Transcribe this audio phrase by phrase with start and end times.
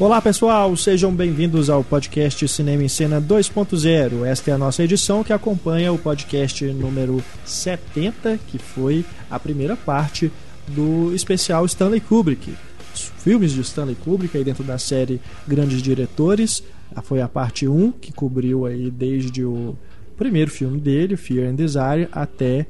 [0.00, 4.24] Olá pessoal, sejam bem-vindos ao podcast Cinema em Cena 2.0.
[4.24, 9.76] Esta é a nossa edição que acompanha o podcast número 70, que foi a primeira
[9.76, 10.30] parte
[10.68, 12.54] do especial Stanley Kubrick.
[12.94, 16.62] Os filmes de Stanley Kubrick aí dentro da série Grandes Diretores.
[17.02, 19.76] Foi a parte 1 que cobriu aí desde o
[20.16, 22.66] primeiro filme dele, Fear and Desire, até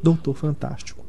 [0.00, 1.01] Doutor Fantástico.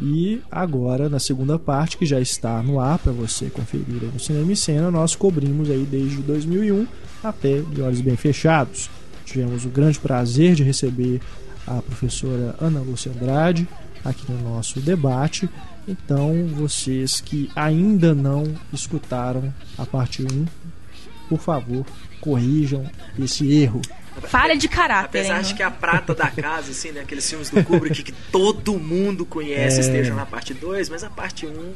[0.00, 4.50] E agora, na segunda parte, que já está no ar para você conferir no Cinema
[4.50, 6.86] e Cena, nós cobrimos aí desde 2001
[7.22, 8.88] até De Olhos Bem Fechados.
[9.26, 11.20] Tivemos o grande prazer de receber
[11.66, 13.68] a professora Ana Lúcia Andrade
[14.04, 15.48] aqui no nosso debate.
[15.86, 20.46] Então, vocês que ainda não escutaram a parte 1,
[21.28, 21.84] por favor,
[22.20, 22.84] corrijam
[23.18, 23.82] esse erro.
[24.22, 25.20] Falha de caráter.
[25.20, 27.00] Apesar hein, de que a prata da casa, assim, né?
[27.00, 29.80] Aqueles filmes do Kubrick que todo mundo conhece É.
[29.80, 31.72] estejam na parte 2, mas a parte 1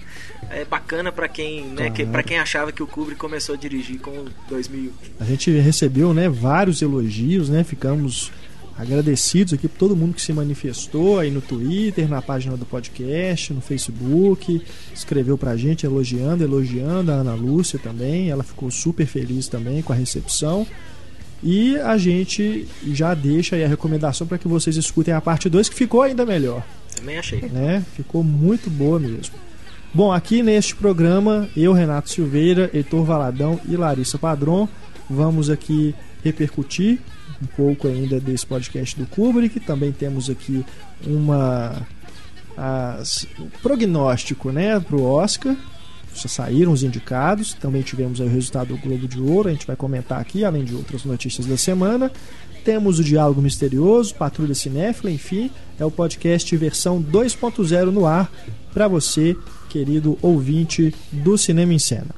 [0.50, 1.90] é bacana pra quem, né?
[1.90, 4.90] Que, pra quem achava que o Kubrick começou a dirigir com 2001.
[5.20, 7.64] A gente recebeu né, vários elogios, né?
[7.64, 8.30] Ficamos
[8.76, 13.52] agradecidos aqui por todo mundo que se manifestou aí no Twitter, na página do podcast,
[13.52, 14.60] no Facebook,
[14.92, 18.30] escreveu pra gente elogiando, elogiando a Ana Lúcia também.
[18.30, 20.66] Ela ficou super feliz também com a recepção.
[21.46, 25.68] E a gente já deixa aí a recomendação para que vocês escutem a parte 2,
[25.68, 26.64] que ficou ainda melhor
[26.96, 27.42] Também achei.
[27.42, 27.84] né?
[27.94, 29.34] Ficou muito boa mesmo.
[29.92, 34.66] Bom, aqui neste programa, eu, Renato Silveira, Heitor Valadão e Larissa Padron,
[35.08, 36.98] vamos aqui repercutir
[37.42, 39.60] um pouco ainda desse podcast do Kubrick.
[39.60, 40.64] Também temos aqui
[41.06, 41.86] uma
[42.56, 45.54] as- um prognóstico, né, para o Oscar.
[46.14, 47.54] Já saíram os indicados.
[47.54, 49.48] Também tivemos o resultado do Globo de Ouro.
[49.48, 52.10] A gente vai comentar aqui, além de outras notícias da semana.
[52.64, 58.32] Temos o Diálogo Misterioso, Patrulha Cinéfila, enfim, é o podcast versão 2.0 no ar
[58.72, 59.36] para você,
[59.68, 62.14] querido ouvinte do Cinema em Cena.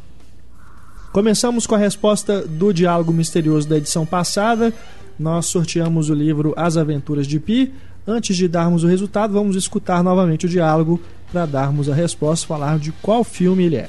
[1.13, 4.73] Começamos com a resposta do Diálogo Misterioso da edição passada.
[5.19, 7.73] Nós sorteamos o livro As Aventuras de Pi.
[8.07, 11.01] Antes de darmos o resultado, vamos escutar novamente o diálogo
[11.33, 13.89] para darmos a resposta, falar de qual filme ele é.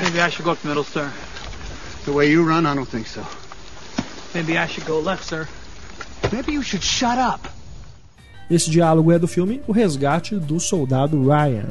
[0.00, 1.10] Maybe I should go up the middle, sir.
[2.04, 3.20] The way you run, I don't think so.
[4.34, 5.46] Maybe I should go left, sir.
[6.32, 7.48] Maybe you should shut up.
[8.50, 11.68] Esse diálogo é do filme O Resgate do Soldado Ryan.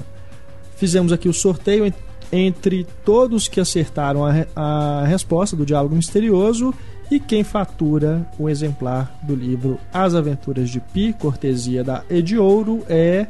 [0.77, 1.93] Fizemos aqui o sorteio en-
[2.31, 6.73] entre todos que acertaram a, a resposta do diálogo misterioso
[7.11, 13.27] e quem fatura o exemplar do livro As Aventuras de Pi, cortesia da Ediouro, é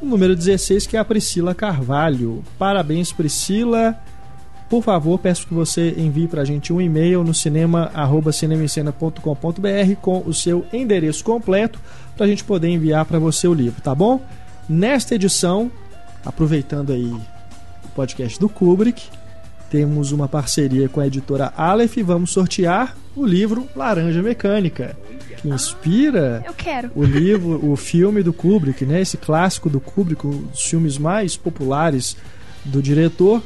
[0.00, 2.42] o número 16, que é a Priscila Carvalho.
[2.58, 3.96] Parabéns, Priscila.
[4.68, 10.34] Por favor, peço que você envie para a gente um e-mail no cinema@cinemascena.com.br com o
[10.34, 11.78] seu endereço completo
[12.16, 14.20] para a gente poder enviar para você o livro, tá bom?
[14.68, 15.70] Nesta edição,
[16.24, 17.14] aproveitando aí
[17.84, 19.08] o podcast do Kubrick,
[19.74, 24.96] temos uma parceria com a editora Aleph e vamos sortear o livro Laranja Mecânica,
[25.42, 26.92] que inspira Eu quero.
[26.94, 29.00] o livro, o filme do Kubrick, né?
[29.00, 32.16] Esse clássico do Kubrick, um dos filmes mais populares
[32.64, 33.42] do diretor.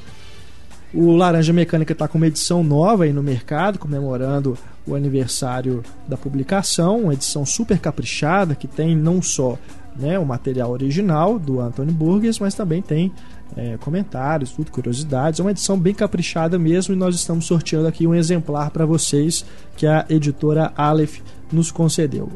[0.92, 6.18] O Laranja Mecânica está com uma edição nova aí no mercado, comemorando o aniversário da
[6.18, 9.56] publicação, uma edição super caprichada que tem não só
[9.96, 13.12] né, o material original do Anthony Burgess, mas também tem
[13.56, 15.40] é, comentários, tudo, curiosidades.
[15.40, 19.44] É uma edição bem caprichada mesmo e nós estamos sorteando aqui um exemplar para vocês
[19.76, 21.18] que a editora Aleph
[21.52, 22.30] nos concedeu.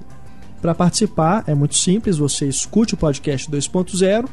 [0.60, 4.28] Para participar é muito simples, você escute o podcast 2.0.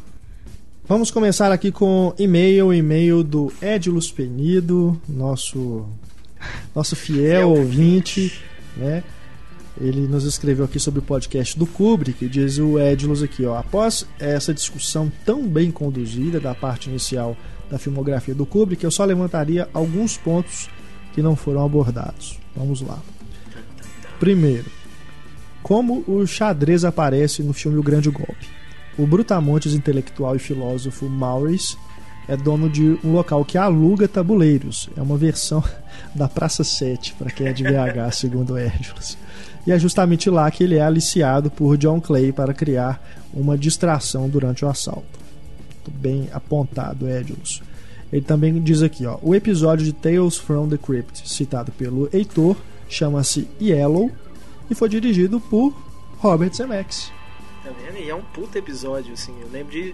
[0.88, 5.86] Vamos começar aqui com e-mail, e-mail do Edilus Penido, nosso
[6.74, 8.42] nosso fiel ouvinte,
[8.78, 9.04] né?
[9.80, 14.08] Ele nos escreveu aqui sobre o podcast do Kubrick, diz o Edilus aqui, ó, após
[14.18, 17.38] essa discussão tão bem conduzida da parte inicial
[17.70, 20.70] da filmografia do Kubrick, eu só levantaria alguns pontos
[21.14, 22.40] que não foram abordados.
[22.56, 22.98] Vamos lá.
[24.20, 24.66] Primeiro,
[25.68, 28.48] como o xadrez aparece no filme O Grande Golpe.
[28.98, 31.76] O brutamontes intelectual e filósofo Maurice
[32.26, 34.90] é dono de um local que aluga tabuleiros.
[34.96, 35.62] É uma versão
[36.16, 39.18] da Praça 7, para quem é de VH, segundo Edwards.
[39.66, 44.30] E é justamente lá que ele é aliciado por John Clay para criar uma distração
[44.30, 45.20] durante o assalto.
[45.70, 47.62] Muito bem apontado, Edwards.
[48.10, 52.56] Ele também diz aqui, ó, o episódio de Tales from the Crypt, citado pelo Heitor,
[52.88, 54.10] chama-se Yellow
[54.70, 55.74] e foi dirigido por
[56.18, 57.12] Robert Zemeckis.
[57.64, 57.98] Tá vendo?
[57.98, 59.36] E é um puta episódio, assim.
[59.42, 59.94] Eu lembro de.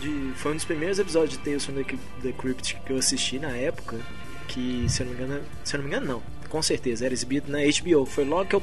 [0.00, 1.74] de foi um dos primeiros episódios de Tales from
[2.22, 4.00] the, Crypt que eu assisti na época.
[4.48, 5.42] Que, se eu não me engano.
[5.64, 6.22] Se eu não me engano, não.
[6.48, 8.04] Com certeza, era exibido na HBO.
[8.04, 8.62] Foi logo que eu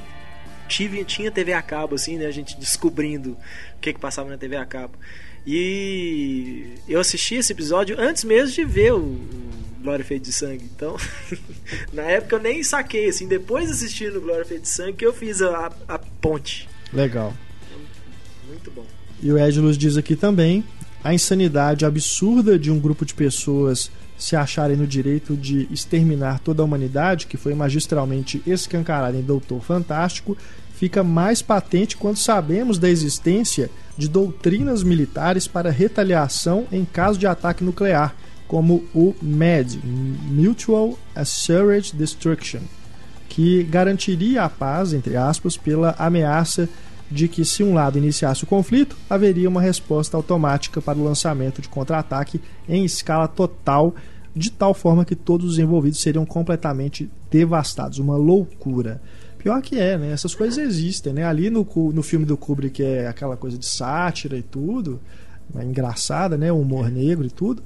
[0.68, 2.26] tive, tinha TV a cabo, assim, né?
[2.26, 4.94] A gente descobrindo o que, que passava na TV a cabo.
[5.46, 9.20] E eu assisti esse episódio antes mesmo de ver o, o
[9.82, 10.70] Glória Feita de Sangue.
[10.76, 10.96] Então,
[11.92, 15.06] na época eu nem saquei, assim, depois de assistir no Glória Feita de Sangue que
[15.06, 16.70] eu fiz a, a, ponte.
[16.94, 17.34] Legal.
[18.48, 18.86] Muito bom.
[19.22, 20.64] E o Edilus diz aqui também
[21.04, 26.62] a insanidade absurda de um grupo de pessoas se acharem no direito de exterminar toda
[26.62, 30.38] a humanidade, que foi magistralmente escancarada em Doutor Fantástico,
[30.76, 33.70] fica mais patente quando sabemos da existência
[34.02, 38.16] de doutrinas militares para retaliação em caso de ataque nuclear,
[38.48, 42.62] como o MAD Mutual Assured Destruction,
[43.30, 46.68] que garantiria a paz, entre aspas, pela ameaça
[47.12, 51.62] de que, se um lado iniciasse o conflito, haveria uma resposta automática para o lançamento
[51.62, 53.94] de contra-ataque em escala total,
[54.36, 58.00] de tal forma que todos os envolvidos seriam completamente devastados.
[58.00, 59.00] Uma loucura.
[59.42, 60.12] Pior que é, né?
[60.12, 61.26] Essas coisas existem, né?
[61.26, 65.02] Ali no, no filme do Kubrick é aquela coisa de sátira e tudo,
[65.56, 66.52] é engraçada, né?
[66.52, 67.64] O humor negro e tudo.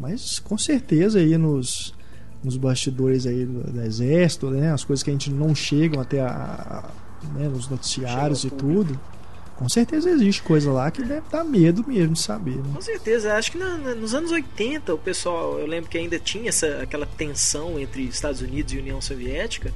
[0.00, 1.94] Mas com certeza aí nos,
[2.42, 4.72] nos bastidores aí do, do exército, né?
[4.72, 6.90] As coisas que a gente não chegam até a, a
[7.38, 7.48] né?
[7.48, 8.98] nos noticiários e tudo.
[9.54, 12.56] Com certeza existe coisa lá que deve dar medo mesmo de saber.
[12.56, 12.64] Né?
[12.74, 16.18] Com certeza, acho que na, na, nos anos 80 o pessoal, eu lembro que ainda
[16.18, 19.72] tinha essa, aquela tensão entre Estados Unidos e União Soviética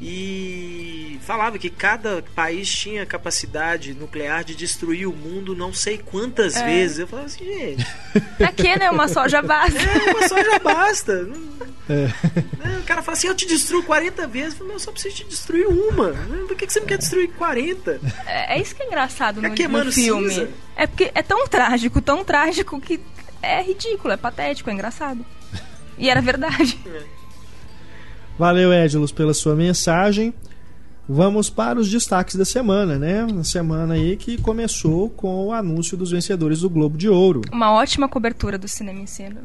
[0.00, 6.56] e falava que cada país tinha capacidade nuclear de destruir o mundo não sei quantas
[6.56, 6.64] é.
[6.64, 7.00] vezes.
[7.00, 7.86] Eu falava assim, gente.
[8.38, 8.90] Pra que, né?
[8.90, 9.78] Uma só já basta.
[9.78, 11.28] É, uma só já basta.
[11.90, 12.04] É.
[12.58, 14.52] Né, o cara fala assim, eu te destruo 40 vezes.
[14.52, 16.12] Eu, falo, eu só preciso te destruir uma.
[16.46, 17.98] Por que, você me quer destruir 40?
[18.26, 19.90] É, é isso que é engraçado no, no filme.
[19.90, 20.50] Cinza.
[20.76, 23.00] É porque é tão trágico, tão trágico que
[23.40, 25.24] é ridículo, é patético, é engraçado.
[25.96, 26.78] E era verdade.
[26.86, 27.17] É.
[28.38, 30.32] Valeu, Edilus, pela sua mensagem.
[31.08, 33.24] Vamos para os destaques da semana, né?
[33.24, 37.40] Uma semana aí que começou com o anúncio dos vencedores do Globo de Ouro.
[37.50, 39.42] Uma ótima cobertura do cinema em cena.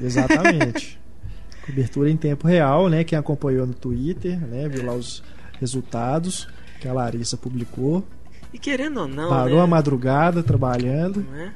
[0.00, 1.00] Exatamente.
[1.66, 3.02] cobertura em tempo real, né?
[3.02, 4.68] Quem acompanhou no Twitter, né?
[4.68, 5.24] Viu lá os
[5.58, 6.46] resultados
[6.80, 8.06] que a Larissa publicou.
[8.52, 9.28] E querendo ou não.
[9.28, 9.62] Parou né?
[9.62, 11.26] a madrugada trabalhando.
[11.28, 11.52] Não é?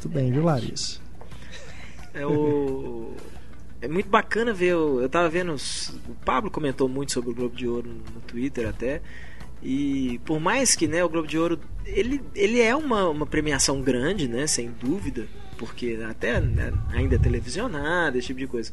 [0.00, 1.00] Tudo bem, viu, Larissa?
[2.14, 3.14] É o
[3.82, 4.70] é muito bacana ver.
[4.70, 5.54] Eu tava vendo.
[6.08, 9.02] O Pablo comentou muito sobre o Globo de Ouro no Twitter até.
[9.60, 13.80] E por mais que né, o Globo de Ouro ele, ele é uma, uma premiação
[13.80, 15.26] grande, né, sem dúvida,
[15.58, 18.72] porque até né, ainda é televisionada, esse tipo de coisa.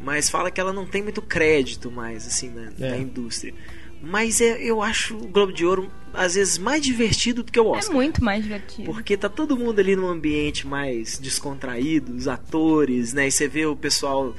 [0.00, 2.90] Mas fala que ela não tem muito crédito mais assim na, é.
[2.90, 3.54] na indústria.
[4.02, 7.74] Mas é, eu acho o Globo de Ouro às vezes mais divertido do que o
[7.74, 7.92] é Oscar.
[7.92, 8.92] É muito mais divertido.
[8.92, 13.28] Porque tá todo mundo ali num ambiente mais descontraído, os atores, né?
[13.28, 14.34] E você vê o pessoal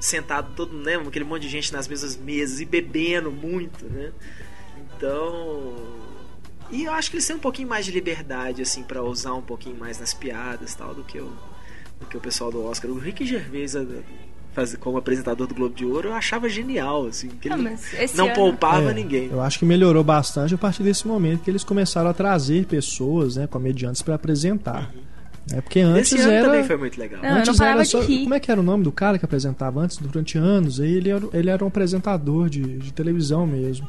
[0.00, 0.96] sentado todo, né?
[0.96, 4.12] Aquele monte de gente nas mesmas mesas e bebendo muito, né?
[4.96, 5.74] Então.
[6.70, 9.42] E eu acho que eles têm um pouquinho mais de liberdade, assim, para usar um
[9.42, 11.30] pouquinho mais nas piadas tal, do que o,
[12.00, 12.90] do que o pessoal do Oscar.
[12.90, 13.76] O Rick Gervais
[14.54, 17.76] fazer como apresentador do Globo de Ouro, eu achava genial, assim, que ele não,
[18.14, 18.34] não ano...
[18.34, 19.28] poupava é, ninguém.
[19.30, 23.36] Eu acho que melhorou bastante a partir desse momento que eles começaram a trazer pessoas,
[23.36, 24.92] né, comediantes para apresentar.
[24.94, 25.14] Uhum.
[25.52, 26.46] É porque antes Esse ano era...
[26.46, 27.20] também foi muito legal.
[27.22, 28.00] Não, antes eu não parava só...
[28.00, 28.22] de rir.
[28.22, 30.80] Como é que era o nome do cara que apresentava antes, durante anos?
[30.80, 33.86] Aí ele era, ele era um apresentador de, de televisão mesmo.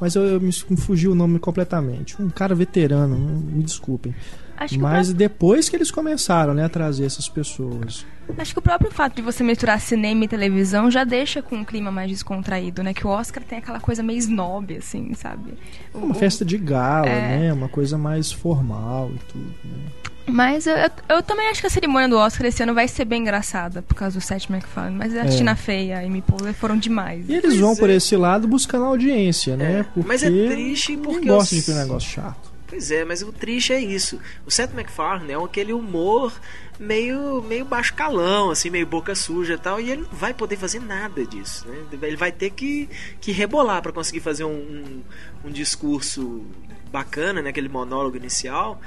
[0.00, 2.20] Mas eu, eu me, me fugiu o nome completamente.
[2.20, 4.14] Um cara veterano, me desculpem.
[4.56, 8.06] Acho Mas depois que eles começaram né, a trazer essas pessoas.
[8.38, 11.64] Acho que o próprio fato de você misturar cinema e televisão já deixa com um
[11.64, 12.92] clima mais descontraído, né?
[12.92, 15.54] Que o Oscar tem aquela coisa meio snob, assim, sabe?
[15.94, 16.14] É uma o...
[16.14, 17.38] festa de gala, é...
[17.38, 17.52] né?
[17.52, 20.06] Uma coisa mais formal e tudo, né?
[20.28, 23.04] Mas eu, eu, eu, também acho que a cerimônia do Oscar esse ano vai ser
[23.04, 24.96] bem engraçada por causa do Seth MacFarlane.
[24.96, 25.28] Mas a é.
[25.28, 27.28] Tina Fey e a Amy Poehler foram demais.
[27.28, 27.76] E eles pois vão é.
[27.76, 29.86] por esse lado buscando audiência, né?
[29.96, 30.02] É.
[30.04, 31.26] Mas é triste porque...
[31.26, 32.45] Não gosta de ter um negócio chato.
[32.66, 34.20] Pois é, mas o triste é isso.
[34.44, 36.32] O Seth MacFarlane é aquele humor
[36.78, 40.56] meio meio baixo calão, assim, meio boca suja e tal, e ele não vai poder
[40.56, 41.84] fazer nada disso, né?
[42.02, 42.88] Ele vai ter que,
[43.20, 45.02] que rebolar para conseguir fazer um, um,
[45.44, 46.44] um, discurso
[46.90, 47.50] bacana, né?
[47.50, 48.80] Aquele monólogo inicial,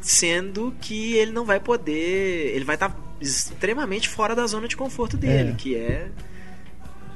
[0.00, 4.76] sendo que ele não vai poder, ele vai estar tá extremamente fora da zona de
[4.76, 5.54] conforto dele, é.
[5.54, 6.08] que é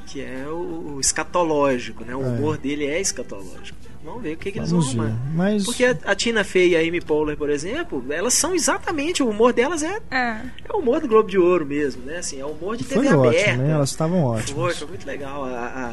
[0.07, 2.17] que é o escatológico, né?
[2.17, 2.27] O é.
[2.27, 3.78] humor dele é escatológico.
[4.05, 5.17] Vamos ver o que, que eles vão arrumar.
[5.35, 5.65] Mas...
[5.65, 9.29] Porque a, a, Tina Fey e a Amy Poehler, por exemplo, elas são exatamente, o
[9.29, 10.41] humor delas é, é.
[10.65, 12.19] é o humor do Globo de Ouro mesmo, né?
[12.19, 13.51] Assim, é o humor de TV foi aberta.
[13.51, 13.73] Ótimo, né?
[13.73, 14.51] Elas estavam ótimas.
[14.51, 15.45] Foi, foi muito legal.
[15.45, 15.89] A, a,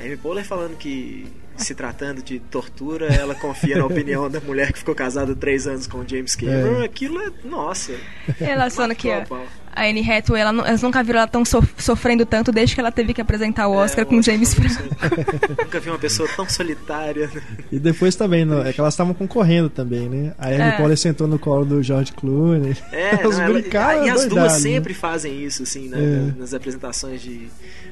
[0.00, 4.72] a Amy Poehler falando que se tratando de tortura, ela confia na opinião da mulher
[4.72, 6.82] que ficou casada três anos com o James Cameron.
[6.82, 6.84] É.
[6.84, 7.30] Aquilo é.
[7.44, 7.92] Nossa.
[8.40, 9.40] Ela falando que Matou a,
[9.74, 12.90] a Anne Hathaway, ela, elas nunca viram ela tão sof- sofrendo tanto desde que ela
[12.92, 14.82] teve que apresentar o Oscar É, com o James Franco.
[15.62, 17.28] Nunca vi uma pessoa tão solitária.
[17.32, 17.42] né?
[17.70, 20.34] E depois também, no- é que elas estavam concorrendo também, né?
[20.38, 20.72] A Amy É.
[20.72, 22.76] Poehler sentou no colo do George Clooney.
[22.92, 24.58] É, Elas não, ela- brincaram e as duas né?
[24.58, 25.98] sempre fazem isso, assim, né,
[26.34, 26.38] É.
[26.40, 27.48] nas apresentações de.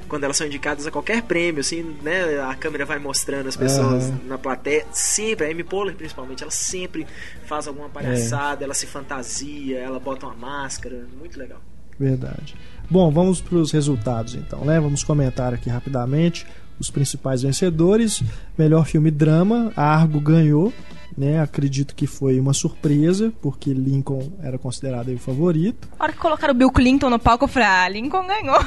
[0.09, 2.41] Quando elas são indicadas a qualquer prêmio, assim, né?
[2.41, 4.87] A câmera vai mostrando as pessoas na plateia.
[4.91, 7.07] Sempre, a Amy Poehler principalmente, ela sempre
[7.45, 7.69] faz É.
[7.69, 11.05] alguma palhaçada, ela se fantasia, ela bota uma máscara.
[11.19, 11.61] Muito legal.
[11.99, 12.55] Verdade.
[12.91, 14.81] Bom, vamos para os resultados então, né?
[14.81, 16.47] Vamos comentar aqui rapidamente
[16.79, 18.23] os principais vencedores.
[18.57, 20.73] Melhor filme drama, Argo ganhou,
[21.17, 21.41] né?
[21.41, 26.19] Acredito que foi uma surpresa, porque Lincoln era considerado aí o favorito, A hora que
[26.19, 28.63] colocaram o Bill Clinton no palco, eu falei, ah, Lincoln ganhou.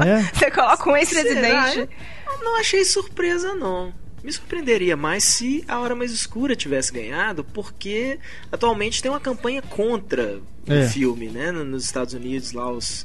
[0.00, 0.30] Né?
[0.32, 1.88] Você coloca um ex-presidente.
[2.26, 3.92] Eu não achei surpresa, não.
[4.22, 8.18] Me surpreenderia mais se A Hora Mais Escura tivesse ganhado, porque
[8.50, 10.84] atualmente tem uma campanha contra É.
[10.84, 11.50] o filme, né?
[11.50, 13.04] No- Nos Estados Unidos, lá os.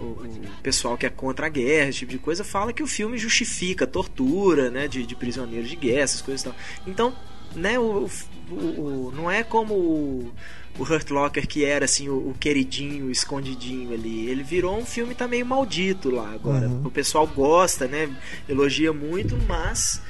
[0.00, 2.86] O, o pessoal que é contra a guerra, esse tipo de coisa, fala que o
[2.88, 4.88] filme justifica a tortura, né?
[4.88, 6.56] De, de prisioneiros de guerra, essas coisas e tal.
[6.86, 7.16] Então,
[7.54, 8.10] né, o,
[8.50, 10.32] o- o- não é como o,
[10.78, 14.28] o Hurt Locker que era assim o, o queridinho, o escondidinho ali.
[14.28, 16.68] Ele virou um filme tá meio maldito lá agora.
[16.68, 16.82] Uhum.
[16.84, 18.10] O pessoal gosta, né?
[18.48, 20.02] Elogia muito, mas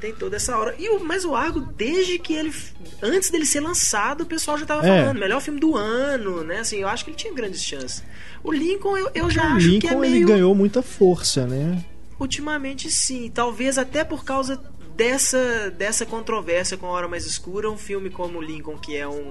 [0.00, 0.74] tem toda essa hora.
[0.78, 2.52] E o, mas o Argo, desde que ele.
[3.02, 5.00] Antes dele ser lançado, o pessoal já tava É.
[5.02, 6.60] falando, melhor filme do ano, né?
[6.60, 8.02] Assim, eu acho que ele tinha grandes chances.
[8.42, 10.26] O Lincoln, eu, eu já O acho Lincoln que é ele meio.
[10.28, 11.84] ganhou muita força, né?
[12.18, 14.60] Ultimamente sim, talvez até por causa
[14.96, 19.30] dessa, dessa controvérsia com a Hora Mais Escura, um filme como Lincoln, que é um,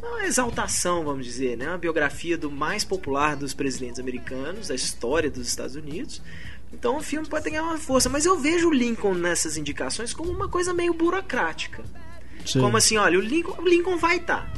[0.00, 1.66] uma exaltação, vamos dizer, né?
[1.68, 6.22] uma biografia do mais popular dos presidentes americanos, da história dos Estados Unidos.
[6.72, 10.30] Então o filme pode ganhar uma força, mas eu vejo o Lincoln nessas indicações como
[10.30, 11.82] uma coisa meio burocrática.
[12.46, 12.60] Sim.
[12.60, 14.50] Como assim, olha, o Lincoln, o Lincoln vai estar.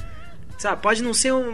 [0.59, 1.50] Sabe, pode não ser um.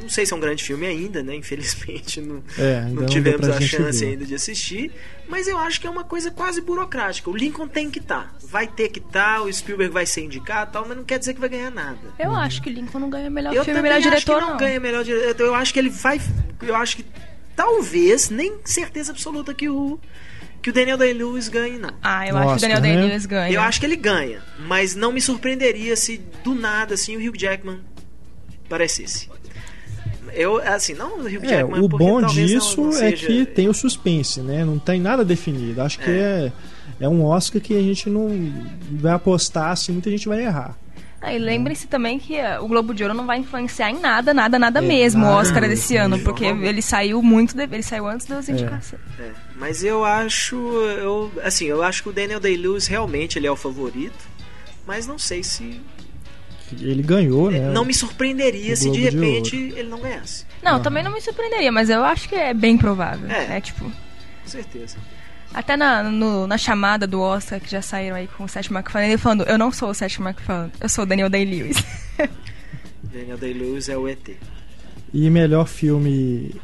[0.00, 1.34] Não sei se é um grande filme ainda, né?
[1.36, 4.12] Infelizmente não, É, não não deu tivemos pra a chance ver.
[4.12, 4.90] ainda de assistir.
[5.28, 7.28] Mas eu acho que é uma coisa quase burocrática.
[7.28, 8.34] O Lincoln tem que estar.
[8.42, 11.34] Vai ter que estar, o Spielberg vai ser indicado e tal, mas não quer dizer
[11.34, 11.98] que vai ganhar nada.
[12.18, 14.56] Eu acho que Lincoln não ganha melhor Eu filme, também melhor acho diretor, que não,
[14.56, 15.44] ganha melhor diretor.
[15.44, 16.18] Eu acho que ele vai.
[16.62, 17.04] Eu acho que
[17.56, 19.98] talvez, nem certeza absoluta que o.
[20.62, 21.88] Que o Daniel Day-Lewis ganhe, não.
[22.02, 22.96] Ah, eu No acho que o Daniel né?
[22.96, 23.50] Day-Lewis ganha.
[23.54, 27.34] Eu acho que ele ganha, mas não me surpreenderia se do nada assim o Hugh
[27.38, 27.78] Jackman
[28.68, 29.28] parecesse.
[30.34, 33.46] Eu assim, não o Hugh É, Jackman o bom talvez não- disso não é que
[33.46, 34.62] tem o suspense, né?
[34.64, 35.80] Não tem nada definido.
[35.80, 36.52] Acho que é,
[37.00, 38.28] é um Oscar que a gente não
[38.92, 40.76] vai apostar assim, muita gente vai errar.
[41.22, 44.32] Ah, e lembrem-se também que eh, o Globo de Ouro não vai influenciar em nada,
[44.32, 47.64] nada, nada É, mesmo o nada Oscar mesmo, desse ano, porque ele saiu muito, de-
[47.64, 49.02] ele saiu antes das indicações.
[49.18, 53.50] É, mas eu acho, eu assim, eu acho que o Daniel Day-Lewis realmente ele é
[53.50, 54.18] o favorito,
[54.86, 55.78] mas não sei se
[56.80, 57.70] Ele ganhou, né?
[57.70, 60.46] não me surpreenderia o se de Globo de repente ele não ganhasse.
[60.62, 63.28] Não, também não me surpreenderia, mas eu acho que é bem provável.
[63.30, 63.56] É.
[63.56, 63.84] É, tipo.
[63.84, 63.92] Com
[64.48, 64.96] certeza.
[65.52, 69.12] Até na, no- na chamada do Oscar, que já saíram aí com o Seth MacFarlane,
[69.14, 71.76] ele falando, eu não sou o Seth MacFarlane, eu sou o Daniel Day-Lewis.
[73.02, 74.30] Daniel Day-Lewis é o ET.
[75.12, 76.54] E melhor filme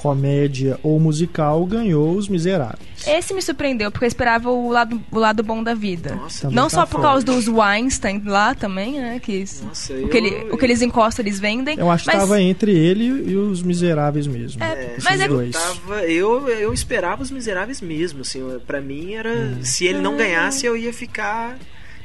[0.00, 2.80] comédia ou musical ganhou Os Miseráveis.
[3.06, 6.14] Esse me surpreendeu, porque eu esperava o lado, o lado bom da vida.
[6.14, 7.02] Nossa, Não tá só por fora.
[7.04, 9.20] causa dos Weinstein lá também, né?
[9.20, 11.78] Que isso- Nossa, o, que eu- ele- o que eles encostam, eles vendem.
[11.78, 14.62] Eu acho que mas, tava entre ele e Os Miseráveis mesmo.
[14.62, 15.52] É, Esses mas é- dois.
[15.52, 19.58] Tava, eu, eu esperava os miseráveis mesmo, assim, para mim era, Hum.
[19.62, 21.58] se ele não ganhasse eu ia ficar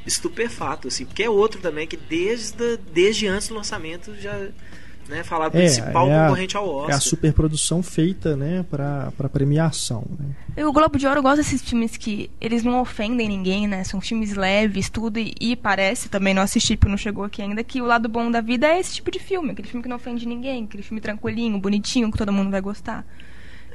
[0.05, 4.37] estupefato, assim, porque é outro também que desde, desde antes do lançamento já,
[5.09, 6.95] né, falar do É, principal é a- concorrente ao É Oscar.
[6.95, 10.03] a superprodução feita, né, pra, pra premiação.
[10.19, 10.65] Né?
[10.65, 13.83] O Globo de Ouro gosta desses filmes que eles não ofendem ninguém, né?
[13.83, 15.19] São filmes leves, tudo.
[15.19, 18.31] E, e parece, também não assisti porque não chegou aqui ainda, que o lado bom
[18.31, 19.51] da vida é esse tipo de filme.
[19.51, 23.05] Aquele filme que não ofende ninguém, aquele filme tranquilinho, bonitinho, que todo mundo vai gostar.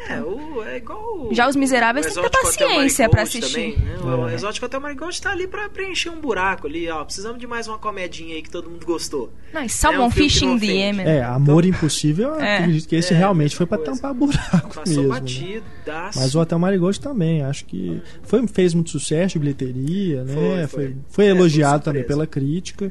[0.08, 3.38] É, o, é igual o- Já os Miseráveis o tem que ter paciência pra Marigold
[3.44, 3.74] assistir.
[3.74, 3.98] Também, né?
[4.02, 4.34] O É.
[4.34, 7.04] Exótico Hotel Marigold tá ali pra preencher um buraco ali, ó.
[7.04, 9.32] Precisamos de mais uma comedinha aí que todo mundo gostou.
[9.52, 10.66] Não, e É Salmon um filme que Fish in the.
[10.66, 11.06] Yemen.
[11.06, 12.58] É, Amor Impossível, eu É.
[12.58, 13.84] acredito que esse É, realmente foi coisa.
[13.84, 15.02] tampar buraco Passou mesmo.
[15.02, 15.20] né?
[15.20, 16.18] batidaço.
[16.18, 20.32] Mas o Hotel Marigold também, acho que foi, fez muito sucesso de bilheteria, né?
[20.34, 20.96] Foi, Foi, foi.
[21.08, 22.90] foi, É, elogiado foi também pela crítica,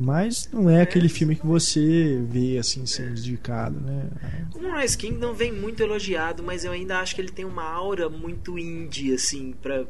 [0.00, 4.08] mas não é, aquele filme que você vê assim sendo indicado, né?
[4.54, 8.08] O Moonrise Kingdom vem muito elogiado, mas eu ainda acho que ele tem uma aura
[8.08, 9.84] muito indie, assim, pra,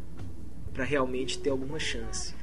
[0.72, 2.34] pra realmente ter alguma chance.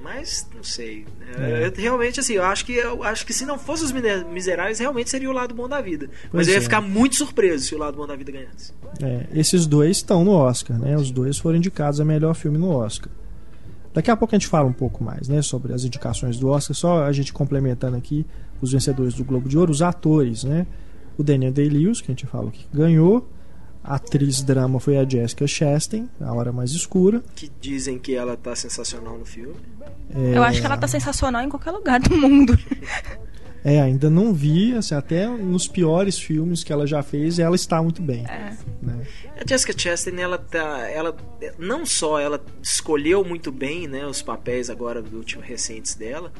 [0.00, 1.04] Mas, não sei.
[1.36, 1.66] É, É.
[1.66, 5.10] eu realmente, assim, eu acho que eu acho que se não fosse os Miseráveis, realmente
[5.10, 6.08] seria o lado bom da vida.
[6.30, 6.60] Pois mas eu ia é.
[6.60, 8.72] ficar muito surpreso se o lado bom da vida ganhasse.
[9.02, 10.96] É, esses dois estão no Oscar, né?
[10.96, 13.10] Os dois foram indicados a melhor filme no Oscar.
[13.92, 16.76] Daqui a pouco a gente fala um pouco mais, né, sobre as indicações do Oscar.
[16.76, 18.26] Só a gente complementando aqui
[18.60, 20.66] os vencedores do Globo de Ouro, os atores, né?
[21.16, 23.28] O Daniel Day-Lewis, que a gente falou que ganhou.
[23.82, 27.22] A atriz drama foi a Jessica Chastain, A Hora Mais Escura.
[27.34, 29.54] Que dizem que ela tá sensacional no filme.
[30.14, 32.56] É, Eu acho que ela tá sensacional em qualquer lugar do mundo.
[33.64, 37.82] É, ainda não vi, assim, até nos piores filmes que ela já fez, ela está
[37.82, 38.24] muito bem.
[38.26, 38.56] É.
[38.80, 39.06] Né?
[39.36, 41.16] A Jessica Chastain, ela tá, ela
[41.58, 46.32] não só ela escolheu muito bem, né, os papéis agora do último recentes dela,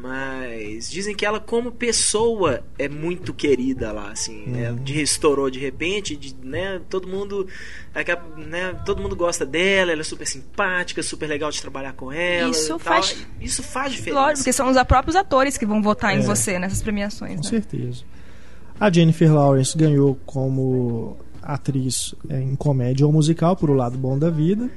[0.00, 5.58] mas dizem que ela como pessoa é muito querida lá, assim, né, de restaurou de
[5.58, 7.46] repente, de, né, todo mundo,
[8.36, 12.50] né, todo mundo gosta dela, ela é super simpática, super legal de trabalhar com ela,
[12.50, 12.78] Isso e tal.
[12.80, 14.20] faz- isso faz diferença.
[14.20, 16.22] Lógico, porque são os próprios atores que vão votar em É.
[16.22, 17.48] você nessas premiações, Com né?
[17.50, 18.02] certeza.
[18.78, 24.18] A Jennifer Lawrence ganhou como atriz é, em comédia ou musical, por O Lado Bom
[24.18, 24.70] da Vida.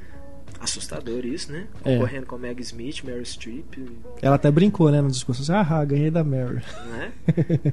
[0.64, 1.66] Assustador isso, né?
[1.84, 1.92] É.
[1.94, 3.74] Concorrendo com Meg Smith, Meryl Streep,
[4.22, 6.62] Ela até brincou, né, no discurso, assim, ah, ganhei da Mary.
[6.90, 7.12] né?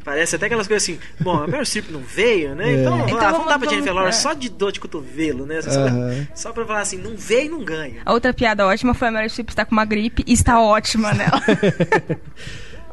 [0.03, 2.69] Parece até aquelas coisas assim, bom, a Meryl Streep não veio, né?
[2.73, 2.81] É.
[2.81, 4.21] Então, vamos, Então lá, vamos- vamos dar pra Jennifer Lawrence é.
[4.21, 5.61] só de dor de cotovelo, né?
[5.61, 6.27] Só, Aham.
[6.35, 8.01] só pra falar assim, não veio e não ganha.
[8.05, 11.13] A outra piada ótima foi a Meryl Streep estar com uma gripe e está ótima
[11.13, 11.41] nela.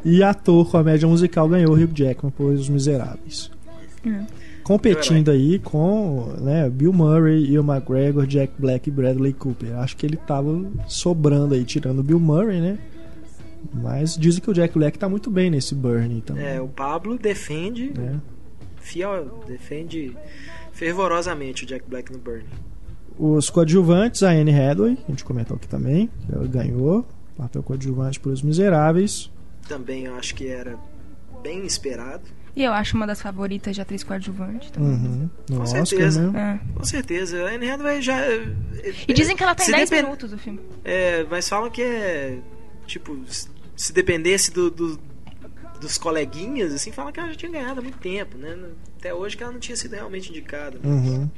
[0.05, 3.51] E ator comédia musical ganhou o Hugh Jackman por Os Miseráveis.
[4.05, 4.25] Hum.
[4.69, 9.75] Competindo aí com né, Bill Murray, Ian McGregor, Jack Black e Bradley Cooper.
[9.79, 12.77] Acho que ele tava sobrando aí, tirando o Bill Murray, né?
[13.73, 16.37] Mas dizem que o Jack Black tá muito bem nesse Burn, então.
[16.37, 18.21] É, o Pablo defende, né?
[18.79, 20.15] fiel, defende
[20.71, 22.45] fervorosamente o Jack Black no Burn.
[23.17, 28.31] Os coadjuvantes, a Anne Hathaway, a gente comentou aqui também, ela ganhou papel coadjuvante por
[28.31, 29.31] Os Miseráveis.
[29.67, 30.77] Também eu acho que era
[31.41, 32.21] bem esperado.
[32.55, 34.89] E eu acho uma das favoritas de atriz coadjuvante também.
[34.91, 35.29] Uhum.
[35.49, 36.31] Com Oscar, certeza.
[36.31, 36.59] né?
[36.65, 36.73] É.
[36.77, 37.43] Com certeza.
[37.45, 38.17] A Anne Hathaway já...
[39.07, 40.59] E dizem que ela tem Se 10 depend- minutos do filme.
[40.83, 42.39] É, mas falam que é.
[42.87, 44.99] Tipo, se- se dependesse do, do-
[45.79, 48.57] dos coleguinhas, assim, falam que ela já tinha ganhado há muito tempo, né?
[48.97, 50.77] Até hoje que ela não tinha sido realmente indicada.
[50.83, 50.89] né?
[50.89, 51.29] Uhum.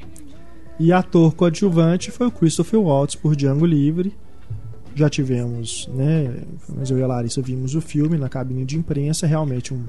[0.79, 4.15] E ator coadjuvante foi o Christopher Waltz por Django Livre.
[4.95, 6.41] Já tivemos, né?
[6.67, 9.85] Mas eu e a Larissa vimos o filme na cabine de imprensa, realmente um-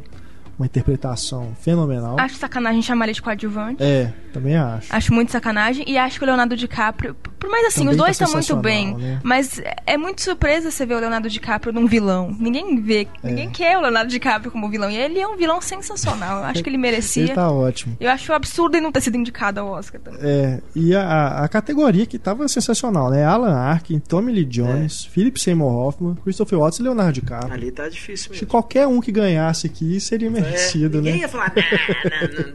[0.63, 2.17] uma interpretação fenomenal.
[2.19, 3.83] Acho sacanagem chamar ele de coadjuvante.
[3.83, 4.95] É, também acho.
[4.95, 5.85] Acho muito sacanagem.
[5.87, 7.17] E acho que o Leonardo DiCaprio.
[7.43, 8.95] Por mais assim, Também os dois tá estão muito bem.
[8.95, 9.21] né?
[9.25, 12.33] Mas é muito surpresa você ver o Leonardo DiCaprio num vilão.
[12.39, 13.09] Ninguém vê.
[13.21, 13.27] É.
[13.29, 14.89] Ninguém quer o Leonardo DiCaprio como vilão.
[14.89, 16.39] E ele é um vilão sensacional.
[16.39, 17.25] Eu acho que ele merecia.
[17.25, 17.97] Ele tá ótimo.
[17.99, 20.21] Eu acho absurdo ele não ter sido indicado ao Oscar também.
[20.23, 23.25] É, e a, a categoria que tava sensacional, né?
[23.25, 27.53] Alan Arkin, Tommy Lee Jones, Philip Seymour Hoffman, Christopher Waltz e Leonardo DiCaprio.
[27.53, 28.47] Ali tá difícil mesmo.
[28.47, 31.19] qualquer um que ganhasse aqui seria merecido, É, ninguém né?
[31.23, 32.53] ia falar, "Nah, nah, nah, nah,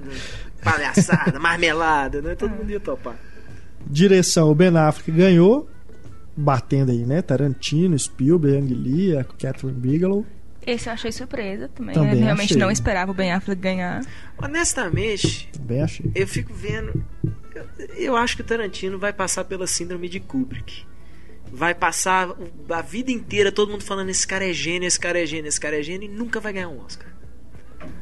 [0.64, 2.36] palhaçada, marmelada, né?
[2.36, 3.16] Todo mundo ia topar.
[3.90, 5.70] Direção, o Ben Affleck ganhou,
[6.36, 7.22] batendo aí, né?
[7.22, 10.26] Tarantino, Spielberg, Ang Lee, Catherine Bigelow.
[10.66, 11.94] Esse eu achei surpresa também.
[11.96, 12.58] Também eu realmente achei.
[12.58, 14.02] não esperava o Ben Affleck ganhar.
[14.38, 16.12] Honestamente, Também achei.
[16.14, 17.04] eu fico vendo.
[17.56, 20.86] Eu, eu acho que o Tarantino vai passar pela síndrome de Kubrick.
[21.50, 22.36] Vai passar
[22.70, 25.60] a vida inteira todo mundo falando: esse cara é gênio, esse cara é gênio, esse
[25.60, 27.08] cara é gênio, e nunca vai ganhar um Oscar.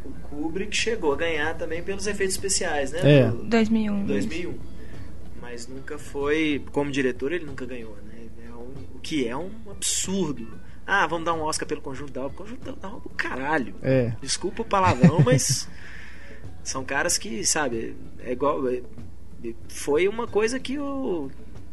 [0.03, 2.99] O Kubrick chegou a ganhar também pelos efeitos especiais, né?
[3.19, 3.27] É.
[3.29, 4.05] Do- 2001.
[4.07, 4.53] 2001.
[5.55, 6.61] Mas nunca foi.
[6.73, 8.27] Como diretor, ele nunca ganhou, né?
[8.45, 10.45] É um- o que é um absurdo.
[10.85, 12.35] Ah, vamos dar um Oscar pelo conjunto da obra.
[12.37, 13.73] Conjunto da obra, caralho.
[13.81, 14.11] É.
[14.21, 15.69] Desculpa o palavrão, mas
[16.61, 18.67] são caras que, sabe, é igual.
[18.67, 18.81] é-
[19.69, 21.29] foi uma coisa que o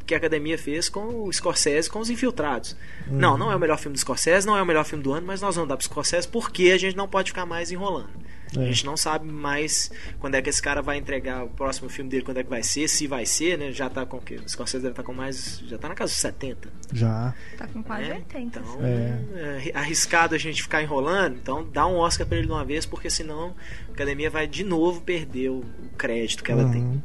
[0.06, 2.76] que a academia fez com o Scorsese com os infiltrados.
[3.08, 5.26] Não, não é o melhor filme do Scorsese, não é o melhor filme do ano,
[5.26, 8.10] mas nós vamos dar pro Scorsese porque a gente não pode ficar mais enrolando.
[8.56, 8.66] A É.
[8.66, 12.22] gente não sabe mais quando é que esse cara vai entregar o próximo filme dele,
[12.22, 13.72] quando é que vai ser, se vai ser, né?
[13.72, 14.36] Já tá com o quê?
[14.44, 15.62] O Scorsese deve estar com mais.
[15.66, 16.68] Já tá na casa dos 70.
[16.92, 17.34] Já.
[17.56, 18.14] Tá com quase né?
[18.16, 18.58] 80.
[18.60, 19.18] Então, É.
[19.66, 21.36] é arriscado a gente ficar enrolando.
[21.36, 23.54] Então, dá um Oscar pra ele de uma vez, porque senão
[23.88, 25.64] a academia vai de novo perder o,
[25.96, 26.82] crédito que ela tem.
[26.82, 27.02] Uhum.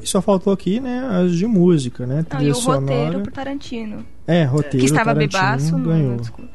[0.00, 2.16] E só faltou aqui, né, as de música, né?
[2.16, 2.80] Não, Trilha e o sonora.
[3.02, 4.06] roteiro pro Tarantino.
[4.26, 4.78] É, roteiro.
[4.78, 5.72] Que estava Tarantino bebaço.
[5.78, 6.16] não- ganhou.
[6.16, 6.50] desculpa.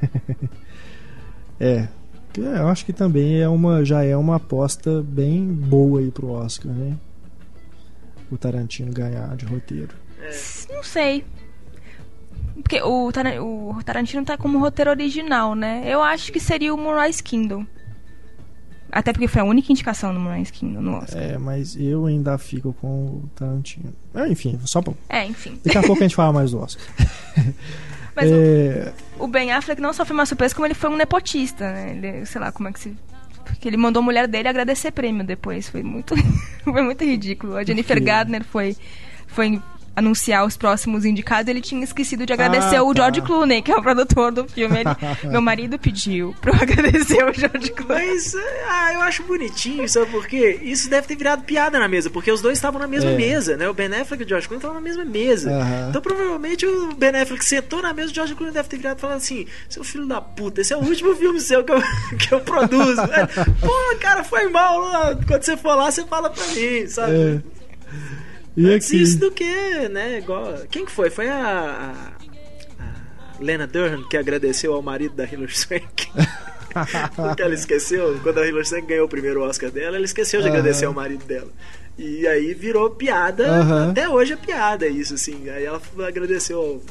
[1.60, 1.86] É.
[2.34, 6.32] Que Eu acho que também é uma, já é uma aposta bem boa aí pro
[6.32, 6.96] Oscar, né?
[8.28, 9.94] O Tarantino ganhar de roteiro.
[10.68, 11.24] Não sei.
[12.54, 15.84] Porque o, o Tarantino tá como roteiro original, né?
[15.86, 17.64] Eu acho que seria o Moonrise Kingdom.
[18.90, 21.22] Até porque foi a única indicação no Moonrise Kingdom no Oscar.
[21.22, 23.92] É, mas eu ainda fico com o Tarantino.
[24.12, 24.92] É, enfim, só pra...
[25.08, 25.60] É, enfim.
[25.64, 26.84] Daqui a pouco a gente fala mais do Oscar.
[28.16, 30.96] Mas o- é, o Ben Affleck não só foi uma surpresa, como ele foi um
[30.96, 31.90] nepotista, né?
[31.90, 32.96] Ele, sei lá, como é que se...
[33.44, 35.68] Porque ele mandou a mulher dele agradecer prêmio depois.
[35.68, 36.14] Foi muito,
[36.64, 37.56] foi muito ridículo.
[37.56, 38.02] A Jennifer?
[38.02, 38.76] Gardner foi,
[39.26, 39.60] foi
[39.96, 43.02] anunciar os próximos indicados, ele tinha esquecido de agradecer Ah, o tá.
[43.02, 44.78] George Clooney, que é o produtor do filme.
[44.80, 44.88] Ele-
[45.30, 48.06] meu marido pediu pra eu agradecer o George Clooney.
[48.08, 48.34] Mas,
[48.68, 50.58] ah, eu acho bonitinho, sabe por quê?
[50.62, 53.16] Isso deve ter virado piada na mesa, porque os dois estavam na mesma É.
[53.16, 53.68] mesa, né?
[53.68, 55.50] O Ben Affleck e o George Clooney estavam na mesma mesa.
[55.50, 55.86] Aham.
[55.90, 59.00] Então, provavelmente, o Ben Affleck sentou na mesa, o George Clooney deve ter virado e
[59.00, 61.80] falado assim, seu filho da puta, esse é o último filme seu que eu,
[62.18, 63.00] que eu produzo.
[63.60, 64.78] Pô, cara, foi mal.
[64.80, 65.16] lá.
[65.26, 67.12] Quando você for lá, você fala pra mim, sabe?
[67.12, 67.54] É.
[68.56, 69.02] E Antes aqui?
[69.02, 70.18] isso do que, né?
[70.18, 70.58] Igual...
[70.70, 71.10] Quem que foi?
[71.10, 71.36] Foi a,
[72.78, 76.08] a, a Lena Durham que agradeceu ao marido da Hilary Swank.
[77.14, 80.48] Porque ela esqueceu, quando a Hilary Swank ganhou o primeiro Oscar dela, ela esqueceu de
[80.48, 80.56] Aham.
[80.58, 81.50] agradecer ao marido dela.
[81.96, 83.90] E aí virou piada, Aham.
[83.90, 85.48] até hoje é piada isso, assim.
[85.48, 86.82] Aí ela agradeceu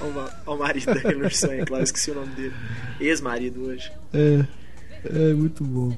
[0.00, 2.54] ao, ao, ao marido da Hilary Swank, lá, eu esqueci o nome dele.
[3.00, 3.90] Ex-marido hoje.
[4.14, 4.44] É,
[5.04, 5.96] é muito bom.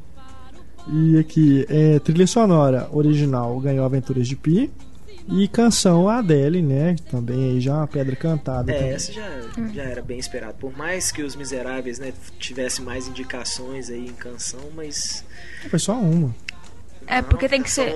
[0.88, 4.70] E aqui, é, trilha sonora original ganhou Aventuras de Pi.
[5.28, 6.96] E canção Adele, né?
[7.08, 8.72] Também aí já é uma pedra cantada.
[8.72, 8.90] É, também.
[8.92, 9.28] essa já,
[9.72, 10.54] já era bem esperado.
[10.58, 15.24] Por mais que os Miseráveis, né, tivessem mais indicações aí em canção, mas...
[15.70, 16.34] Foi só uma.
[17.06, 17.94] É, porque tem que ser.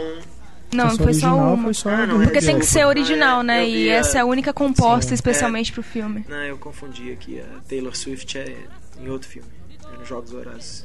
[0.73, 1.65] Não, foi só uma.
[1.65, 3.69] Foi só Ah, não, é Porque tem que ser original, Ah, é, né?
[3.69, 5.15] E a- essa é a única composta Sim.
[5.15, 6.25] especialmente pro filme.
[6.29, 7.41] Não, eu confundi aqui.
[7.41, 8.57] A Taylor Swift é
[9.01, 9.49] em outro filme.
[9.93, 10.85] É nos Jogos Vorazes.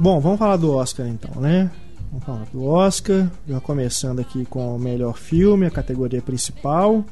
[0.00, 1.68] Bom, vamos falar do Oscar então, né?
[2.12, 3.28] Vamos falar do Oscar.
[3.48, 7.04] Já começando aqui com o melhor filme, a categoria principal.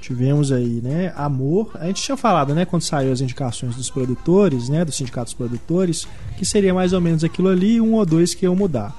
[0.00, 1.12] Tivemos aí, né?
[1.14, 1.70] Amor.
[1.74, 2.64] A gente tinha falado, né?
[2.64, 4.86] Quando saiu as indicações dos produtores, né?
[4.86, 8.46] Do sindicato dos produtores, que seria mais ou menos aquilo ali, um ou dois que
[8.46, 8.96] iam mudar.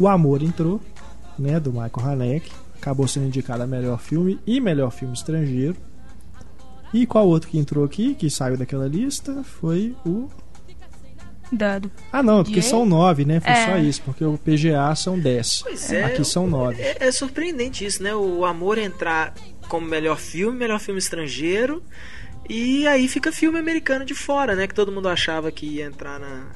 [0.00, 0.80] O Amor entrou,
[1.38, 1.60] né?
[1.60, 2.50] Do Michael Haneke.
[2.76, 5.76] Acabou sendo indicado a melhor filme e melhor filme estrangeiro.
[6.94, 10.30] E qual outro que entrou aqui, que saiu daquela lista, foi o
[11.52, 11.90] Dado.
[12.10, 13.38] ah, não, porque E são nove, né?
[13.38, 13.66] Foi É.
[13.66, 15.60] só isso, porque o PGA são dez.
[15.62, 16.04] Pois é.
[16.04, 16.80] Aqui são nove.
[16.80, 18.14] É, é surpreendente isso, né?
[18.14, 19.34] O Amor entrar
[19.68, 21.82] como melhor filme, melhor filme estrangeiro.
[22.48, 24.66] E aí fica filme americano de fora, né?
[24.66, 26.46] Que todo mundo achava que ia entrar na,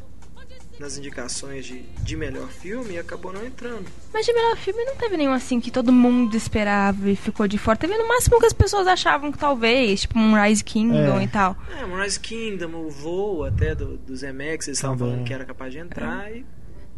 [0.78, 3.86] nas indicações de, de melhor filme e acabou não entrando.
[4.12, 7.56] Mas de melhor filme não teve nenhum assim que todo mundo esperava e ficou de
[7.58, 7.78] fora.
[7.78, 11.24] Teve no máximo que as pessoas achavam que talvez, tipo um Rise Kingdom É.
[11.24, 11.56] e tal.
[11.80, 15.72] É, Moonrise Kingdom, o voo até do, dos MX, eles estavam falando que era capaz
[15.72, 16.44] de entrar e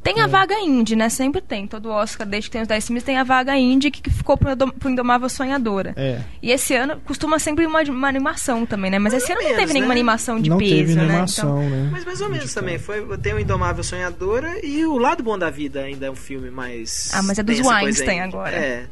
[0.02, 1.08] Tem a vaga indie, né?
[1.08, 1.66] Sempre tem.
[1.66, 4.36] Todo Oscar, desde que tem os 10 filmes, tem a vaga indie que, que ficou
[4.36, 5.92] pro, pro Indomável Sonhadora.
[5.96, 6.20] É.
[6.42, 8.98] E esse ano costuma sempre uma, uma animação também, né?
[8.98, 10.00] Mas Mais esse ano não menos, teve nenhuma né?
[10.00, 11.02] animação de não peso, teve né?
[11.02, 11.88] animação, né?
[11.92, 12.78] Mas mais ou menos também.
[12.78, 16.50] Foi, tem o Indomável Sonhadora e o Lado Bom da Vida ainda é um filme
[16.50, 17.10] mais.
[17.12, 18.28] Ah, mas é dos Weinstein indie.
[18.36, 18.56] agora.
[18.56, 18.86] É,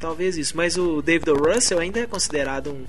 [0.00, 0.56] talvez isso.
[0.56, 1.36] Mas o David O.
[1.36, 2.84] Russell ainda é considerado um,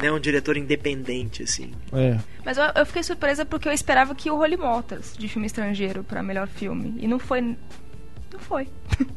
[0.00, 1.70] né, um diretor independente, assim.
[1.92, 2.18] É.
[2.44, 6.04] Mas eu, eu fiquei surpresa porque eu esperava que o Holy Motors, de filme estrangeiro,
[6.04, 6.94] pra melhor filme.
[6.98, 7.40] E não foi.
[7.40, 8.68] Não foi.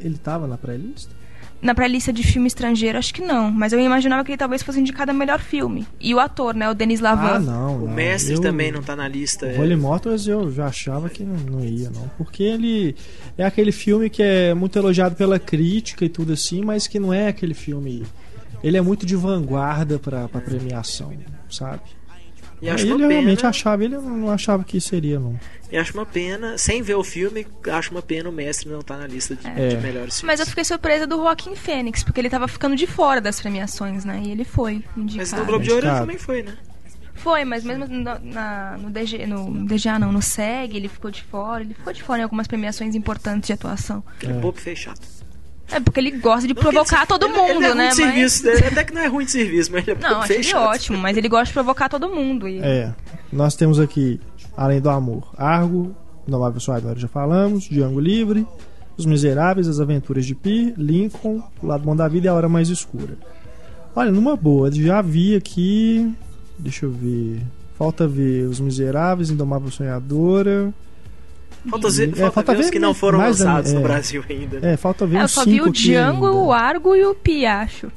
[0.00, 1.18] Ele tava na pré-lista?
[1.60, 3.50] Na pré-lista de filme estrangeiro, acho que não.
[3.50, 5.84] Mas eu imaginava que ele talvez fosse indicado a melhor filme.
[5.98, 6.70] E o ator, né?
[6.70, 7.34] O Denis Lavan.
[7.34, 7.76] Ah, não.
[7.82, 7.94] O não.
[7.94, 9.46] Mestre Eu- também não tá na lista.
[9.46, 9.58] O é.
[9.58, 12.08] Holy Motors eu já achava que não, não ia, não.
[12.16, 12.94] Porque ele
[13.36, 17.12] é aquele filme que é muito elogiado pela crítica e tudo assim, mas que não
[17.12, 18.06] é aquele filme.
[18.62, 21.12] Ele é muito de vanguarda pra, pra premiação,
[21.50, 21.82] sabe?
[22.60, 23.50] E acho ele realmente pena.
[23.50, 25.38] achava, ele não achava que seria, não.
[25.70, 28.96] E acho uma pena, sem ver o filme, acho uma pena o Mestre não tá
[28.96, 29.68] na lista de, É.
[29.68, 30.22] de melhores filmes.
[30.24, 34.04] Mas eu fiquei surpresa do Joaquim Fênix, porque ele tava ficando de fora das premiações,
[34.04, 34.20] né?
[34.24, 35.16] E ele foi indicado.
[35.18, 36.56] Mas no Globo de Ouro ele também foi, né?
[37.14, 41.22] Foi, mas mesmo no, na, no, DG, no DGA não, no SEG, ele ficou de
[41.22, 41.62] fora.
[41.62, 44.02] Ele ficou de fora em algumas premiações importantes de atuação.
[44.16, 44.36] Aquele É.
[44.40, 45.00] bobo fez chato.
[45.70, 47.88] É porque ele gosta de Não, provocar ele- todo ele- mundo, ele é ruim né?
[47.88, 48.52] de serviço, né?
[48.70, 51.16] Até que não é ruim de serviço, mas ele é Não, acho ele ótimo, mas
[51.16, 52.48] ele gosta de provocar todo mundo.
[52.48, 52.58] E...
[52.60, 52.94] É.
[53.32, 54.18] Nós temos aqui,
[54.56, 55.94] além do amor, Argo,
[56.26, 58.46] Indomável Sonhadora, já falamos, Django Livre,
[58.96, 62.48] Os Miseráveis, As Aventuras de Pi, Lincoln, O Lado Bom da Vida e A Hora
[62.48, 63.16] Mais Escura.
[63.94, 66.14] Olha, numa boa, já vi aqui.
[66.58, 67.40] Deixa eu ver.
[67.78, 70.72] Falta ver Os Miseráveis, Indomável Sonhadora.
[71.68, 73.82] Falta, ver, É, falta, falta ver os que não foram lançados no é.
[73.82, 74.60] Brasil ainda.
[74.60, 74.72] né?
[74.72, 77.90] É, falta ver É, eu uns só vi o Django, o Argo e o Piacho.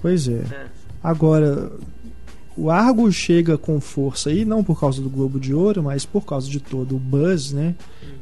[0.00, 0.42] Pois é.
[0.50, 0.66] É.
[1.02, 1.72] Agora,
[2.56, 6.24] o Argo chega com força aí, não por causa do Globo de Ouro, mas por
[6.24, 7.74] causa de todo o buzz, né,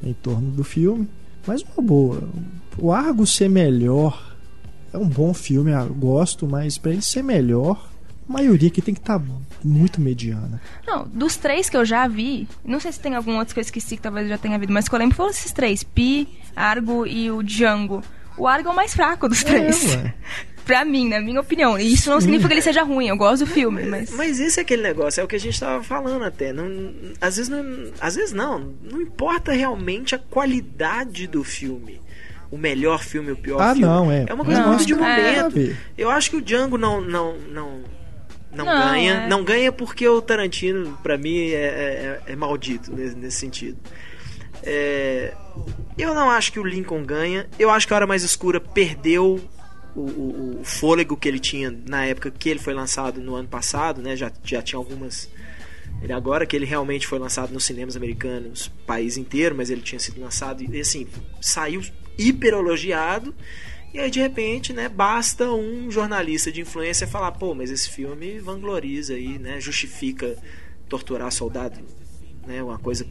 [0.03, 1.09] em torno do filme.
[1.47, 2.23] Mas uma boa.
[2.79, 4.35] O Argo ser melhor
[4.93, 7.92] é um bom filme, eu gosto, mas pra ele ser melhor,
[8.33, 9.21] maioria aqui tem que estar
[9.65, 10.61] muito mediana.
[10.87, 13.63] Não, dos três que eu já vi, não sei se tem algum outro que eu
[13.63, 16.27] esqueci que talvez eu já tenha visto, mas que eu lembro foram esses três: Pi,
[16.57, 18.03] Argo e o Django.
[18.37, 19.85] O Argo é o mais fraco dos três.
[19.95, 20.15] ué.
[20.65, 21.79] pra mim, na minha opinião.
[21.79, 24.11] E isso não significa que ele seja ruim, eu gosto do filme, mas.
[24.11, 26.53] Mas esse é aquele negócio, é o que a gente tava falando até.
[26.53, 26.65] Não,
[27.21, 27.93] às vezes não.
[28.01, 28.73] Às vezes não.
[28.83, 32.01] Não importa realmente a qualidade do filme.
[32.51, 33.87] o melhor filme o pior Ah, filme.
[33.87, 34.25] não, é.
[34.29, 34.97] É uma coisa Não, muito de é.
[34.97, 35.55] Momento.
[35.55, 35.77] ver.
[35.97, 37.81] Eu acho que o Django não não não
[38.53, 39.29] não, Não, ganha, é.
[39.29, 43.79] não ganha porque o Tarantino pra mim é, é- é maldito nesse, nesse sentido.
[44.63, 45.35] É,
[45.99, 47.49] eu não acho que o Lincoln ganha.
[47.59, 49.41] Eu acho que a Hora Mais Escura perdeu
[49.95, 53.49] o, o- o fôlego que ele tinha na época que ele foi lançado no ano
[53.49, 54.17] passado, né?
[54.17, 55.29] Já, já tinha algumas.
[56.03, 59.99] Ele agora que ele realmente foi lançado nos cinemas americanos, país inteiro, mas ele tinha
[60.01, 61.07] sido lançado e assim
[61.41, 61.81] saiu
[62.19, 63.35] hiper elogiado.
[63.93, 68.39] E aí de repente, né, basta um jornalista de influência falar, pô, mas esse filme
[68.39, 70.37] vangloriza aí, né, justifica
[70.89, 71.79] torturar soldado,
[72.47, 73.07] né, uma coisa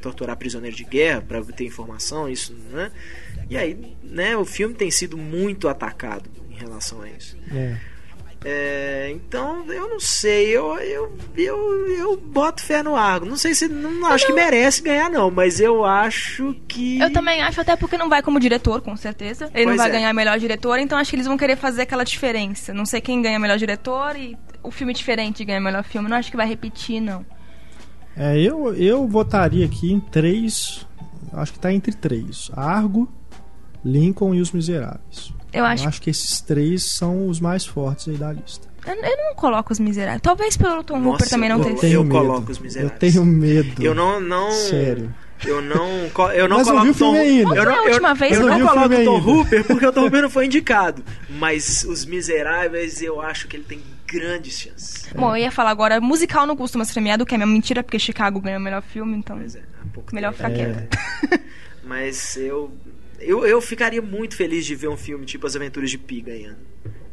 [0.00, 2.90] torturar prisioneiro de guerra para ter informação, isso, né?
[3.48, 7.38] E aí, né, o filme tem sido muito atacado em relação a isso.
[7.52, 7.91] É.
[8.44, 13.24] É, então, eu não sei, eu, eu, eu, eu boto fé no Argo.
[13.24, 13.68] Não sei se.
[13.68, 16.98] Não acho que merece ganhar, não, mas eu acho que.
[17.00, 19.48] Eu também acho, até porque não vai como diretor, com certeza.
[19.54, 19.92] Ele não Pois vai é.
[19.92, 22.74] ganhar melhor diretor, então acho que eles vão querer fazer aquela diferença.
[22.74, 26.08] Não sei quem ganha melhor diretor e o filme diferente ganha melhor filme.
[26.08, 27.24] Não acho que vai repetir, não.
[28.16, 30.86] É, eu, eu votaria aqui em três.
[31.32, 33.08] Acho que tá entre três: Argo,
[33.84, 35.32] Lincoln e Os Miseráveis.
[35.52, 35.84] Eu acho.
[35.84, 38.68] Eu acho que esses três são os mais fortes aí da lista.
[38.86, 40.22] Eu, eu não coloco os miseráveis.
[40.22, 41.78] Talvez pelo Tom Nossa, Hooper também não eu tenha.
[41.78, 42.18] Tenho medo.
[42.18, 42.92] coloco Os Miseráveis.
[42.92, 43.82] Eu tenho medo.
[43.82, 44.20] Eu não.
[44.20, 45.14] não Sério.
[45.44, 47.56] Eu não, eu não Mas eu coloco o filme Tom, ainda.
[47.56, 49.10] Eu não, eu, última vez eu eu não vi o coloco Tom ainda.
[49.10, 51.04] Hooper porque o Tom Hooper não foi indicado.
[51.28, 55.08] Mas Os Miseráveis eu acho que ele tem grandes chances.
[55.14, 57.98] Bom, eu ia falar agora, musical não costuma ser premiado, que é minha mentira, porque
[57.98, 59.36] Chicago ganhou o melhor filme, então.
[59.36, 60.50] Mas é, há pouco Melhor tempo.
[60.50, 61.42] ficar quieto.
[61.82, 62.70] Mas eu,
[63.22, 63.46] eu.
[63.46, 66.58] Eu ficaria muito feliz de ver um filme tipo As Aventuras de Pi ganhando.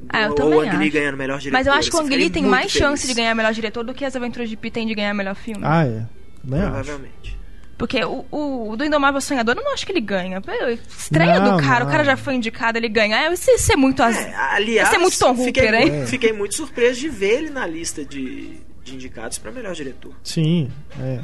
[0.08, 0.92] Ah, eu Ou também o Ang Lee acho.
[0.98, 1.58] ganhando melhor diretor.
[1.58, 3.16] Mas eu acho que o Ang Lee tem muito mais chance feliz.
[3.16, 5.62] de ganhar melhor diretor do que as Aventuras de Pi tem de ganhar melhor filme.
[5.64, 5.98] Ah, é.
[6.00, 6.08] Acho.
[6.48, 7.40] Provavelmente.
[7.78, 10.42] Porque o, o, o do Indomável Sonhador eu não acho que ele ganha.
[10.90, 11.88] Estreia Não, do cara, não.
[11.88, 13.16] o cara já foi indicado, ele ganha.
[13.26, 14.18] É, isso, isso é muito az...
[14.18, 15.92] É, aliás, Esse é muito Tom fiquei, Hooper, hein?
[15.92, 20.14] muito, fiquei muito surpreso de ver ele na lista de, de indicados para melhor diretor.
[20.24, 20.70] Sim,
[21.00, 21.22] é.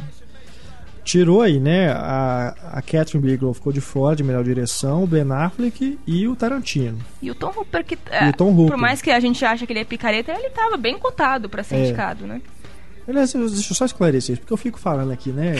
[1.05, 1.89] Tirou aí, né?
[1.91, 6.35] A, a Catherine Bigelow ficou de fora de melhor direção, o Ben Affleck e o
[6.35, 6.97] Tarantino.
[7.21, 7.95] E o Tom Hooper, que.
[7.95, 8.71] O Tom Hooper.
[8.71, 11.61] Por mais que a gente ache que ele é picareta, ele tava bem cotado pra
[11.63, 11.83] ser É.
[11.85, 12.41] indicado, né?
[13.07, 15.53] Aliás, eu- deixa eu só esclarecer isso, porque eu fico falando aqui, né?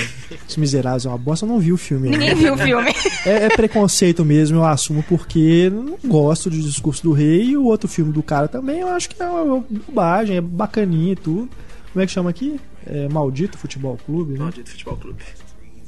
[0.50, 2.18] Os Miseráveis é uma bosta, eu não vi o filme ainda.
[2.18, 2.92] Ninguém viu o filme.
[3.24, 7.66] É, é preconceito mesmo, eu assumo, porque não gosto do discurso do rei e o
[7.66, 11.48] outro filme do cara também, eu acho que é uma bobagem, é bacaninha e tudo.
[11.94, 12.60] Como é que chama aqui?
[12.88, 14.40] É Maldito Futebol Clube, né?
[14.40, 15.24] Maldito Futebol Clube.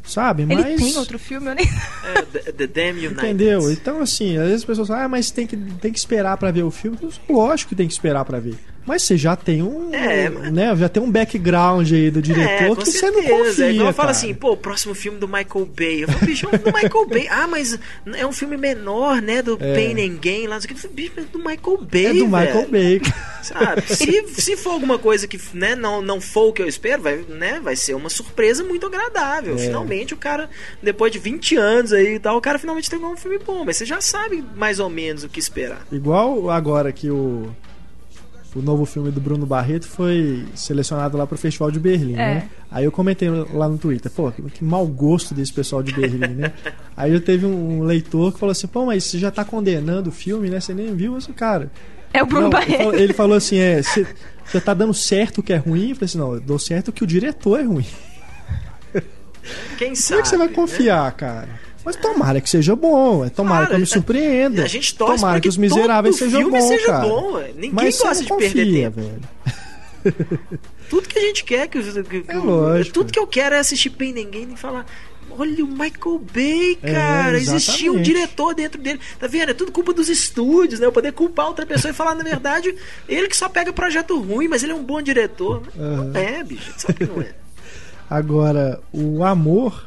[0.04, 0.44] Sabe?
[0.44, 0.82] Ele Mas.
[0.82, 1.66] tem outro filme, eu nem.
[1.66, 3.14] É, The, The Damn United.
[3.14, 3.72] Entendeu?
[3.72, 6.50] Então, assim, às vezes as pessoas falam, ah, mas tem que, tem que esperar pra
[6.50, 6.98] ver o filme.
[7.30, 8.58] Lógico que tem que esperar pra ver.
[8.88, 9.94] Mas você já tem um.
[9.94, 13.66] É, né, já tem um background aí do diretor É, que você não confia.
[13.66, 16.04] É igual fala assim, pô, o próximo filme do Michael Bay.
[16.04, 17.28] Eu falo, bicho, do Michael Bay.
[17.38, 17.78] Ah, mas
[18.16, 19.42] é um filme menor, né?
[19.42, 19.74] Do É.
[19.76, 20.56] Pain and Gain lá.
[20.56, 20.86] não sei o que.
[20.86, 22.06] Eu Bicho, é do Michael Bay.
[22.06, 23.02] É do Michael velho.
[23.02, 23.02] Bay.
[23.44, 23.82] Sabe?
[23.94, 27.18] Se, se for alguma coisa que né, não, não for o que eu espero, vai,
[27.30, 29.56] né, vai ser uma surpresa muito agradável.
[29.56, 29.58] É.
[29.58, 30.50] Finalmente o cara,
[30.82, 33.64] depois de 20 anos aí e tal, o cara finalmente tem um filme bom.
[33.66, 35.86] Mas você já sabe mais ou menos o que esperar.
[35.92, 37.50] Igual agora que o.
[38.58, 42.16] O novo filme do Bruno Barreto foi selecionado lá pro Festival de Berlim, É.
[42.16, 42.50] né?
[42.72, 46.34] Aí eu comentei lá no Twitter, pô, que, que mau gosto desse pessoal de Berlim,
[46.34, 46.52] né?
[46.98, 50.12] Aí eu teve um leitor que falou assim, pô, mas você já tá condenando o
[50.12, 50.60] filme, né?
[50.60, 51.72] Você nem viu isso, cara.
[52.14, 52.78] É o Bruno Não, ele, Barreto.
[52.84, 53.82] falou, ele falou assim: é,
[54.44, 55.90] você tá dando certo o que é ruim?
[55.90, 57.86] Eu falei assim: não, eu dou certo que o diretor é ruim.
[59.78, 60.08] Quem sabe?
[60.08, 60.54] Como é que você vai né?
[60.54, 61.50] confiar, cara?
[61.88, 64.64] Mas tomara que seja bom, é, tomara Claro, que eu me surpreenda.
[64.64, 67.08] A gente torce tomara pra que, os miseráveis todo sejam filme bons, seja cara.
[67.08, 67.32] bom.
[67.36, 67.52] ué.
[67.56, 69.02] Ninguém Mas gosta de perder confia, tempo.
[69.02, 69.22] velho.
[70.90, 72.94] Tudo que a gente quer, que, que- que- É lógico.
[72.94, 74.86] tudo que eu quero é assistir Pain Ninguém e falar.
[75.32, 77.38] Olha o Michael Bay, É, cara.
[77.38, 79.00] Existia um diretor dentro dele.
[79.18, 79.50] Tá vendo?
[79.52, 80.86] É tudo culpa dos estúdios, né?
[80.88, 82.76] Eu poder culpar outra pessoa e falar, na verdade,
[83.08, 85.64] ele que só pega projeto ruim, mas ele é um bom diretor.
[85.80, 86.04] Aham.
[86.06, 86.74] Não é, bicho.
[86.78, 87.34] Sabe que não é.
[88.10, 89.86] Agora, o Amor.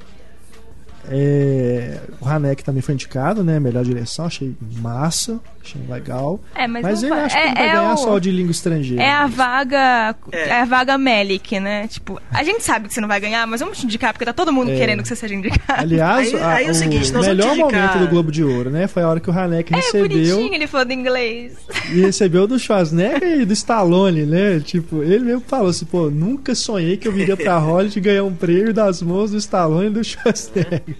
[1.08, 3.58] É, O Hanek também foi indicado, né?
[3.58, 6.40] Melhor direção, achei massa, achei legal.
[6.54, 8.30] É, mas, Mas, ele vai- que é, não vai é ganhar o- só o de
[8.30, 9.02] língua estrangeira.
[9.02, 10.14] É a vaga.
[10.32, 10.48] É.
[10.48, 10.60] É.
[10.60, 11.86] a vaga Melik, né?
[11.88, 14.32] Tipo, a gente sabe que você não vai ganhar, mas vamos te indicar, porque tá
[14.32, 14.76] todo mundo É.
[14.76, 15.80] querendo que você seja indicado.
[15.80, 18.86] Aliás, Aí- a- aí é o seguinte, melhor momento do Globo de Ouro, né?
[18.86, 21.52] Foi a hora que o Hanek É recebeu bonitinho ele falando inglês.
[21.92, 24.60] e recebeu do Schwarzenegger e do Stallone, né?
[24.60, 28.24] Tipo, ele mesmo falou assim, pô, nunca sonhei que eu viria pra Hollywood e ganhar
[28.24, 30.96] um prêmio das mãos do Stallone e do Schwarzenegger.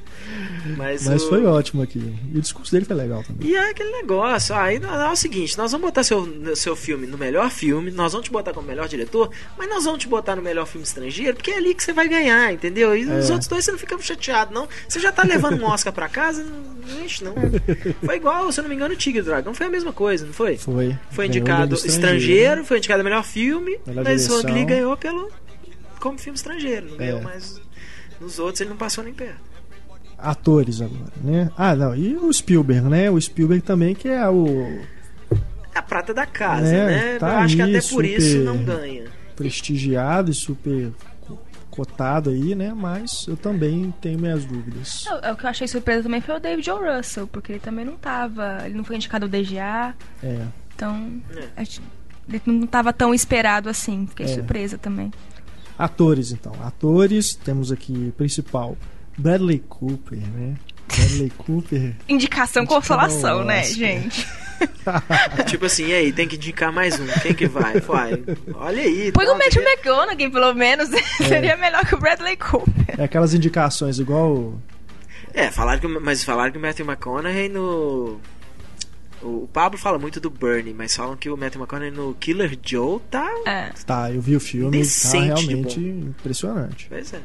[0.77, 2.15] Mas, Mas o- foi ótimo aqui.
[2.33, 3.49] E o discurso dele foi legal também.
[3.49, 6.77] E é aquele negócio, aí não- não, é o seguinte, nós vamos botar seu, seu
[6.77, 10.09] filme no melhor filme, nós vamos te botar como melhor diretor, mas nós vamos te
[10.09, 12.95] botar no melhor filme estrangeiro, porque é ali que você vai ganhar, entendeu?
[12.97, 13.33] E os É.
[13.33, 14.69] outros dois você não fica chateado, não.
[14.89, 17.35] Você já tá levando um Oscar pra casa, não, enche, não.
[18.05, 20.27] Foi igual, se eu não me engano, o Tigre o Dragão foi a mesma coisa,
[20.27, 20.57] não foi?
[20.59, 20.97] Foi.
[21.11, 24.51] Foi Ganhou indicado do estrangeiro, foi indicado melhor filme, Melhor mas o direção.
[24.51, 25.31] Ang Lee ganhou pelo
[26.01, 27.23] como filme estrangeiro, não ganhou É.
[27.23, 27.61] mais.
[28.21, 29.50] Nos outros ele não passou nem perto.
[30.23, 31.51] Atores agora, né?
[31.57, 31.95] Ah, não.
[31.97, 33.11] E o Spielberg, né?
[33.11, 34.47] O Spielberg também, que é o
[35.75, 37.19] É a prata da casa, É, né?
[37.19, 39.05] tá eu acho que até por isso não ganha.
[39.37, 41.39] prestigiado e super co-
[41.71, 42.73] cotado aí, né?
[42.75, 45.05] Mas eu também tenho minhas dúvidas.
[45.23, 46.77] É, O que eu achei surpresa também foi o David O.
[46.97, 48.63] Russell, porque ele também não tava.
[48.65, 50.39] Ele não foi indicado ao DGA, É.
[50.75, 51.21] então.
[51.57, 51.63] É.
[52.29, 54.07] Ele não tava tão esperado assim.
[54.09, 54.29] Fiquei É.
[54.29, 55.11] surpresa também.
[55.79, 56.53] Atores, então.
[56.63, 58.77] Atores, temos aqui principal
[59.21, 60.55] Bradley Cooper, né?
[60.89, 61.95] Bradley Cooper.
[62.09, 63.77] Indicação consolação, né, Oscar.
[63.77, 64.27] gente?
[65.47, 67.07] tipo assim, e aí, tem que indicar mais um.
[67.23, 67.81] Quem que vai?
[67.81, 68.23] Vai.
[68.55, 69.13] Olha aí.
[69.13, 70.89] Põe tal, o Matthew sei McConaughey, pelo menos.
[71.17, 72.95] Seria melhor que o Bradley Cooper.
[72.99, 74.55] É aquelas indicações igual.
[75.33, 78.21] É, falaram que, mas falaram que o Matthew McConaughey no.
[79.23, 83.01] O Pablo fala muito do Bernie, mas falam que o Matthew McConaughey no Killer Joe
[83.11, 83.31] tá.
[83.47, 83.71] É.
[83.87, 86.87] Tá, eu vi o filme, tá Decente de realmente impressionante.
[86.89, 87.21] Pois é.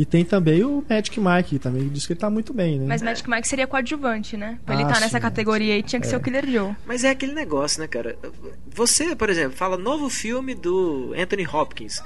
[0.00, 2.84] E tem também o Magic Mike, também diz que ele tá muito bem, né?
[2.86, 4.56] Mas Magic Mike seria coadjuvante, né?
[4.64, 6.76] Pra ele Ah, estar nessa sim, categoria aí, tinha que ser o Killer Joe.
[6.86, 8.16] Mas é aquele negócio, né, cara?
[8.72, 12.00] Você, por exemplo, fala novo filme do Anthony Hopkins.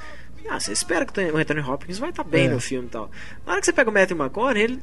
[0.48, 2.48] Ah, você espera que o Anthony Hopkins vai estar bem É.
[2.48, 3.10] no filme e tal.
[3.46, 4.80] Na hora que você pega o Matthew McConaughey, ele,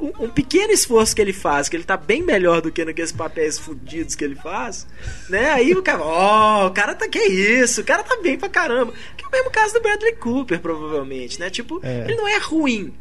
[0.00, 3.12] um, um pequeno esforço que ele faz, que ele tá bem melhor do que naqueles
[3.12, 4.86] papéis fudidos que ele faz,
[5.28, 5.50] né?
[5.52, 8.92] Aí o cara, ó, o cara tá que isso, o cara tá bem pra caramba.
[9.16, 11.50] Que é o mesmo caso do Bradley Cooper, provavelmente, né?
[11.50, 12.04] Tipo, É.
[12.04, 12.94] ele não é ruim.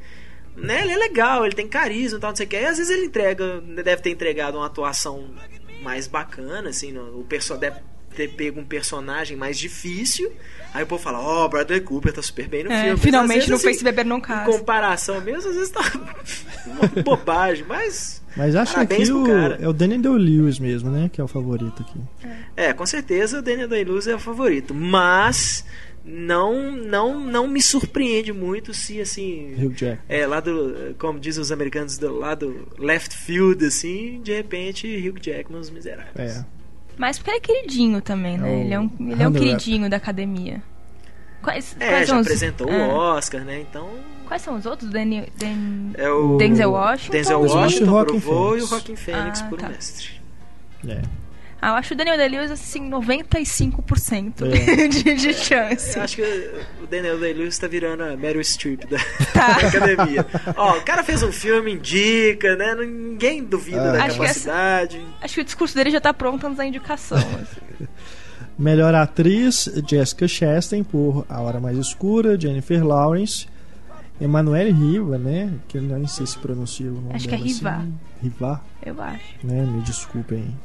[0.56, 0.84] Né?
[0.84, 2.56] Ele é legal, ele tem carisma e tal, não sei o que.
[2.56, 5.30] E às vezes ele entrega, deve ter entregado uma atuação
[5.82, 7.80] mais bacana, assim, o perso deve
[8.16, 10.32] ter pego um personagem mais difícil.
[10.74, 12.98] Aí o povo fala, ó, Bradley Cooper tá super bem no É, filme.
[13.00, 14.52] Finalmente não vezes, fez assim, se beber não Em caso.
[14.52, 15.82] comparação mesmo, às vezes tá
[16.66, 18.22] uma bobagem, mas.
[18.36, 19.26] Mas acho que Parabéns o,
[19.62, 21.10] é o Daniel Day-Lewis mesmo, né?
[21.12, 22.00] Que é o favorito aqui.
[22.58, 25.64] É, com certeza o Daniel Day-Lewis é o favorito, mas
[26.04, 30.00] não não não me surpreende muito se assim Hugh Jack.
[30.08, 35.20] é lá do como dizem os americanos do lado left field assim de repente Hugh
[35.20, 36.46] Jackman os miseráveis É.
[36.98, 38.50] Mas porque ele é queridinho também, né?
[38.54, 40.62] É ele é um, ele é um queridinho da academia.
[41.42, 42.88] Quais, é quais já são os- apresentou é.
[42.88, 43.88] o Oscar né então
[44.26, 44.90] Quais são os outros?
[44.90, 45.92] Daniel, Dan...
[45.96, 47.12] é o Denzel Washington?
[47.12, 48.68] Denzel e- Washington por voo e o.
[48.68, 49.70] Joaquin Phoenix Ah, por tá.
[49.70, 50.10] mestre
[50.88, 51.02] É.
[51.62, 54.88] Ah, eu acho o Daniel Day-Lewis, assim, 95% É.
[54.88, 55.98] de, de chance.
[55.98, 56.22] Eu acho que
[56.84, 58.98] o Daniel Day-Lewis tá virando a Meryl Streep da,
[59.34, 59.60] Tá.
[59.60, 60.26] da academia.
[60.56, 62.76] Ó, o cara fez um filme, indica, né?
[62.76, 63.92] Ninguém duvida Ah.
[63.94, 65.06] da Acho que essa- capacidade.
[65.22, 67.18] Acho que o discurso dele já tá pronto antes da indicação.
[67.42, 67.88] assim.
[68.58, 73.48] Melhor atriz, Jessica Chastain por A Hora Mais Escura, Jennifer Lawrence,
[74.22, 75.52] Emanuele Riva, né?
[75.68, 77.70] Que eu nem sei se pronuncia o nome Acho que é dela Riva.
[77.72, 77.94] assim.
[78.24, 79.24] Riva, Eu acho.
[79.44, 79.62] né?
[79.66, 80.56] Me desculpem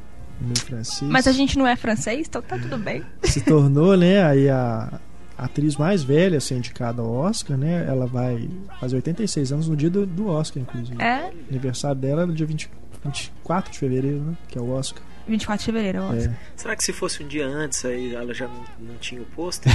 [0.41, 1.11] o meu francês.
[1.11, 3.03] Mas a gente não é francês, então tá tudo bem.
[3.23, 5.01] se tornou, né, aí a
[5.37, 7.87] atriz mais velha a ser indicada ao Oscar, né?
[7.89, 8.49] Ela vai
[8.79, 11.01] fazer 86 anos no dia do, do Oscar, inclusive.
[11.03, 12.71] É Aniversário dela é no dia 20,
[13.05, 14.37] 24 de fevereiro, né?
[14.49, 15.03] Que é o Oscar.
[15.27, 16.29] 24 de fevereiro, acho.
[16.29, 16.37] É.
[16.57, 19.73] Será que se fosse um dia antes, aí ela já não, não tinha o pôster?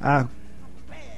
[0.00, 0.26] A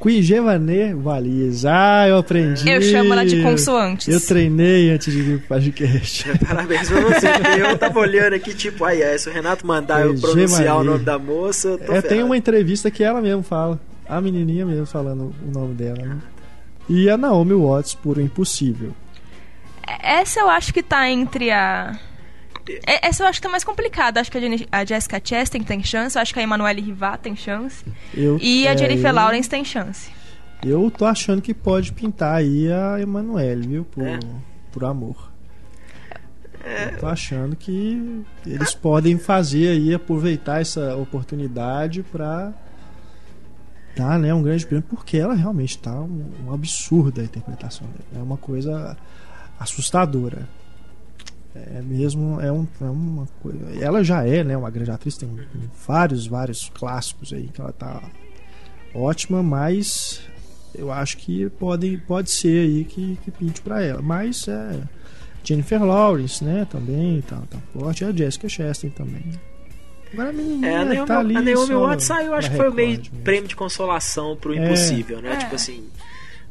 [0.04, 1.64] Queen Gevané Valiz.
[1.64, 2.68] Ah, eu aprendi.
[2.68, 4.06] Eu chamo ela de consoantes.
[4.06, 6.26] Eu treinei antes de vir pro podcast.
[6.46, 7.26] Parabéns pra você,
[7.58, 10.84] eu tava olhando aqui, tipo, aí, é, se o Renato mandar eu Foi pronunciar o
[10.84, 13.80] nome da moça, eu tô É, tem uma entrevista que ela mesmo fala.
[14.06, 16.18] A menininha mesmo falando o nome dela, né?
[16.86, 18.92] E a Naomi Watts por O Impossível.
[20.02, 21.98] Essa eu acho que tá entre a.
[22.86, 24.20] É- Essa eu acho que tá mais complicada.
[24.20, 26.18] Acho que a, a Jessica Chastain tem chance.
[26.18, 27.84] Acho que a Emanuele Rivat tem chance.
[28.14, 30.10] Eu, E a é, Jennifer eu- Lawrence tem chance.
[30.62, 33.84] Eu tô achando que pode pintar aí a Emanuele, viu?
[33.84, 34.18] Por, É.
[34.72, 35.30] por amor.
[36.92, 42.54] Eu tô achando que eles podem fazer aí, aproveitar essa oportunidade pra
[43.94, 48.22] dar né, um grande prêmio, porque ela realmente tá um, um absurdo a interpretação dela.
[48.22, 48.96] É uma coisa
[49.60, 50.48] assustadora.
[51.54, 53.58] É mesmo, é, um, é uma coisa.
[53.80, 55.28] Ela já é, né, uma grande atriz, tem
[55.86, 58.02] vários, vários clássicos aí que ela tá
[58.94, 60.20] ótima, mas
[60.74, 64.02] eu acho que pode, pode ser aí que, que pinte pra ela.
[64.02, 64.80] Mas é.
[65.44, 66.66] Jennifer Lawrence, né?
[66.70, 68.02] Também tá, tá forte.
[68.02, 69.24] E a Jessica Chastain também.
[70.12, 71.36] Agora a menininha É, a Naomi, tá ali.
[71.36, 73.16] a Naomi Watts saiu, acho que foi o meio mesmo.
[73.22, 74.64] prêmio de consolação pro É.
[74.64, 75.34] impossível, né?
[75.34, 75.36] É.
[75.36, 75.84] Tipo assim,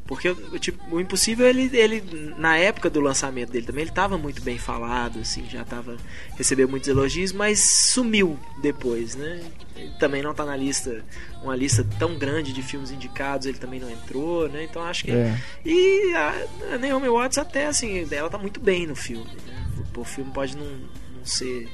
[0.06, 2.04] Porque o- tipo, o Impossível, ele, ele,
[2.38, 5.96] na época do lançamento dele também, ele tava muito bem falado, assim, já tava.
[6.36, 9.42] recebeu muitos elogios, mas sumiu depois, né?
[9.78, 11.04] Ele também não tá na lista,
[11.42, 14.66] uma lista tão grande de filmes indicados, ele também não entrou, né?
[14.66, 15.12] Então acho que.
[15.12, 15.38] É.
[15.66, 19.66] E a, a Naomi Watts até assim, ela tá muito bem no filme, né?
[19.96, 21.70] O, o filme pode não, não ser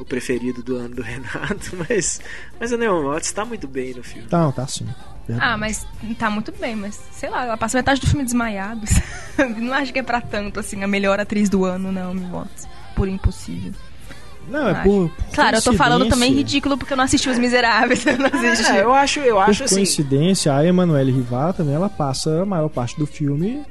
[0.00, 2.20] o preferido do ano do Renato, mas,
[2.58, 4.26] mas a Naomi Watts tá muito bem no filme.
[4.26, 4.86] Tá, tá sim.
[5.26, 5.52] Verdade.
[5.52, 5.86] Ah, mas
[6.18, 8.90] tá muito bem, mas sei lá, ela passa metade do filme desmaiados.
[9.58, 12.68] não acho que é pra tanto, assim, a melhor atriz do ano, não, me votos.
[12.94, 13.72] Por impossível.
[14.48, 17.38] Não, é por, por Claro, eu tô falando também cidículo porque eu não assisti Os
[17.38, 18.04] Miseráveis.
[18.06, 18.72] Eu não assisti.
[18.72, 19.76] É, eu acho, eu Por acho assim.
[19.76, 23.62] coincidência, a Emanuele Rivar também ela passa a maior parte do filme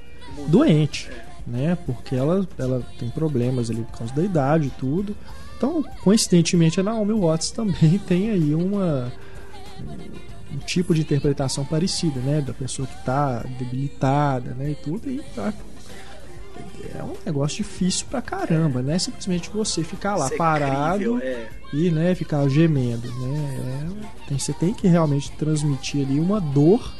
[0.47, 1.10] doente,
[1.45, 1.78] né?
[1.86, 5.16] Porque ela, ela tem problemas ali por causa da idade e tudo.
[5.56, 9.12] Então, coincidentemente, a Naomi Watts também tem aí uma
[10.54, 12.41] um tipo de interpretação parecida, né?
[12.41, 14.72] Da pessoa que tá debilitada, né?
[14.72, 15.10] E tudo.
[15.10, 15.54] E tá-
[16.95, 18.99] é um negócio difícil pra caramba, né?
[18.99, 21.47] Simplesmente você ficar lá ser parado crível, é.
[21.74, 23.89] e né, ficar gemendo, né?
[24.26, 26.93] É, tem, você tem que realmente transmitir ali uma dor,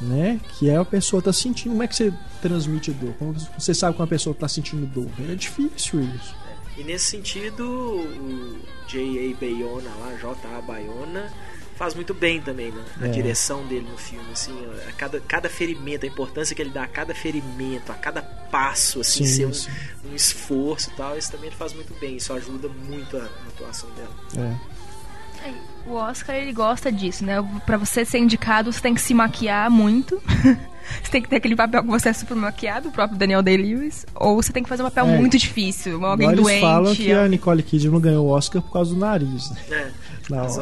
[0.00, 0.40] né?
[0.58, 1.72] Que é a pessoa tá sentindo.
[1.72, 3.12] Como é que você transmite dor?
[3.18, 5.10] Como você sabe como a pessoa tá sentindo dor?
[5.30, 6.34] É difícil isso.
[6.78, 9.34] E nesse sentido, o J.A.
[9.40, 10.60] Bayona lá, J.A.
[10.62, 11.32] Bayona,
[11.76, 13.10] faz muito bem também né, na É.
[13.10, 14.26] direção dele no filme.
[14.32, 14.52] Assim,
[14.88, 19.00] a cada, cada ferimento, a importância que ele dá a cada ferimento, a cada passo,
[19.00, 19.70] assim, Sim, ser um, sim.
[20.10, 22.16] um esforço e tal, isso também ele faz muito bem.
[22.16, 24.14] Isso ajuda muito a, a atuação dela.
[24.36, 25.46] É.
[25.86, 27.36] O Oscar, ele gosta disso, né?
[27.64, 30.20] Pra você ser indicado, você tem que se maquiar muito.
[31.02, 34.04] você tem que ter aquele papel que você é super maquiado, o próprio Daniel Day-Lewis.
[34.14, 35.16] Ou você tem que fazer um papel É.
[35.18, 36.50] muito difícil, alguém Agora doente.
[36.58, 39.50] eles falam que é- a Nicole Kidman ganhou o Oscar por causa do nariz.
[39.50, 39.58] Né?
[39.70, 39.90] É,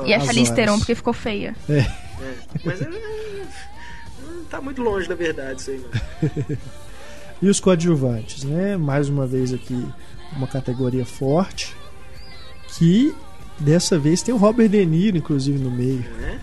[0.06, 0.54] E a Charlize.
[0.54, 1.56] Theron, porque ficou feia.
[1.70, 1.78] É.
[1.78, 1.88] é.
[2.64, 2.88] Mas é,
[4.26, 6.56] não tá muito longe da verdade isso aí, não.
[7.42, 8.76] E os coadjuvantes, né?
[8.76, 9.86] Mais uma vez aqui,
[10.36, 11.74] uma categoria forte.
[12.68, 13.14] Que
[13.58, 16.04] dessa vez tem o Robert De Niro, inclusive, no meio.
[16.20, 16.40] né?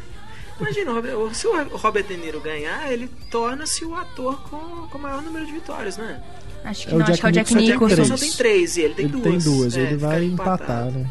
[0.59, 4.57] Imagina, o Robert- se o Robert De Niro ganhar, ele torna-se o ator com,
[4.87, 6.21] com o maior número de vitórias, né?
[6.63, 8.77] Acho que É o não, acho Jack que é o Jack Nicholson, só tem três
[8.77, 9.23] e ele tem ele duas.
[9.23, 11.07] tem duas, É, ele vai empatar, né?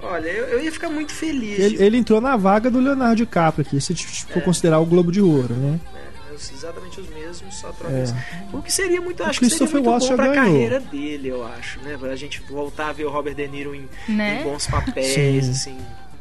[0.00, 1.58] Olha, eu, eu ia ficar muito feliz.
[1.58, 5.10] Ele, de- ele entrou na vaga do Leonardo DiCaprio aqui, se for considerar o Globo
[5.10, 5.80] de Ouro, né?
[5.94, 6.03] É,
[6.34, 8.02] exatamente os mesmos, só troca É.
[8.04, 8.14] isso.
[8.52, 10.44] O que seria muito, O acho que seria muito Waltz bom pra ganhou.
[10.44, 11.96] carreira dele, eu acho, né?
[11.98, 14.40] Pra gente voltar a ver o Robert De Niro em, Né?
[14.40, 15.50] em bons papéis, Sim.
[15.50, 15.78] assim.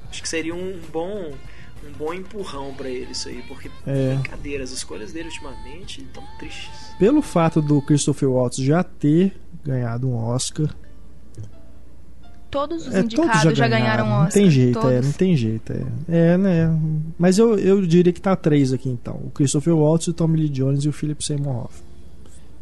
[0.09, 1.31] Acho que seria um bom
[1.85, 4.13] um bom empurrão pra ele isso aí, porque É.
[4.15, 6.69] brincadeira, as escolhas dele ultimamente estão tristes.
[6.97, 9.35] Pelo fato do Christopher Waltz já ter
[9.65, 10.73] ganhado um Oscar,
[12.53, 14.33] Todos os é, todos indicados já já ganharam Não Oscar.
[14.33, 15.05] tem jeito, é, todos.
[15.07, 15.73] não tem jeito.
[16.07, 16.79] É, é né?
[17.17, 20.49] Mas eu, eu diria que tá três aqui então: o Christopher Waltz, o Tommy Lee
[20.49, 21.83] Jones e o Philip Seymour Hoffman.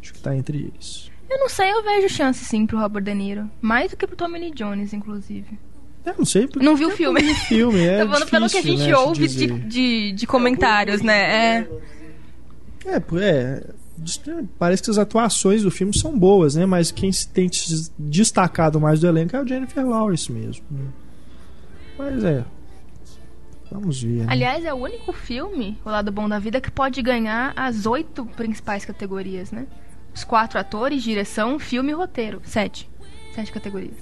[0.00, 1.10] Acho que tá entre eles.
[1.28, 3.50] Eu não sei, eu vejo chance sim pro Robert De Niro.
[3.60, 5.58] Mais do que pro Tommy Lee Jones, inclusive.
[6.06, 6.64] Eu não sei porque.
[6.64, 7.20] Não vi o filme.
[7.20, 10.26] O filme é Tô falando pelo que a difícil, gente né, ouve de, de, de
[10.26, 11.58] comentários, né?
[11.58, 11.68] É.
[12.86, 13.62] É, é.
[14.58, 16.66] Parece que as atuações do filme são boas, né?
[16.66, 17.48] Mas quem se tem
[17.98, 20.64] destacado mais do elenco é o Jennifer Lawrence mesmo.
[20.70, 20.86] né?
[21.98, 22.44] Mas é.
[23.70, 24.24] Vamos ver.
[24.24, 24.26] Né?
[24.28, 28.24] Aliás, é o único filme, O Lado Bom da Vida, que pode ganhar as oito
[28.26, 29.66] principais categorias, né?
[30.14, 32.42] Os quatro atores, direção, filme e roteiro.
[32.44, 32.88] Sete.
[33.34, 33.94] Sete categorias.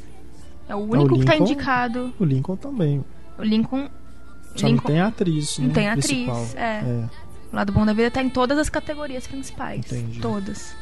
[0.69, 2.13] É o único que tá Lincoln- indicado.
[2.19, 3.05] O Lincoln também.
[3.39, 3.89] O Lincoln.
[4.57, 5.59] Só não Lincoln tem atriz.
[5.59, 6.47] Não né, tem atriz, principal.
[6.57, 7.09] é.
[7.53, 9.81] O Lado Bom da Vida tá em todas as categorias principais.
[9.91, 10.21] Entendi.
[10.21, 10.75] Todas.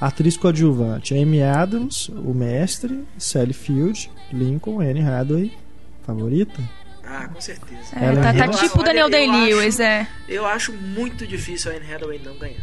[0.00, 5.52] Atriz coadjuvante: Amy Adams, o mestre, Sally Field, Lincoln, Anne Hathaway.
[6.04, 6.60] Favorita?
[7.06, 7.96] Ah, com certeza.
[7.96, 8.58] É, Ela tá, é tá boa.
[8.58, 10.06] tipo o Daniel Day-Lewis, é.
[10.28, 12.60] Eu acho muito difícil a Anne Hathaway não ganhar.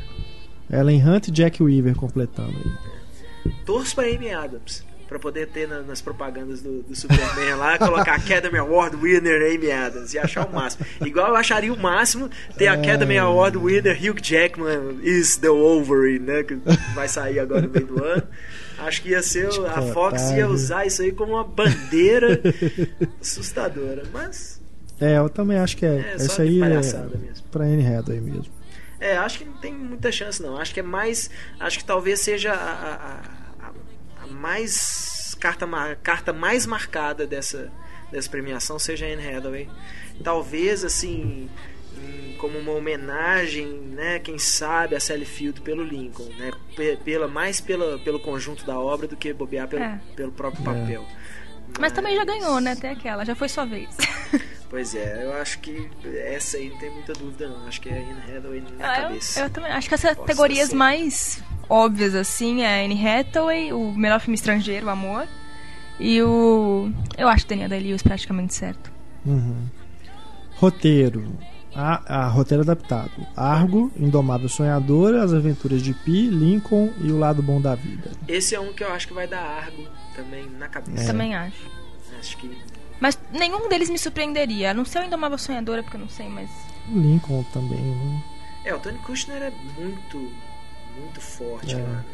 [0.72, 3.52] Ellen Hunt e Jack Weaver completando aí.
[3.66, 4.86] Torço pra Amy Adams.
[5.12, 9.70] Pra poder ter na- nas propagandas do, do Superman lá, colocar Academy Award winner Amy
[9.70, 10.86] Adams e achar o máximo.
[11.06, 16.44] Igual eu acharia o máximo ter Academy Award winner Hugh Jackman is the Wolverine, né?
[16.44, 16.56] Que
[16.96, 18.24] vai sair agora no meio do ano.
[18.80, 19.50] Acho que ia ser.
[19.68, 22.40] A Fox ia usar isso aí como uma bandeira
[23.20, 24.04] assustadora.
[24.14, 24.62] Mas
[25.00, 26.14] É, eu também acho que é.
[26.14, 27.44] é de aí é mesmo.
[27.52, 28.46] pra Anne Hathaway mesmo.
[28.98, 30.58] É, acho que não tem muita chance não.
[30.58, 33.41] Acho que é mais, acho que talvez seja a- a
[34.32, 35.68] mais carta
[36.04, 37.72] carta mais marcada dessa
[38.12, 39.70] dessa premiação seja a Anne Hathaway.
[40.24, 41.50] Talvez assim,
[42.38, 47.62] como uma homenagem, né, quem sabe a Sally Field pelo Lincoln, né, pe- pela mais
[47.62, 50.00] pela, pelo conjunto da obra do que bobear pelo, É.
[50.16, 51.06] pelo próprio papel.
[51.80, 52.74] Mas também já ganhou, né?
[52.74, 53.90] Até aquela, já foi sua vez.
[54.72, 55.90] Pois é, eu acho que
[56.24, 57.68] essa aí não tem muita dúvida não.
[57.68, 59.40] Acho que é Anne Hathaway na Ah, eu, cabeça.
[59.42, 60.76] eu também acho que as Posso categorias ser.
[60.76, 65.26] mais óbvias assim é Anne Hathaway, o melhor filme estrangeiro, o Amor,
[65.98, 68.92] e o eu acho Daniel Day-Lewis praticamente certo.
[69.26, 69.66] Uhum.
[70.58, 71.32] Roteiro.
[71.74, 73.12] A, a roteiro adaptado.
[73.34, 78.12] Argo, Indomável Sonhadora, As Aventuras de Pi, Lincoln e O Lado Bom da Vida.
[78.28, 81.08] Esse é um que eu acho que vai dar Argo também na cabeça.
[81.08, 81.72] Também acho.
[82.20, 82.52] Acho que
[83.00, 84.72] Mas nenhum deles me surpreenderia.
[84.72, 86.50] A não ser o Indomável Sonhadora, porque eu não sei, mas.
[86.90, 88.24] Lincoln também, né?
[88.66, 90.32] É, o Tony Kushner é muito,
[91.00, 91.78] muito forte É.
[91.78, 92.06] lá, né?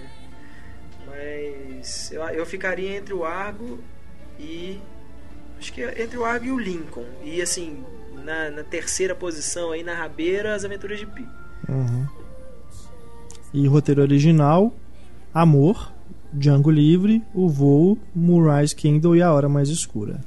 [1.06, 3.80] Mas eu, eu ficaria entre o Argo
[4.40, 4.80] e.
[5.58, 7.06] Acho que entre o Argo e o Lincoln.
[7.24, 7.84] E assim,
[8.24, 11.28] na, na terceira posição aí na rabeira, as aventuras de Pi.
[11.68, 12.06] Uhum.
[13.54, 14.74] E roteiro original:
[15.34, 15.92] Amor,
[16.34, 20.20] Django Livre, O Voo, Moonrise Kingdom e A Hora Mais Escura.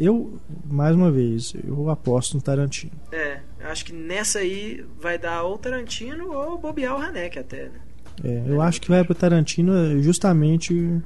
[0.00, 2.92] Eu, mais uma vez, eu aposto no Tarantino.
[3.12, 7.64] É, eu acho que nessa aí vai dar ou Tarantino ou bobear o Haneck até,
[7.64, 7.80] né?
[8.24, 11.02] É, eu acho que vai pro Tarantino é, justamente.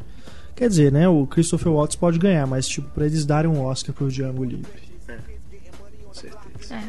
[0.54, 1.08] Quer dizer, né?
[1.08, 4.70] O Christopher Waltz pode ganhar, mas tipo, pra eles darem um Oscar pro Django Livre.
[6.04, 6.76] Com certeza.
[6.76, 6.84] É.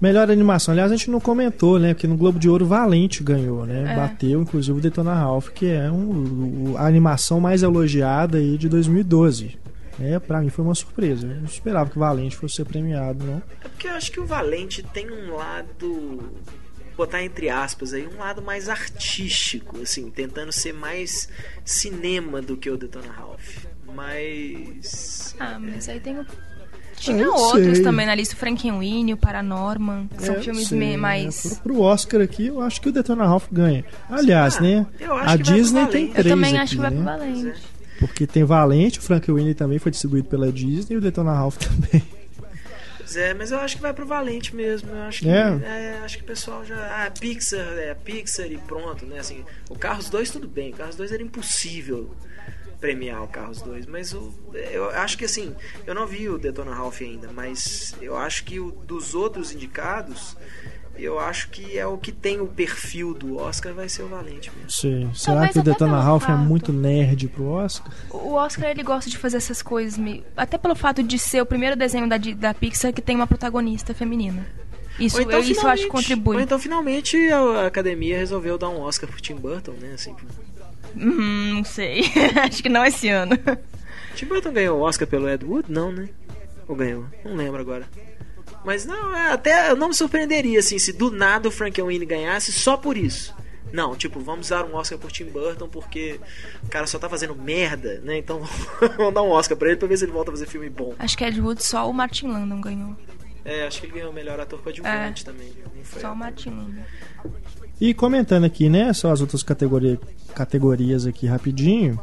[0.00, 0.72] Melhor animação.
[0.72, 1.94] Aliás, a gente não comentou, né?
[1.94, 3.92] Porque no Globo de Ouro Valente ganhou, né?
[3.92, 3.96] É.
[3.96, 9.62] Bateu, inclusive, o Detona Ralph, que é um, a animação mais elogiada aí de 2012.
[10.00, 11.26] É, pra mim foi uma surpresa.
[11.26, 13.42] Eu não esperava que Valente fosse ser premiado, não.
[13.64, 16.20] É porque eu acho que o Valente tem um lado.
[16.96, 21.28] Botar entre aspas aí, um lado mais artístico, assim, tentando ser mais
[21.64, 23.64] cinema do que o Detona Ralph.
[23.92, 25.34] Mas.
[25.40, 26.26] Ah, mas aí tem o.
[26.96, 27.82] Tinha eu outros sei.
[27.84, 30.96] também na lista, o Frankenweenie, o Paranorman, são É, eu filmes sei, né?
[30.96, 31.42] mais.
[31.42, 33.84] Pro, pro Oscar aqui, eu acho que o Detona Ralph ganha.
[34.08, 34.86] Aliás, Ah, né?
[35.26, 36.06] A Disney tem Valente.
[36.06, 37.04] Eu três também aqui, acho que vai pro né?
[37.04, 37.62] Valente.
[38.06, 41.56] Porque tem Valente, o Frank Winnie também foi distribuído pela Disney e o Detona Ralph
[41.62, 42.02] também.
[42.98, 44.90] Pois é, mas eu acho que vai pro Valente mesmo.
[44.90, 45.40] Eu acho que, É?
[45.64, 46.76] é, acho que o pessoal já.
[47.04, 49.18] Ah, Pixar, é Pixar e pronto, né?
[49.18, 52.10] Assim, o Carros 2 tudo bem, o Carros 2 era impossível
[52.80, 55.54] premiar o Carros 2, mas o, eu acho que assim,
[55.86, 60.36] eu não vi o Detona Ralph ainda, mas eu acho que o, dos outros indicados,
[60.96, 64.50] eu acho que é o que tem o perfil do Oscar vai ser o Valente
[64.54, 64.70] mesmo.
[64.70, 65.08] Sei.
[65.14, 66.38] Será Talvez que o Detona Ralph é fato.
[66.38, 67.92] muito nerd pro Oscar?
[68.10, 71.46] O Oscar ele gosta de fazer essas coisas, meio- até pelo fato de ser o
[71.46, 74.46] primeiro desenho da, da Pixar que tem uma protagonista feminina.
[74.98, 76.36] Isso, Ou então, eu, isso eu acho que contribui.
[76.36, 79.92] Ou então finalmente a academia resolveu dar um Oscar pro Tim Burton, né?
[79.94, 80.14] Assim,
[80.96, 82.02] Hum, não sei.
[82.42, 83.36] acho que não esse ano.
[84.14, 85.70] Tim Burton ganhou o Oscar pelo Ed Wood?
[85.72, 86.08] Não, né?
[86.68, 87.04] Ou ganhou?
[87.24, 87.84] Não lembro agora.
[88.64, 92.50] Mas não, é, até eu não me surpreenderia assim se do nada o Frankenweenie ganhasse
[92.52, 93.34] só por isso.
[93.72, 96.20] Não, tipo, vamos dar um Oscar por Tim Burton porque
[96.62, 98.18] o cara só tá fazendo merda, né?
[98.18, 98.40] Então
[98.96, 100.94] vamos dar um Oscar pra ele pra ver se ele volta a fazer filme bom.
[100.98, 102.96] Acho que Ed Wood só o Martin Landon ganhou.
[103.44, 105.52] É, acho que ele ganhou o melhor ator coadjuvante também.
[105.76, 106.16] Não foi Só o.
[106.16, 106.82] Martin Landon.
[107.80, 109.98] E comentando aqui, né, só as outras categoria,
[110.34, 112.00] categorias aqui rapidinho.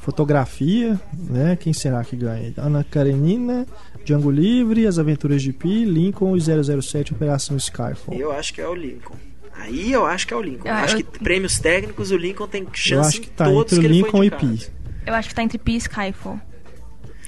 [0.00, 1.54] Fotografia, né?
[1.54, 2.52] Quem será que ganha?
[2.56, 3.64] Ana Karenina,
[4.04, 6.40] Django Livre, As Aventuras de Pi, Lincoln e
[6.82, 8.14] 007 Operação Skyfall.
[8.14, 9.14] Eu acho que é o Lincoln.
[9.54, 10.68] Aí eu acho que é o Lincoln.
[10.68, 13.52] Ah, acho eu- que prêmios técnicos o Lincoln tem Eu chance acho que tá em
[13.54, 14.30] todos entre o que ele Lincoln foi e.
[14.30, 14.66] Pi.
[15.06, 16.40] Eu acho que tá entre Pi e Skyfall.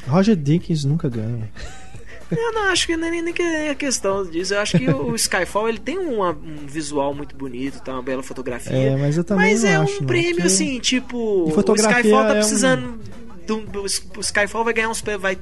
[0.07, 1.51] Roger Dickens nunca ganha.
[2.31, 4.55] Eu não acho que nem, nem que é questão disso.
[4.55, 7.93] Eu acho que o Skyfall ele tem uma- um visual muito bonito, tá?
[7.93, 8.73] Uma bela fotografia.
[8.75, 11.47] É, mas eu também mas não é acho, um não, prêmio porque- assim, tipo.
[11.49, 12.81] E O Skyfall tá é um- precisando.
[12.93, 15.39] do- do- o Skyfall vai ganhar uns prêmios, vai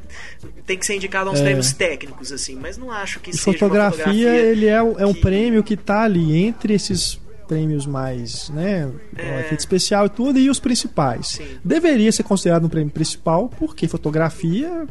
[0.66, 1.44] tem que ser indicado a uns É.
[1.44, 5.06] prêmios técnicos assim, mas não acho que E seja fotografia, fotografia ele é, um- é
[5.06, 9.40] um que- prêmio que tá ali entre esses prêmios mais, né, É.
[9.40, 11.28] efeito especial e tudo, e os principais.
[11.28, 11.46] Sim.
[11.62, 14.86] Deveria ser considerado um prêmio principal, porque fotografia.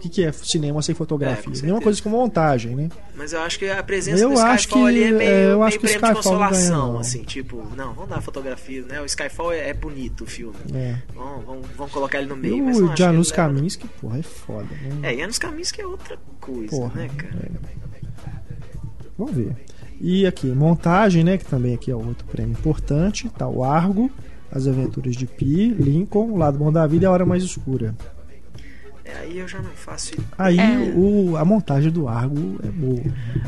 [0.00, 1.52] O que, que é cinema sem É, fotografia?
[1.52, 2.88] com Nenhuma coisa com montagem, né?
[3.14, 5.48] Mas eu acho que a presença Eu do Skyfall que- ali é meio, é, eu
[5.48, 6.98] meio acho que o prêmio de Skyfall ganha, consolação, não.
[7.00, 9.00] assim, tipo, não, vamos dar fotografia, né?
[9.02, 10.56] O Skyfall é, é bonito o filme.
[10.74, 10.96] É.
[11.14, 12.56] Vamos, vamos, vamos colocar ele no E meio.
[12.64, 15.10] não o que Janus ele leva- Kaminski, porra, é foda, né?
[15.10, 17.34] É, e Anos Caminhos que é outra coisa, Porra, né, cara?
[17.44, 18.40] é.
[19.18, 19.54] Vamos ver.
[20.00, 21.36] E aqui, montagem, né?
[21.36, 23.28] Que também aqui é outro prêmio importante.
[23.36, 24.10] Tá o Argo,
[24.50, 27.94] As Aventuras de Pi, Lincoln, O Lado Bom da Vida e A Hora Mais Escura.
[29.30, 30.28] É, aí eu já não faço ideia.
[30.38, 30.92] Aí É.
[30.96, 33.02] o, a montagem do Argo é boa.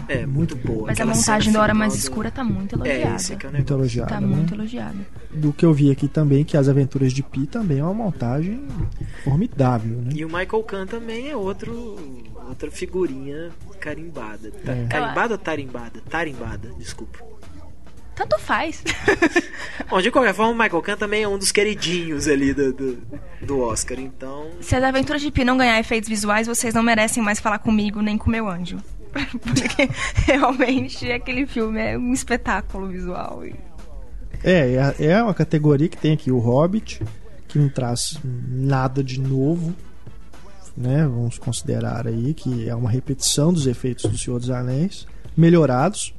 [0.09, 0.83] É, muito boa.
[0.87, 3.17] Mas a Aquela montagem cena da Hora Mais do- Escura tá muito É, elogiada.
[3.17, 4.09] esse que é o Muito elogiada.
[4.11, 4.27] Tá né?
[4.27, 4.97] muito elogiada.
[5.33, 8.63] Do que eu vi aqui também, que As Aventuras de Pi também é uma montagem
[9.25, 10.11] formidável, né?
[10.15, 11.97] E o Michael Kahn também é outro,
[12.49, 14.51] outra figurinha carimbada.
[14.65, 14.87] Ta- É.
[14.87, 16.01] Carimbada ou tarimbada?
[16.09, 17.19] Tarimbada, desculpa.
[18.15, 18.83] Tanto faz.
[19.89, 22.99] Bom, de qualquer forma, o Michael Kahn também é um dos queridinhos ali do, do,
[23.41, 24.51] do Oscar, então.
[24.61, 28.01] Se as aventuras de Pi não ganhar efeitos visuais, vocês não merecem mais falar comigo
[28.03, 28.79] nem com meu anjo.
[29.13, 29.89] Porque
[30.27, 33.45] realmente aquele filme é um espetáculo visual.
[33.47, 33.55] e-
[34.45, 37.03] É, é- é uma categoria que tem aqui o Hobbit,
[37.49, 39.75] que não traz nada de novo,
[40.77, 41.03] né?
[41.07, 45.07] Vamos considerar aí que é uma repetição dos efeitos do Senhor dos Anéis,
[45.37, 46.15] melhorados.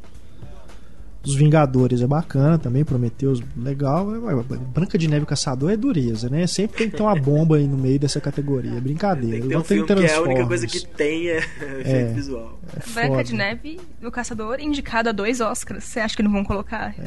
[1.24, 4.14] Dos Vingadores é bacana também, Prometeus legal.
[4.14, 6.46] É, Branca de Neve e o Caçador é dureza, né?
[6.46, 9.32] Sempre tem que ter uma bomba aí no meio dessa categoria, é brincadeira.
[9.38, 11.38] Tem que ter um filme que é a única coisa que tem é
[11.80, 12.12] efeito É.
[12.14, 12.60] visual.
[12.76, 13.24] É Branca foda.
[13.24, 15.86] de Neve e o Caçador indicado a dois Oscars.
[15.86, 16.94] Você acha que não vão colocar?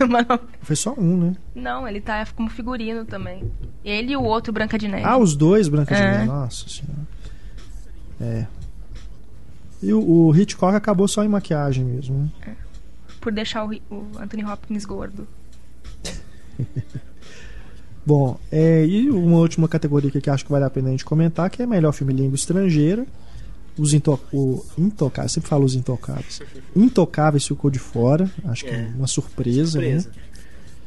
[0.00, 1.36] No- Foi só um, né?
[1.54, 3.50] Não, ele tá como figurino também.
[3.84, 5.04] Ele e o outro Branca de Neve.
[5.04, 6.10] Ah, os dois Branca de É.
[6.12, 6.24] Neve.
[6.26, 7.06] Nossa senhora.
[8.18, 8.46] É.
[9.82, 12.54] E o, o Hitchcock acabou só em maquiagem mesmo, né?
[13.20, 15.26] Por deixar o, o Anthony Hopkins gordo.
[18.06, 21.50] Bom, é, e uma última categoria que acho que vale a pena a gente comentar,
[21.50, 23.06] que é melhor filme língua estrangeira.
[23.76, 26.40] Os into, o Intocáveis, sempre falo os Intocáveis.
[26.74, 28.90] Intocáveis ficou de fora, acho que É.
[28.96, 30.08] uma surpresa, Surpresa.
[30.08, 30.14] né?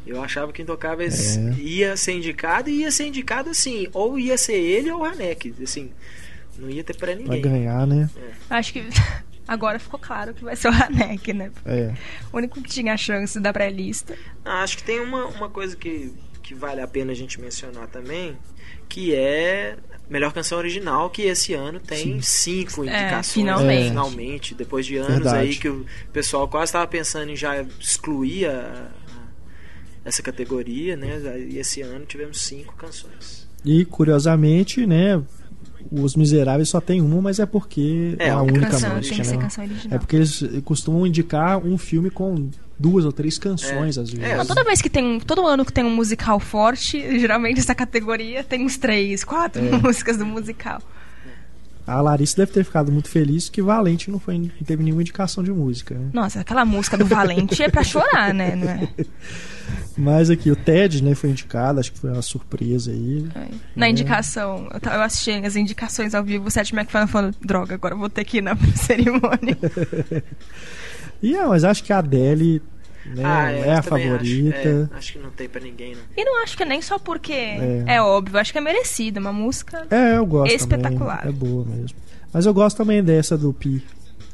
[0.06, 1.54] Eu achava que Intocáveis É.
[1.54, 5.54] ia ser indicado e ia ser indicado assim, ou ia ser ele ou o Haneck,
[5.62, 5.90] assim,
[6.58, 7.42] não ia ter pra Pra ninguém.
[7.42, 8.10] ganhar, né?
[8.50, 8.84] Acho que
[9.54, 11.52] agora ficou claro que vai ser o Hanek, né?
[11.66, 11.94] É.
[12.32, 14.18] O único que tinha a chance da pré-lista.
[14.46, 17.88] Ah, acho que tem uma, uma coisa que, que vale a pena a gente mencionar
[17.88, 18.38] também,
[18.88, 19.76] que é
[20.10, 23.32] melhor canção original, que esse ano tem cinco É, indicações.
[23.34, 23.80] finalmente.
[23.84, 23.90] né?
[23.90, 25.38] Finalmente, depois de anos Verdade.
[25.38, 29.30] aí que o pessoal quase estava pensando em já excluir a- a-
[30.06, 31.20] essa categoria, né?
[31.50, 33.48] E esse ano tivemos cinco canções.
[33.64, 35.22] E curiosamente, né?
[35.92, 39.16] Os Miseráveis só tem uma, mas é porque é, É, a a única canção, música,
[39.16, 39.42] tem que ser né?
[39.42, 39.96] canção original.
[39.96, 44.26] É porque eles costumam indicar um filme com duas ou três canções, às vezes.
[44.26, 47.76] É, toda vez que tem um, todo ano que tem um musical forte, geralmente essa
[47.76, 49.72] categoria tem uns três, quatro É.
[49.78, 50.82] músicas do musical.
[51.86, 55.44] A Larissa deve ter ficado muito feliz que Valente não, foi, não teve nenhuma indicação
[55.44, 56.10] de música, né?
[56.14, 58.56] Nossa, aquela música do Valente é pra chorar, né?
[58.56, 58.88] Não é?
[59.98, 63.28] Mas aqui o Ted, né, foi indicado, acho que foi uma surpresa aí.
[63.76, 68.00] Na indicação, eu, assisti as indicações ao vivo, o Seth MacFarlane falando, droga, agora eu
[68.00, 69.58] vou ter que ir na cerimônia.
[71.24, 72.64] E é, mas acho que a Adele
[73.16, 74.58] né, Ah, é, a favorita.
[74.60, 76.02] Acho, é, acho que não tem pra ninguém, não.
[76.18, 77.84] E não acho que é nem só porque É.
[77.88, 79.86] é, óbvio, acho que é merecido, uma música.
[79.90, 81.22] É, eu gosto Espetacular.
[81.22, 81.36] também.
[81.36, 81.98] É boa mesmo.
[82.34, 83.84] Mas eu gosto também dessa do Pi.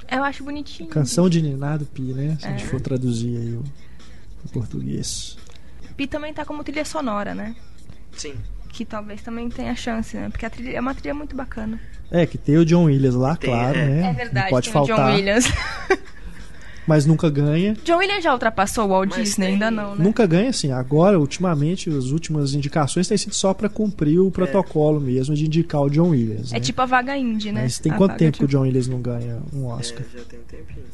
[0.10, 0.90] Eu acho bonitinho.
[0.90, 2.38] Canção de Ninar do Pi, né?
[2.40, 2.68] Se a gente É.
[2.68, 3.64] for traduzir aí o,
[4.46, 5.38] o português.
[5.98, 7.56] Pi também tá como trilha sonora, né?
[8.14, 8.36] Sim.
[8.70, 10.30] Que talvez também tenha chance, né?
[10.30, 11.80] Porque a trilha é uma trilha muito bacana.
[12.12, 13.86] É, que tem o John Williams lá, Tem, claro, é.
[13.86, 14.10] né?
[14.10, 15.10] É verdade, Não pode tem o faltar.
[15.10, 15.46] John Williams.
[16.88, 17.76] Mas nunca ganha.
[17.84, 20.04] John Williams já ultrapassou o Walt Mas Disney, tem- ainda não, né?
[20.04, 20.72] Nunca ganha, assim.
[20.72, 25.82] Agora, ultimamente, as últimas indicações têm sido só pra cumprir o protocolo mesmo de indicar
[25.82, 26.52] o John Williams.
[26.52, 26.60] É né?
[26.62, 27.64] tipo a vaga indie, né?
[27.64, 30.06] Mas tem A quanto tempo que o John Williams não ganha um Oscar?
[30.14, 30.88] É, já tem um tempinho.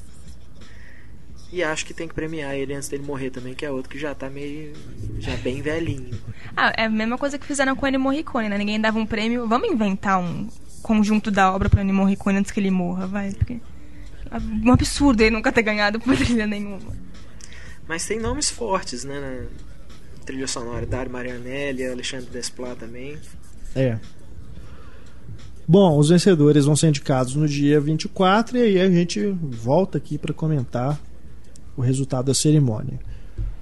[1.52, 4.00] E acho que tem que premiar ele antes dele morrer também, que é outro que
[4.00, 4.74] já tá meio.
[5.20, 6.10] já bem velhinho.
[6.58, 8.58] Ah, é a mesma coisa que fizeram com o Ennio Morricone, né?
[8.58, 9.48] Ninguém dava um prêmio.
[9.48, 10.48] Vamos inventar um
[10.82, 13.32] conjunto da obra pro Ennio Morricone antes que ele morra, vai.
[13.34, 13.60] Porque...
[14.38, 16.92] Um absurdo ele nunca ter ganhado por trilha nenhuma.
[17.88, 19.20] Mas tem nomes fortes, né?
[19.20, 20.86] Na trilha sonora.
[20.86, 23.18] Dario Marianelli, Alexandre Desplat também.
[23.76, 24.00] É.
[25.68, 30.18] Bom, os vencedores vão ser indicados no dia 24 e aí a gente volta aqui
[30.18, 31.00] para comentar
[31.78, 33.00] o resultado da cerimônia.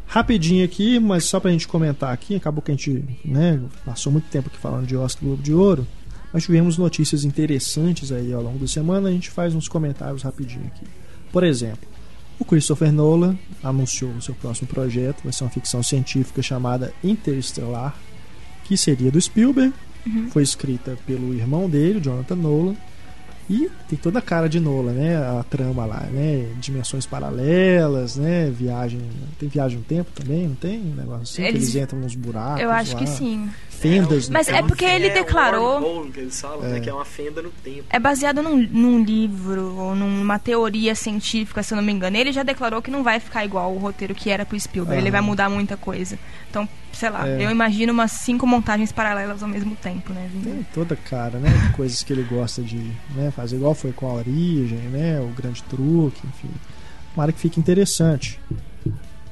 [0.07, 4.27] Rapidinho aqui, mas só pra gente comentar aqui, acabou que a gente né, passou muito
[4.29, 5.87] tempo aqui falando de Oscar Globo de Ouro,
[6.33, 10.65] mas tivemos notícias interessantes aí ao longo da semana, a gente faz uns comentários rapidinho
[10.67, 10.85] aqui.
[11.31, 11.87] Por exemplo,
[12.39, 17.95] o Christopher Nolan anunciou o seu próximo projeto, vai ser uma ficção científica chamada Interestelar,
[18.63, 19.73] que seria do Spielberg,
[20.31, 22.75] foi escrita pelo irmão dele, Jonathan Nolan.
[23.49, 25.17] E tem toda a cara de Nolan, né?
[25.17, 26.47] A trama lá, né?
[26.59, 28.49] Dimensões paralelas, né?
[28.49, 29.01] Viagem.
[29.39, 30.79] Tem viagem no tempo também, não tem?
[30.79, 31.41] Um negócio assim?
[31.43, 32.61] que Eles- eles entram nos buracos.
[32.61, 33.49] Eu acho lá, que sim.
[33.69, 34.67] Fendas no Mas é tempo.
[34.67, 36.79] porque ele um declarou- wormhole que eles falam, né?
[36.79, 37.83] Que é uma fenda no tempo.
[37.89, 42.15] É baseado num, num livro ou numa teoria científica, se eu não me engano.
[42.15, 45.01] Ele já declarou que não vai ficar igual o roteiro que era pro Spielberg.
[45.01, 45.17] Ele Aham.
[45.17, 46.17] vai mudar muita coisa.
[46.49, 47.45] Então, sei lá, É.
[47.45, 50.29] eu imagino umas cinco montagens paralelas ao mesmo tempo, né?
[50.31, 50.43] vindo.
[50.45, 51.49] Tem toda a cara, né?
[51.49, 52.77] De coisas que ele gosta de
[53.15, 55.19] né, fazer, igual foi com a origem, né?
[55.19, 56.49] O grande truque, enfim.
[57.13, 58.39] Tomara que fique interessante.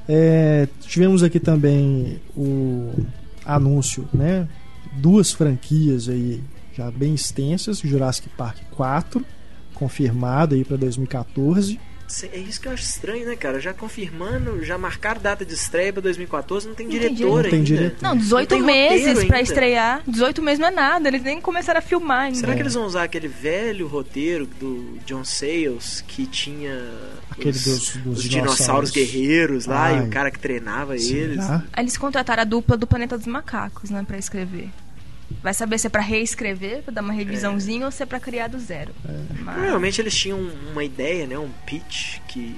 [0.08, 2.92] É, tivemos aqui também o
[3.46, 4.48] anúncio, né?
[4.94, 6.42] Duas franquias aí
[6.76, 9.24] já bem extensas, Jurassic Park 4,
[9.76, 11.80] confirmado aí para 2014.
[12.34, 13.60] É isso que eu acho estranho, né, cara?
[13.60, 17.44] Já confirmando, já marcaram data de estreia pra 2014, não tem diretor.
[17.44, 17.64] Não tem ainda.
[17.66, 18.02] diretor.
[18.02, 19.40] Não, 18 Não meses ainda.
[19.42, 20.02] estrear.
[20.08, 22.40] 18 meses não é nada, eles nem começaram a filmar ainda.
[22.40, 26.74] Será que eles vão usar aquele velho roteiro do John Sayles que tinha
[27.30, 28.30] Aquele os, dos- dos os dinossauros.
[28.30, 30.08] dinossauros guerreiros lá e Ai.
[30.08, 31.08] o cara que treinava eles?
[31.44, 31.64] Será?
[31.72, 34.70] Aí Eles contrataram a dupla do Planeta dos Macacos, né, pra escrever.
[35.42, 38.48] Vai saber se é pra reescrever, pra dar uma revisãozinha, ou se é pra criar
[38.48, 38.94] do zero.
[39.42, 40.40] Mas- Provavelmente eles tinham
[40.72, 42.56] uma ideia, né, um pitch que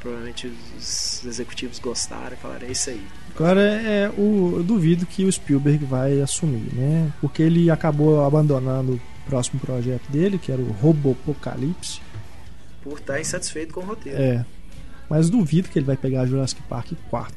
[0.00, 0.46] provavelmente
[0.78, 3.04] os executivos gostaram e falaram, é isso aí.
[3.34, 7.12] Agora, é, o, eu duvido que o Spielberg vai assumir, né?
[7.20, 12.00] Porque ele acabou abandonando o próximo projeto dele, que era o Robopocalipse.
[12.82, 14.18] Por estar insatisfeito com o roteiro.
[14.20, 14.44] É.
[15.10, 17.34] Mas duvido que ele vai pegar Jurassic Park 4.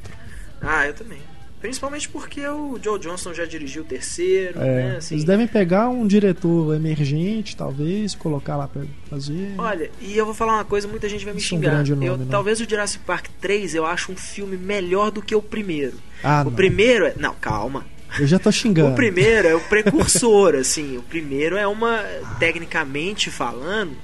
[0.62, 1.20] Ah, eu também.
[1.62, 4.96] Principalmente porque o Joe Johnston já dirigiu o terceiro, É, né?
[4.98, 9.56] Assim, Eles devem pegar um diretor emergente, talvez, colocar lá pra fazer.
[9.58, 11.72] Olha, e eu vou falar uma coisa, muita gente vai me Isso é um xingar.
[11.76, 12.28] grande nome, eu, né?
[12.32, 15.98] talvez o Jurassic Park 3 eu acho um filme melhor do que o primeiro.
[16.24, 16.52] ah, o não.
[16.54, 17.14] primeiro é.
[17.18, 17.86] Não, calma.
[18.20, 18.94] Eu já tô xingando.
[18.94, 20.98] O primeiro é o precursor, assim.
[20.98, 22.02] O primeiro é uma.
[22.40, 23.96] Tecnicamente falando,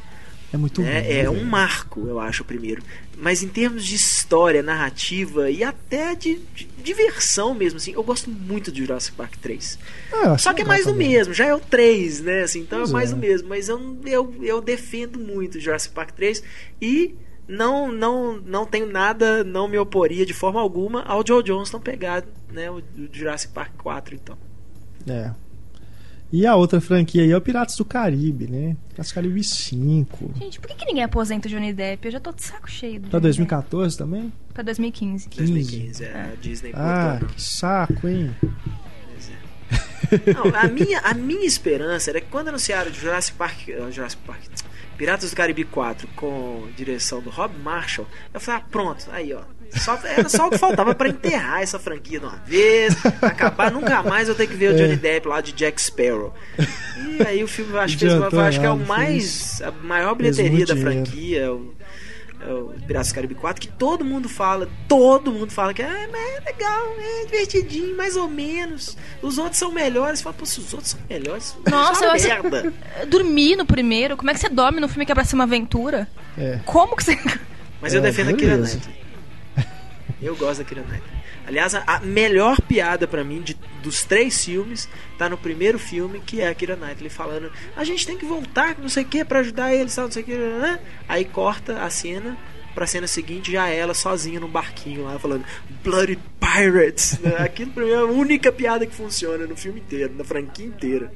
[0.53, 1.07] É muito né, bom.
[1.09, 2.83] é né, um marco, eu acho, o primeiro.
[3.17, 8.29] Mas em termos de história, narrativa e até de, de diversão mesmo, assim, eu gosto
[8.29, 9.79] muito de Jurassic Park 3.
[10.11, 12.41] Ah, Só que é mais do mesmo, já é o 3, né?
[12.43, 13.15] Assim, então Pois é mais é.
[13.15, 13.49] do mesmo.
[13.49, 16.43] Mas eu, eu, eu defendo muito Jurassic Park 3
[16.81, 17.15] e
[17.47, 22.23] não, não, não tenho nada, não me oporia de forma alguma ao Joe Johnston pegar
[22.51, 24.37] né, o, o Jurassic Park 4, então.
[25.07, 25.31] É.
[26.35, 28.75] E a outra franquia aí é o Piratas do Caribe, né?
[28.89, 30.33] Piratas do Caribe 5.
[30.37, 32.05] Gente, por que, que ninguém apossenta o Johnny Depp?
[32.05, 34.21] Eu já tô de saco cheio do Pra Johnny 2014 também?
[34.23, 34.33] Depp.
[34.53, 35.29] Pra 2015.
[35.29, 38.35] 2015, é, a Disney Ah, que saco, hein?
[40.35, 44.41] Não, a minha, a minha esperança era que quando anunciaram Jurassic Park, eh, Jurassic Park,
[44.97, 49.41] Piratas do Caribe 4 com direção do Rob Marshall, eu falei, ah, pronto, aí ó.
[49.79, 54.01] Só, era só o que faltava pra enterrar essa franquia de uma vez, acabar, nunca
[54.03, 54.77] mais eu ter que ver o É.
[54.77, 56.33] Johnny Depp lá de Jack Sparrow.
[56.57, 59.61] E aí o filme eu acho, que Adiantou acho que é o mais.
[59.61, 61.51] a maior bilheteria da franquia.
[61.53, 61.73] O,
[62.47, 66.07] é o Piratas do Caribe 4, que todo mundo fala, todo mundo fala que é,
[66.11, 68.95] mas é legal, é divertidinho, mais ou menos.
[69.21, 70.21] Os outros são melhores.
[70.21, 72.73] Fala, pô, se os outros são melhores, Nossa, é merda.
[73.01, 74.15] Eu Dormi no primeiro.
[74.15, 76.07] Como é que você dorme no filme que é pra ser uma aventura?
[76.37, 76.59] É.
[76.65, 77.17] Como que você.
[77.81, 78.75] Mas eu É, defendo a Kira beleza.
[78.77, 79.04] Knightley.
[80.25, 81.15] Eu gosto da Kira Knightley.
[81.47, 86.41] Aliás, a, melhor piada pra mim de, dos três filmes tá no primeiro filme, que
[86.41, 89.39] é a Kira Knightley falando: a gente tem que voltar, não sei o que, pra
[89.39, 90.35] ajudar eles, tal, não sei o que.
[90.35, 90.79] né?
[91.07, 92.35] Aí corta a cena.
[92.73, 95.45] Pra cena seguinte, já ela sozinha no barquinho lá, falando
[95.81, 97.17] Bloody Pirates.
[97.19, 97.33] né?
[97.39, 101.09] Aquilo pra mim é a única piada que funciona no filme inteiro, na franquia inteira.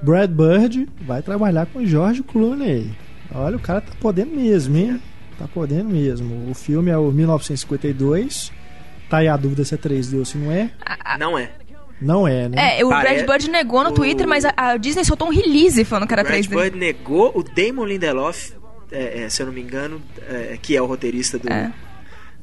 [0.00, 2.92] Brad Bird vai trabalhar com George Clooney.
[3.34, 5.02] Olha, o cara tá podendo mesmo, hein?
[5.42, 6.48] Tá podendo mesmo.
[6.48, 8.52] O filme é o 1952.
[9.10, 10.70] Tá aí a dúvida se é 3D ou se não é.
[11.18, 11.50] Não é.
[12.00, 12.78] Não é, né?
[12.78, 15.30] É, o Pare- Brad Bird negou no o- Twitter, mas a, a Disney soltou um
[15.32, 16.48] release falando que era Brad 3D.
[16.48, 18.52] Bird negou o Damon Lindelof,
[18.92, 21.72] é, é, se eu não me engano, é, que é o roteirista do, É.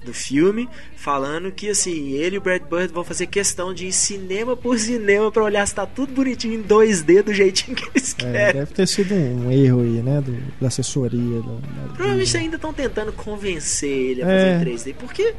[0.04, 3.92] do filme, falando que assim, ele e o Brad Bird vão fazer questão de ir
[3.92, 8.16] cinema por cinema pra olhar se tá tudo bonitinho em 2D do jeitinho que eles
[8.20, 8.54] É, querem.
[8.62, 10.22] deve ter sido um erro aí, né?
[10.22, 11.42] do- da assessoria.
[11.42, 14.38] da- da Provavelmente ainda estão tentando convencer ele a É.
[14.40, 15.36] fazer em 3D, porque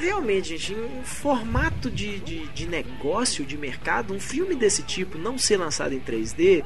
[0.00, 5.36] realmente, gente, em formato de, de, de negócio, de mercado, um filme desse tipo não
[5.36, 6.62] ser lançado em 3D,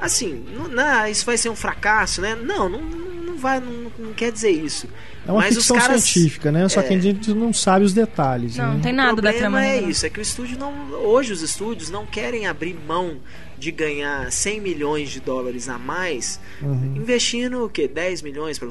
[0.00, 2.34] assim, não, não, isso vai ser um fracasso, né?
[2.34, 4.88] Não, não, não vai, não, não quer dizer isso.
[5.26, 6.66] É uma Mas ficção caras, científica, né?
[6.68, 6.96] Só que é.
[6.96, 8.56] a gente não sabe os detalhes.
[8.56, 8.74] Não, né?
[8.74, 9.62] não tem O nada da problema trama.
[9.62, 9.90] é revelada.
[9.92, 10.72] isso, é que o estúdio não.
[11.04, 13.18] Hoje os estúdios não querem abrir mão
[13.58, 16.94] de ganhar 100 milhões de dólares a mais, Uhum.
[16.96, 17.86] investindo o quê?
[17.86, 18.68] 10 milhões para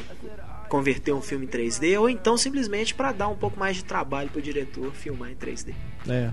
[0.68, 4.30] converter um filme em 3D, ou então simplesmente para dar um pouco mais de trabalho
[4.30, 5.74] pro diretor filmar em 3D.
[6.08, 6.32] É.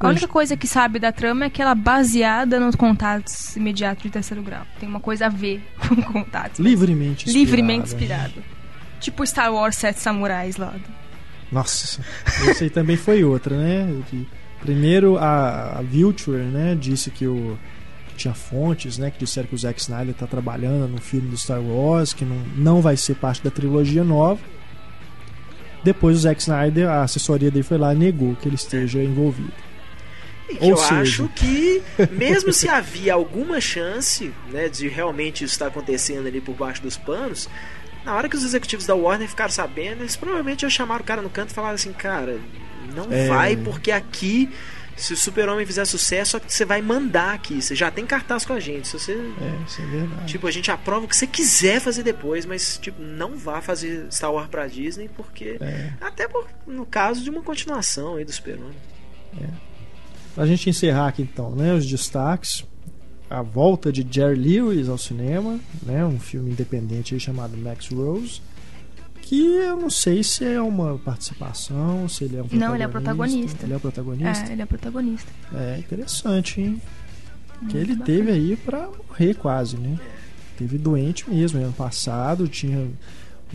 [0.00, 4.02] A única coisa que sabe da trama é que ela é baseada nos contatos imediatos
[4.02, 4.62] de terceiro grau.
[4.78, 6.60] Tem uma coisa a ver com contatos.
[6.60, 7.38] Livremente inspirada.
[7.38, 8.34] Livremente inspirado.
[9.00, 10.74] Tipo Star Wars Sete Samurais lá.
[11.50, 12.00] Nossa,
[12.48, 14.02] esse aí também foi outra, né?
[14.60, 17.56] Primeiro a, a Vulture, né, disse que o
[18.08, 21.36] que tinha fontes, né, que disseram que o Zack Snyder tá trabalhando no filme do
[21.38, 24.40] Star Wars, que não, não vai ser parte da trilogia nova.
[25.84, 29.52] Depois o Zack Snyder, a assessoria dele foi lá e negou que ele esteja envolvido.
[30.50, 35.44] E que Ou eu seja- acho que, mesmo se havia alguma chance né, de realmente
[35.44, 37.48] isso estar acontecendo ali por baixo dos panos,
[38.04, 41.20] na hora que os executivos da Warner ficaram sabendo, eles provavelmente iam chamar o cara
[41.22, 42.38] no canto e falar assim, cara,
[42.94, 43.28] não É.
[43.28, 44.48] vai porque aqui
[45.00, 47.62] Se o Super-Homem fizer sucesso, você vai mandar aqui.
[47.62, 48.88] Você já tem cartaz com a gente.
[48.88, 49.12] Se você.
[49.12, 50.26] É, isso é verdade.
[50.26, 54.08] Tipo, a gente aprova o que você quiser fazer depois, mas, tipo, não vá fazer
[54.10, 55.56] Star Wars pra Disney, porque.
[55.60, 55.92] É.
[56.00, 58.74] Até por, no caso de uma continuação aí do Super-Homem.
[60.34, 62.64] Pra gente encerrar aqui então, né, os destaques.
[63.30, 68.40] A volta de Jerry Lewis ao cinema, né, um filme independente chamado Max Rose.
[69.20, 72.88] Que eu não sei se é uma participação, se ele é um Não, ele é
[72.88, 73.66] protagonista.
[73.66, 74.48] Ele é o protagonista?
[74.48, 75.30] É, ele é protagonista.
[75.54, 76.80] É, interessante, hein?
[77.58, 78.04] Que Muito ele bacana.
[78.06, 79.98] teve aí pra morrer quase, né?
[80.56, 81.60] Teve doente mesmo.
[81.60, 82.90] Ano passado tinha o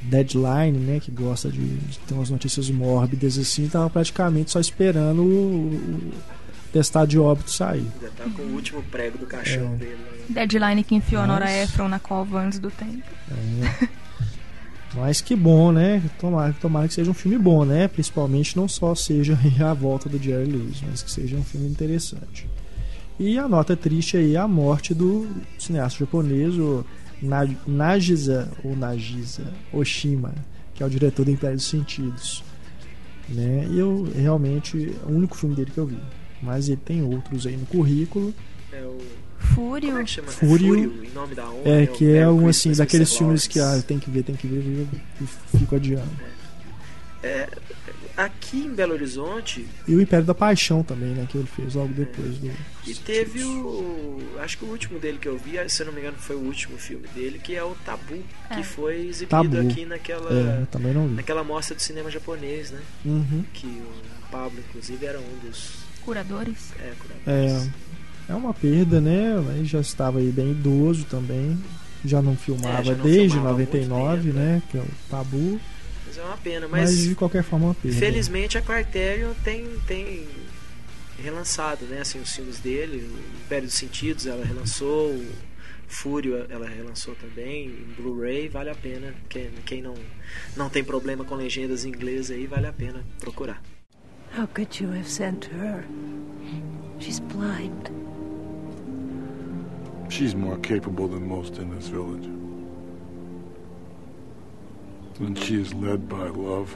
[0.03, 0.99] Deadline, né?
[0.99, 3.67] Que gosta de, de ter umas notícias mórbidas assim.
[3.67, 6.13] Tava praticamente só esperando o, o
[6.74, 7.80] testado de óbito sair.
[8.01, 9.78] Ainda tá com o último prego do caixão É.
[9.78, 9.95] dele.
[10.30, 10.45] né?
[10.45, 11.49] Deadline que enfiou a Nora.
[11.63, 13.03] Ephron na cova antes do tempo.
[13.32, 13.88] É.
[14.95, 16.01] Mas que bom, né?
[16.19, 17.88] Tomara, tomara que seja um filme bom, né?
[17.88, 22.47] Principalmente não só seja a volta do Jerry Lewis, mas que seja um filme interessante.
[23.19, 26.86] E a nota triste aí é a morte do cineasta japonês, o
[27.21, 30.34] Na- Nagisa ou Nagisa Oshima,
[30.76, 32.43] que é o diretor do Império dos Sentidos.
[33.30, 33.67] Né?
[33.71, 35.97] E eu realmente é o único filme dele que eu vi.
[36.44, 38.34] Mas ele tem outros aí no currículo.
[38.72, 38.98] É o.
[39.56, 39.89] Fúrio.
[39.89, 40.28] Como é que chama?
[40.30, 40.68] Fúrio.
[40.68, 41.62] Fúrio, em nome da honra.
[41.66, 41.88] É, né?
[41.88, 43.18] que é Merry um assim, daqueles Mr.
[43.18, 44.88] filmes que ah, tem que ver, tem que ver,
[45.22, 46.10] e fico adiando.
[48.16, 51.26] Aqui em Belo Horizonte, E o Império da Paixão também, né?
[51.28, 52.52] Que ele fez logo depois do.
[52.86, 54.22] E teve o.
[54.39, 56.39] Acho que o último dele que eu vi, se eu não me engano, foi o
[56.39, 58.22] último filme dele, que é o Tabu,
[58.52, 58.56] É.
[58.56, 59.68] que foi exibido Tabu.
[59.68, 60.32] aqui naquela.
[60.32, 61.16] É, também não vi.
[61.16, 62.82] Naquela mostra do cinema japonês, né?
[63.04, 63.44] Uhum.
[63.52, 66.72] Que o Pablo, inclusive, era um dos Curadores.
[66.80, 66.93] é, É,
[67.47, 67.70] curadores.
[68.30, 69.34] é uma perda, né?
[69.56, 71.58] Ele já estava aí bem idoso também.
[72.06, 74.62] Já não filmava É, já não desde filmava há muito 99, tempo, né?
[74.70, 75.60] Que é o tabu.
[76.06, 77.97] Mas é uma pena, Mas, mas, de qualquer forma é uma perda.
[77.97, 80.28] felizmente a Criterion tem, tem
[81.22, 82.01] relançado, né?
[82.01, 85.26] Assim, os filmes dele, o Império dos Sentidos ela relançou, o
[85.88, 89.14] Fúrio ela relançou também, em Blu-ray, vale a pena.
[89.30, 89.95] Quem, quem não,
[90.58, 93.62] não tem problema com legendas em inglês aí, vale a pena procurar.
[94.34, 95.86] How could you have sent her?
[96.97, 97.91] She's blind.
[100.09, 102.25] She's more capable than most in this village.
[105.19, 106.75] And she is led by love.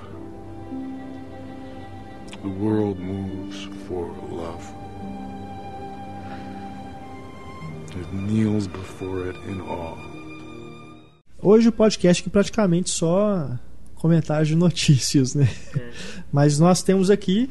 [2.43, 4.63] The world moves for love.
[7.99, 9.97] It kneels before it in awe.
[11.41, 13.57] Hoje o podcast que praticamente só
[13.99, 15.49] comentários de notícias, né?
[15.75, 15.89] É.
[16.31, 17.49] Mas nós temos aqui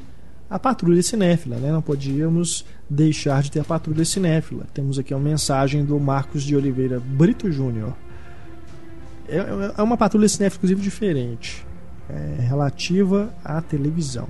[0.49, 1.73] a Patrulha Cinéfila, né?
[1.73, 4.67] Não podíamos deixar de ter a Patrulha Cinéfila.
[4.73, 7.95] Temos aqui uma mensagem do Marcos de Oliveira Brito Júnior.
[9.29, 9.39] É,
[9.77, 11.67] é uma Patrulha Cinéfila, inclusive, diferente.
[12.09, 14.29] É relativa à televisão.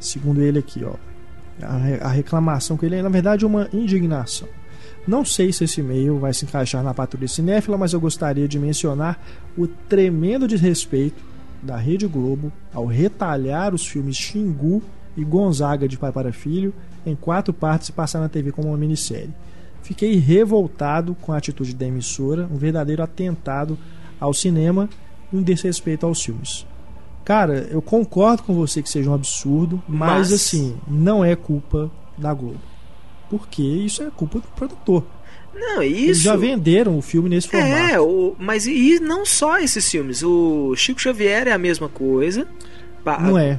[0.00, 0.94] Segundo ele aqui, ó.
[1.60, 4.48] A, a reclamação que ele é, na verdade, uma indignação.
[5.06, 8.58] Não sei se esse e-mail vai se encaixar na Patrulha Cinéfila, mas eu gostaria de
[8.58, 9.22] mencionar
[9.56, 11.27] o tremendo desrespeito
[11.62, 14.82] da Rede Globo ao retalhar os filmes Xingu
[15.16, 16.72] e Gonzaga de Pai para Filho
[17.04, 19.34] em quatro partes e passar na TV como uma minissérie.
[19.82, 23.78] Fiquei revoltado com a atitude da emissora, um verdadeiro atentado
[24.20, 24.88] ao cinema
[25.32, 26.66] e um desrespeito aos filmes.
[27.24, 31.90] Cara, eu concordo com você que seja um absurdo, mas, Mas- assim, não é culpa
[32.16, 32.60] da Globo.
[33.28, 35.04] Porque isso é culpa do produtor.
[35.54, 36.22] Não, Eles isso.
[36.22, 37.72] já venderam o filme nesse formato.
[37.72, 40.22] É, o, mas e, e não só esses filmes.
[40.22, 42.46] O Chico Xavier é a mesma coisa.
[43.20, 43.58] Não é.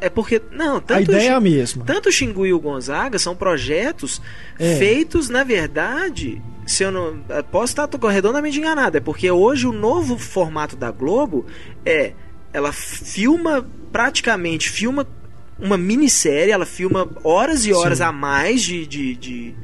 [0.00, 0.40] É porque.
[0.52, 1.84] Não, tanto A ideia é o, a mesma.
[1.84, 4.22] Tanto o Xingu e o Gonzaga são projetos
[4.58, 4.76] É.
[4.76, 6.40] feitos, na verdade.
[6.66, 7.18] Se eu não.
[7.50, 8.96] Posso estar redondamente enganado.
[8.96, 11.46] É porque hoje o novo formato da Globo
[11.84, 12.12] é.
[12.52, 14.70] Ela filma praticamente.
[14.70, 15.06] Filma
[15.58, 18.04] uma minissérie, ela filma horas e horas Sim.
[18.04, 19.54] a mais de, de, de,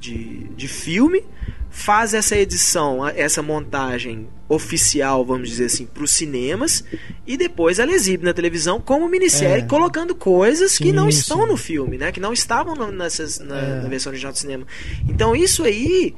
[0.00, 1.22] de, de filme,
[1.70, 6.82] faz essa edição, essa montagem oficial, vamos dizer assim, para os cinemas,
[7.24, 9.66] e depois ela exibe na televisão como minissérie, É.
[9.66, 11.46] colocando coisas que Sim, não estão sim.
[11.46, 12.10] no filme, né?
[12.10, 13.82] Que não estavam no- nessas, na, É.
[13.82, 14.66] na versão original do cinema.
[15.08, 16.14] Então isso aí.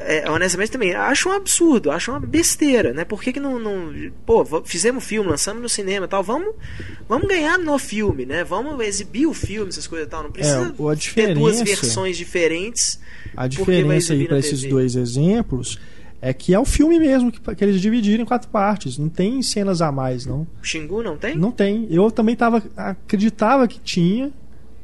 [0.00, 3.04] É, honestamente também acho um absurdo, acho uma besteira, né?
[3.04, 3.92] Por que, que não, não-
[4.24, 6.54] Pô, fizemos filme, lançamos no cinema e tal, vamos,
[7.08, 8.44] vamos ganhar no filme, né?
[8.44, 10.22] Vamos exibir o filme, essas coisas e tal.
[10.22, 12.98] Não precisa É, ter duas versões diferentes.
[13.36, 15.78] A diferença aí para esses dois exemplos
[16.22, 18.96] é que é o filme mesmo que, que eles dividiram em quatro partes.
[18.98, 20.46] Não tem cenas a mais, não.
[20.62, 21.36] Xingu não tem?
[21.36, 21.86] Não tem.
[21.90, 24.32] Eu também tava, acreditava que tinha,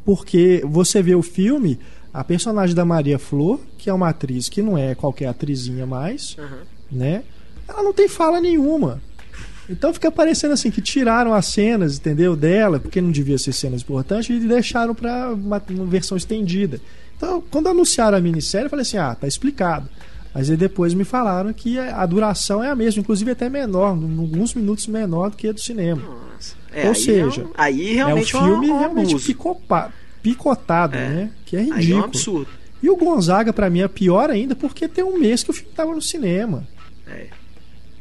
[0.04, 1.78] porque você vê o filme,
[2.12, 6.36] a personagem da Maria Flor, que é uma atriz que não é qualquer atrizinha mais,
[6.38, 6.58] Aham.
[6.90, 7.22] né?
[7.68, 9.00] Ela não tem fala nenhuma.
[9.70, 12.34] Então fica parecendo assim que tiraram as cenas, entendeu?
[12.36, 16.80] Dela, porque não devia ser cenas importantes, e deixaram pra uma, uma versão estendida.
[17.16, 19.88] Então, quando anunciaram a minissérie, eu falei assim: ah, tá explicado.
[20.34, 24.54] Mas aí depois me falaram que a duração é a mesma, inclusive até menor, alguns
[24.54, 26.02] minutos menor do que a do cinema.
[26.02, 26.54] Nossa.
[26.72, 29.14] É, Ou aí seja, é um- aí É um realmente filme um realmente.
[30.22, 31.08] Picotado, É.
[31.08, 31.30] né?
[31.44, 32.04] Que é Aí é um ridículo.
[32.04, 32.48] absurdo.
[32.82, 35.72] e o Gonzaga, pra mim, é pior ainda porque tem um mês que o filme
[35.74, 36.66] tava no cinema.
[37.06, 37.26] É.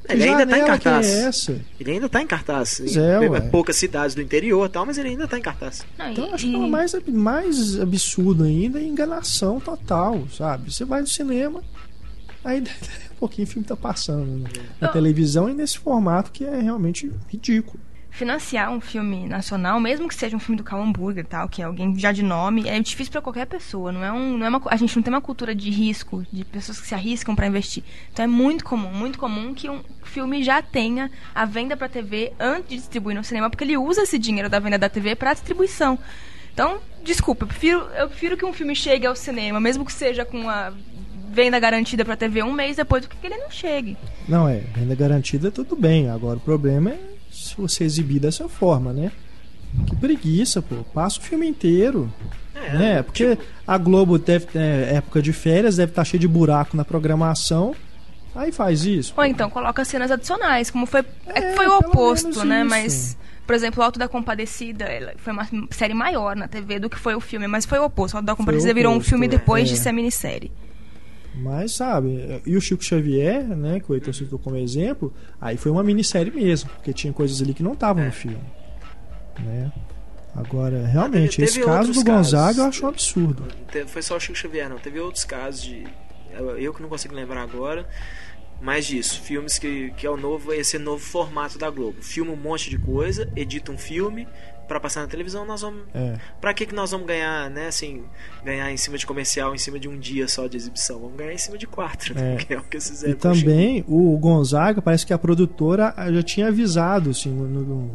[0.09, 1.47] Ele ainda tá em cartaz.
[1.49, 1.55] é?
[1.79, 2.75] Ele ainda tá em cartaz.
[2.79, 3.39] Pois Em é, ué.
[3.41, 5.85] poucas cidades do interior e tal, mas ele ainda tá em cartaz.
[5.97, 10.73] Não, Então eu acho que é o mais, mais absurdo ainda é enganação total, sabe?
[10.73, 11.63] Você vai no cinema,
[12.43, 12.59] aí
[13.13, 14.49] um pouquinho o filme tá passando
[14.81, 14.91] na Não.
[14.91, 17.79] televisão e nesse formato que é realmente ridículo.
[18.11, 21.61] Financiar um filme nacional, mesmo que seja um filme do Cal Hambúrguer e tal, que
[21.61, 23.91] é alguém já de nome, é difícil pra qualquer pessoa.
[23.91, 26.43] Não é um, não é uma, a gente não tem uma cultura de risco, de
[26.43, 27.83] pessoas que se arriscam pra investir.
[28.11, 32.33] Então é muito comum, muito comum que um filme já tenha a venda pra TV
[32.37, 35.33] antes de distribuir no cinema, porque ele usa esse dinheiro da venda da TV pra
[35.33, 35.97] distribuição.
[36.53, 40.25] Então, desculpa, eu prefiro, eu prefiro que um filme chegue ao cinema, mesmo que seja
[40.25, 40.73] com a
[41.29, 43.95] venda garantida pra TV um mês depois, do que ele não chegue.
[44.27, 46.09] Não é, renda garantida tudo bem.
[46.09, 49.11] Agora o problema é se você exibir dessa forma, né?
[49.87, 50.75] Que preguiça, pô.
[50.93, 52.11] Passa o filme inteiro.
[52.53, 53.03] É, né?
[53.03, 57.73] Porque a Globo deve é, época de férias, deve estar cheio de buraco na programação.
[58.35, 59.13] Aí faz isso.
[59.17, 62.61] Ou então coloca cenas adicionais, como foi, é, É, que foi o oposto, né?
[62.61, 62.69] isso.
[62.69, 66.89] Mas, por exemplo, o Alto da Compadecida ela foi uma série maior na TV do
[66.89, 68.13] que foi o filme, mas foi o oposto.
[68.13, 69.29] O Alto da Compadecida virou um filme é.
[69.29, 69.77] depois de É.
[69.77, 70.51] ser minissérie.
[71.33, 75.71] Mas, sabe, e o Chico Xavier, né, que o Heitor citou como exemplo, aí foi
[75.71, 78.41] uma minissérie mesmo, porque tinha coisas ali que não estavam no filme.
[79.39, 79.71] Né?
[80.35, 82.57] Agora, realmente, teve esse caso do Gonzaga casos.
[82.57, 83.43] eu acho um absurdo.
[83.71, 84.77] Teve- Foi só o Chico Xavier, não.
[84.77, 85.85] Teve outros casos de.
[86.33, 87.87] Eu, eu que não consigo lembrar agora.
[88.61, 92.01] Mais disso, filmes que, que é o novo, esse novo formato da Globo.
[92.01, 94.27] Filma um monte de coisa, edita um filme
[94.71, 95.81] pra passar na televisão, nós vamos.
[95.93, 96.17] É.
[96.39, 98.03] Pra que, que nós vamos ganhar, né, assim,
[98.45, 100.97] ganhar em cima de comercial, em cima de um dia só de exibição?
[100.99, 102.35] Vamos ganhar em cima de quatro, né?
[102.35, 102.37] É.
[102.45, 106.23] Que é o que eles fizeram E também o Gonzaga, parece que a produtora já
[106.23, 107.91] tinha avisado, assim, no- no-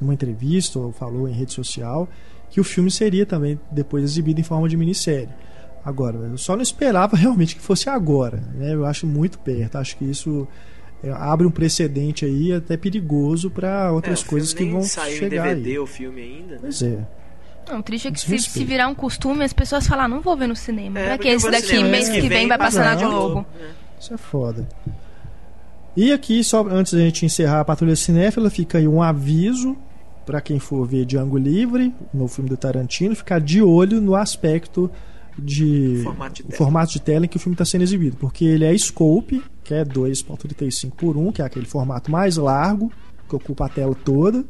[0.00, 2.06] numa entrevista, ou falou em rede social,
[2.50, 5.30] que o filme seria também depois exibido em forma de minissérie.
[5.82, 8.74] Agora, eu só não esperava realmente que fosse agora, né?
[8.74, 10.46] Eu acho muito perto, acho que isso
[11.02, 15.18] é, abre um precedente aí até perigoso para É, outras o coisas que vão saiu
[15.18, 15.78] chegar em DVD aí.
[15.78, 16.58] o filme ainda, né?
[16.62, 16.98] Pois é.
[17.68, 20.20] Não, o triste é que se, se virar um costume, as pessoas falam, ah, não
[20.20, 20.98] vou ver no cinema.
[21.00, 23.46] É, pra que esse daqui, cinema, mês mês que vem, vai passar na Globo.
[23.98, 24.68] Isso é foda.
[25.96, 29.76] E aqui, só antes da gente encerrar a Patrulha Cinéfila, fica aí um aviso
[30.26, 34.90] para quem for ver Django Livre, no filme do Tarantino, ficar de olho no aspecto
[35.38, 36.56] de Formato de tela.
[36.58, 39.74] formato de tela em que o filme está sendo exibido, porque ele é scope, que
[39.74, 42.92] é 2.35 por 1, que é aquele formato mais largo,
[43.28, 44.44] que ocupa a tela toda.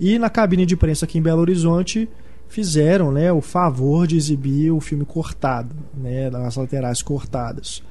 [0.00, 2.08] E na cabine de imprensa aqui em Belo Horizonte
[2.48, 7.82] fizeram, né, o favor de exibir o filme cortado, né, nas laterais cortadas.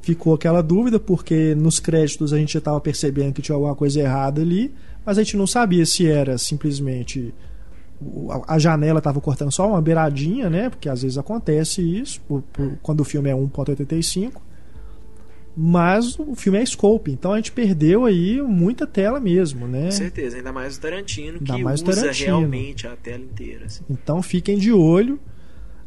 [0.00, 4.40] Ficou aquela dúvida porque nos créditos a gente estava percebendo que tinha alguma coisa errada
[4.40, 4.72] ali,
[5.04, 7.34] mas a gente não sabia se era simplesmente
[8.48, 10.70] a- janela estava cortando só uma beiradinha, né?
[10.70, 12.20] Porque às vezes acontece isso
[12.82, 14.40] quando o filme é 1.85.
[15.54, 19.84] Mas o filme é scope, então a gente perdeu aí muita tela mesmo, né?
[19.86, 22.38] Com certeza, ainda mais o Tarantino, Ainda que usa Tarantino.
[22.38, 23.66] realmente a tela inteira.
[23.66, 23.82] assim.
[23.90, 25.20] Então fiquem de olho.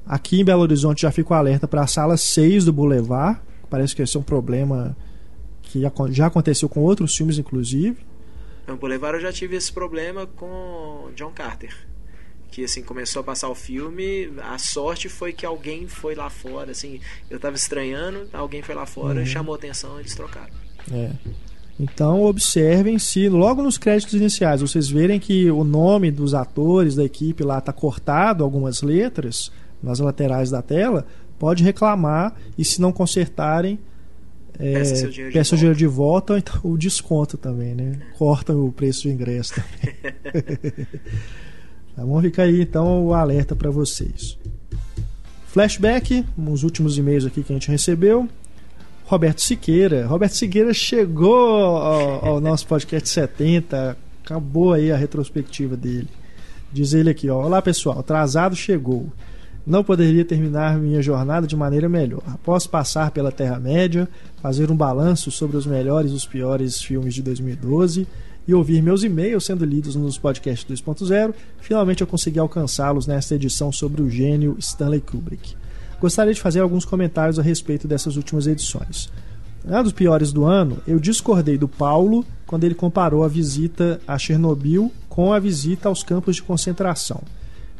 [0.05, 3.39] Aqui em Belo Horizonte já fico alerta para a sala 6 do Boulevard.
[3.67, 4.95] Parece que esse é um problema
[5.63, 7.97] que já aconteceu com outros filmes, inclusive.
[8.67, 11.75] No Boulevard eu já tive esse problema com John Carter.
[12.55, 16.71] Que assim, começou a passar o filme, a sorte foi que alguém foi lá fora,
[16.71, 19.25] assim, eu tava estranhando, alguém foi lá fora, Uhum.
[19.25, 20.53] chamou atenção, eles trocaram.
[20.89, 21.11] É.
[21.77, 27.03] Então observem se logo nos créditos iniciais vocês verem que o nome dos atores da
[27.03, 29.51] equipe lá está cortado algumas letras
[29.83, 31.05] nas laterais da tela,
[31.37, 33.77] pode reclamar e se não consertarem
[34.57, 35.57] é, Peça seu dinheiro de peça o volta.
[35.57, 37.99] dinheiro de volta ou então o desconto também, né?
[38.17, 40.87] Cortam o preço do ingresso também.
[41.95, 42.21] tá bom?
[42.21, 44.37] Fica aí então o alerta para vocês.
[45.47, 48.27] Flashback, os últimos e-mails aqui que a gente recebeu.
[49.05, 50.05] Roberto Siqueira.
[50.05, 53.95] Roberto Siqueira chegou ao, ao nosso podcast 70.
[54.23, 56.09] Acabou aí a retrospectiva dele.
[56.73, 57.45] Diz ele aqui, ó.
[57.45, 59.07] Olá pessoal, atrasado chegou.
[59.65, 62.21] Não poderia terminar minha jornada de maneira melhor.
[62.27, 64.09] Após passar pela Terra-média,
[64.41, 68.07] fazer um balanço sobre os melhores e os piores filmes de 2012
[68.47, 73.71] e ouvir meus e-mails sendo lidos nos podcasts 2.0, finalmente eu consegui alcançá-los nesta edição
[73.71, 75.55] sobre o gênio Stanley Kubrick.
[75.99, 79.09] Gostaria de fazer alguns comentários a respeito dessas últimas edições.
[79.63, 84.17] Na dos piores do ano, eu discordei do Paulo quando ele comparou a visita a
[84.17, 87.23] Chernobyl com a visita aos campos de concentração.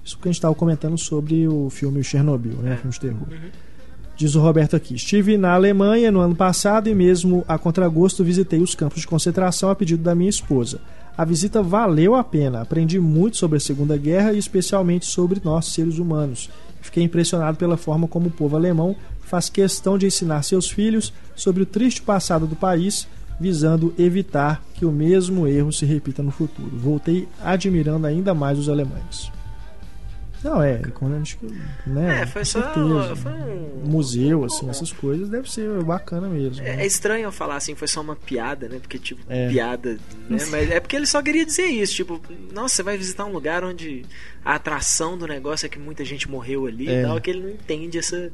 [0.04, 2.74] Isso que a gente estava comentando sobre o filme Chernobyl, né?
[2.74, 3.28] O filme de terror.
[4.16, 8.62] Diz o Roberto aqui: Estive na Alemanha no ano passado e, mesmo a contragosto, visitei
[8.62, 10.80] os campos de concentração a pedido da minha esposa.
[11.18, 12.62] A visita valeu a pena.
[12.62, 16.50] Aprendi muito sobre a Segunda Guerra e, especialmente, sobre nós, seres humanos.
[16.82, 21.64] Fiquei impressionado pela forma como o povo alemão faz questão de ensinar seus filhos sobre
[21.64, 23.08] o triste passado do país,
[23.40, 26.72] visando evitar que o mesmo erro se repita no futuro.
[26.78, 29.32] Voltei admirando ainda mais os alemães.
[30.46, 31.38] Não, é, quando a gente.
[31.88, 33.16] Né, É, foi só- certeza.
[33.16, 36.64] foi um- museu, assim, essas coisas, deve ser bacana mesmo.
[36.64, 36.84] É, né?
[36.84, 38.78] é estranho eu falar assim, foi só uma piada, né?
[38.80, 39.50] Porque, tipo, É.
[39.50, 39.94] piada,
[40.30, 40.38] né?
[40.52, 42.22] Mas é porque ele só queria dizer isso, tipo,
[42.54, 44.06] nossa, você vai visitar um lugar onde
[44.44, 47.02] a atração do negócio é que muita gente morreu ali É.
[47.02, 48.32] e tal, que ele não entende essa,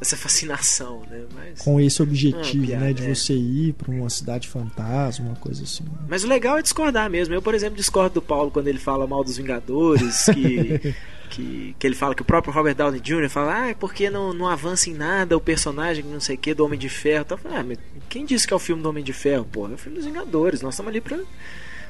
[0.00, 1.22] essa fascinação, né?
[1.34, 3.14] Mas, Com esse objetivo, Ah, piada, né, de é.
[3.14, 5.84] você ir pra uma cidade fantasma, uma coisa assim.
[6.08, 7.32] mas o legal é discordar mesmo.
[7.34, 10.94] Eu, por exemplo, discordo do Paulo quando ele fala mal dos Vingadores, que.
[11.34, 13.28] Que, que ele fala que o próprio Robert Downey Jr.
[13.28, 16.54] fala, ah, é porque não, não avança em nada o personagem, não sei o que,
[16.54, 17.24] do Homem de Ferro.
[17.24, 17.36] Tá?
[17.46, 17.76] Ah, mas
[18.08, 19.44] quem disse que é o filme do Homem de Ferro?
[19.44, 20.62] Pô, é o filme dos Vingadores.
[20.62, 21.18] Nós estamos ali pra.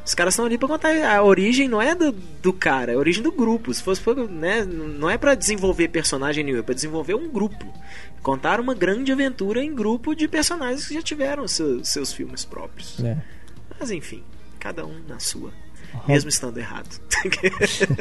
[0.03, 0.95] Os caras estão ali pra contar.
[1.15, 3.73] A origem não é do, do cara, é a origem do grupo.
[3.75, 7.67] Se fosse, né, não é pra desenvolver personagem nenhum, é pra desenvolver um grupo.
[8.23, 12.99] Contar uma grande aventura em grupo de personagens que já tiveram seus, seus filmes próprios.
[12.99, 13.23] né?
[13.79, 14.23] Mas enfim,
[14.59, 15.53] cada um na sua.
[16.09, 16.89] Mesmo estando errado.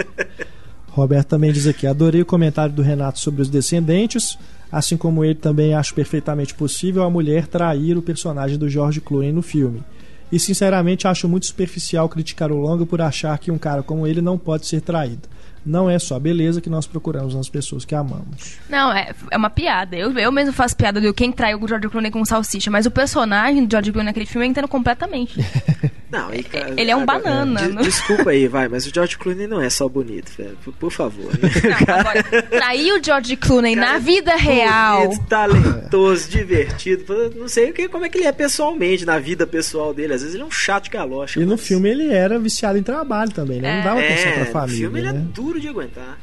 [0.94, 4.38] Roberto também diz aqui: adorei o comentário do Renato sobre os descendentes.
[4.72, 9.32] Assim como ele, também acho perfeitamente possível a mulher trair o personagem do George Clooney
[9.32, 9.84] no filme.
[10.32, 14.22] E sinceramente acho muito superficial criticar o longa por achar que um cara como ele
[14.22, 15.28] não pode ser traído.
[15.66, 18.58] Não é só a beleza que nós procuramos nas pessoas que amamos.
[18.70, 19.96] Não, é, é uma piada.
[19.96, 22.92] Eu, eu mesmo faço piada do quem traiu o George Clooney com salsicha, mas o
[22.92, 25.40] personagem do George Clooney naquele filme eu entendo completamente.
[26.14, 27.82] Não, aí, cara, Ele é um agora, banana, de- não?
[27.82, 30.56] Desculpa aí, vai, mas o George Clooney não é só bonito, velho.
[30.64, 31.26] Por, por favor.
[31.34, 31.50] né?
[31.88, 35.08] Não, agora, trair o George Clooney na vida real.
[35.08, 37.32] Bonito, talentoso, divertido.
[37.36, 40.14] Não sei o que, como é que ele é pessoalmente, na vida pessoal dele.
[40.14, 41.40] Às vezes ele é um chato de galocha.
[41.40, 43.78] E no mas- filme ele era viciado em trabalho também, né?
[43.78, 44.80] Não dava atenção é, pra no família.
[44.82, 45.26] filme ele é né?
[45.54, 46.18] Duro de aguentar.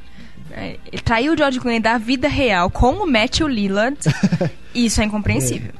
[0.51, 3.99] É, Ele traiu o George Clooney da vida real com o Matthew Lillard.
[4.75, 5.73] Isso é incompreensível.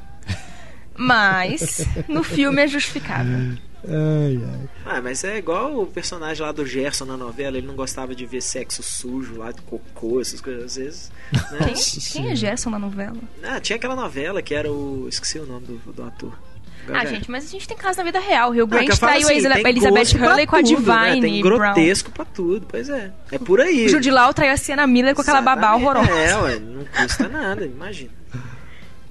[0.95, 3.57] Mas no filme é justificável.
[3.83, 4.69] Ai, ai.
[4.85, 8.25] Ah, mas é igual o personagem lá do Gerson na novela, ele não gostava de
[8.27, 11.11] ver sexo sujo lá, de cocô, essas coisas, às vezes.
[11.51, 11.59] né?
[11.73, 13.17] Quem, quem é Gerson na novela?
[13.43, 15.07] Ah, tinha aquela novela que era o.
[15.09, 16.37] Esqueci o nome do, do ator.
[16.89, 18.51] Ah, já- gente, mas a gente tem caso na vida real.
[18.51, 20.67] Rio Não, que Grant eu falo traiu a assim, Elizabeth pra Hurley com a tudo,
[20.75, 21.21] Divine né?
[21.21, 21.57] Tem Brown.
[21.59, 23.11] grotesco pra tudo, pois é.
[23.31, 23.87] É por aí.
[23.89, 26.09] Jude Law traiu a Sienna Miller com aquela babá horrorosa.
[26.11, 28.09] É, ué, não custa nada, imagina.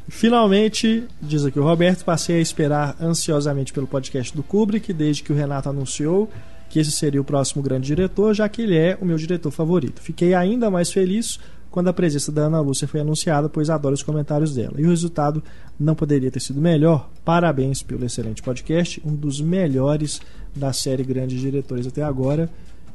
[0.09, 5.33] Finalmente, diz aqui o Roberto, passei a esperar ansiosamente pelo podcast do Kubrick, desde que
[5.33, 6.29] o Renato anunciou
[6.69, 10.01] que esse seria o próximo grande diretor, já que ele é o meu diretor favorito.
[10.01, 11.39] Fiquei ainda mais feliz
[11.71, 14.75] quando a presença da Ana Lúcia foi anunciada, pois adoro os comentários dela.
[14.79, 15.43] E o resultado
[15.79, 17.09] não poderia ter sido melhor.
[17.25, 20.21] Parabéns pelo excelente podcast, um dos melhores
[20.55, 22.51] da série Grandes Diretores até agora.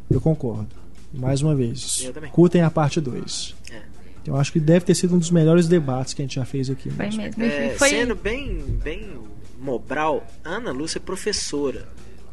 [0.09, 0.75] Eu concordo.
[1.13, 2.29] Mais uma vez, Eu também.
[2.29, 3.55] curtem a parte 2.
[3.71, 3.81] É.
[4.27, 6.69] Eu acho que deve ter sido um dos melhores debates que a gente já fez
[6.69, 6.89] aqui.
[6.89, 7.21] Foi mesmo.
[7.21, 7.43] mesmo.
[7.43, 7.89] É, foi...
[7.89, 9.17] Sendo bem, bem
[9.57, 11.87] Mobral, Ana Lúcia é professora.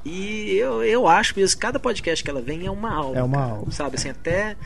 [0.04, 3.16] E eu, eu acho mesmo, cada podcast que ela vem é uma aula.
[3.16, 3.52] É uma cara.
[3.52, 3.70] aula.
[3.70, 4.56] Sabe, assim, até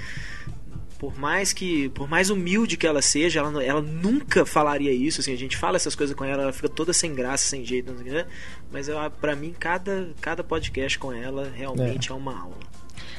[0.99, 5.32] por mais que por mais humilde que ela seja ela, ela nunca falaria isso assim
[5.32, 8.26] a gente fala essas coisas com ela ela fica toda sem graça sem jeito né?
[8.72, 8.88] mas
[9.20, 12.57] pra mim cada cada podcast com ela realmente é, uma aula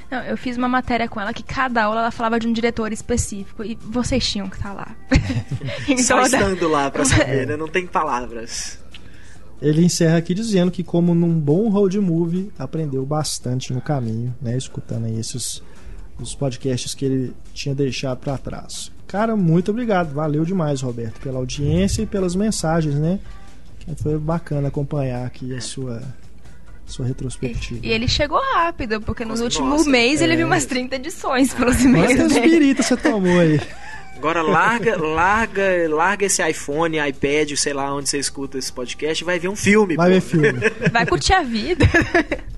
[0.10, 2.92] Não, eu fiz uma matéria com ela que cada aula ela falava de um diretor
[2.92, 4.96] específico e vocês tinham que estar lá.
[5.88, 8.80] Então, só da- estando lá pra saber né não tem palavras
[9.62, 14.56] Ele encerra aqui dizendo que, como num bom road movie, aprendeu bastante no caminho, né?
[14.58, 15.62] Escutando aí esses
[16.20, 18.92] os podcasts que ele tinha deixado para trás.
[19.08, 20.14] Cara, muito obrigado.
[20.14, 23.20] Valeu demais, Roberto, pela audiência e pelas mensagens, né?
[24.02, 26.02] Foi bacana acompanhar aqui a sua,
[26.86, 27.86] sua retrospectiva.
[27.86, 30.36] E ele chegou rápido, porque nos Nossa, últimos nossa, mês ele é.
[30.36, 33.62] viu umas 30 edições pelos e-mails Quantas biritas você tomou aí?
[34.18, 39.26] Agora larga, larga, larga esse iPhone, iPad, sei lá onde você escuta esse podcast e
[39.26, 39.96] vai ver um filme.
[39.96, 40.14] Vai pô.
[40.16, 40.60] ver filme.
[40.92, 41.86] Vai curtir a vida.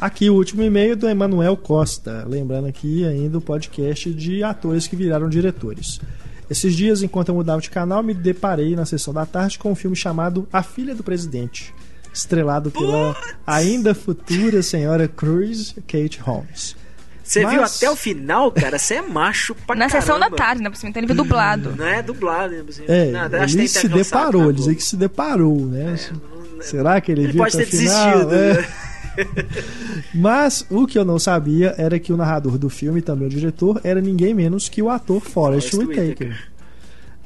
[0.00, 4.96] Aqui o último e-mail do Emanuel Costa, lembrando aqui ainda o podcast de atores que
[4.96, 6.00] viraram diretores.
[6.48, 9.74] Esses dias, enquanto eu mudava de canal, me deparei na sessão da tarde com um
[9.74, 11.74] filme chamado A Filha do Presidente,
[12.14, 13.14] estrelado pela
[13.46, 16.74] ainda futura senhora Cruz Kate Holmes.
[17.22, 18.78] Você viu Mas- até o final, cara?
[18.78, 20.36] Você é macho pra Na sessão da caramba.
[20.36, 20.70] tarde, né?
[20.70, 21.76] Por cima, então ele viu dublado.
[21.76, 22.64] Não é dublado, né?
[22.88, 24.74] É, nada, ele tem se deparou, na ele Globo.
[24.76, 25.96] que se deparou, né?
[26.10, 28.10] Não, Será que ele, Ele viu pode até ter o final?
[28.26, 28.34] desistido.
[28.34, 28.54] É.
[28.54, 28.68] né?
[30.14, 33.80] Mas o que eu não sabia era que o narrador do filme também o diretor
[33.84, 36.50] era ninguém menos que o ator Forrest Whitaker.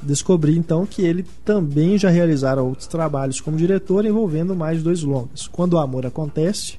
[0.02, 5.46] Descobri então que ele também já realizara outros trabalhos como diretor envolvendo mais dois longas.
[5.46, 6.78] Quando o amor acontece,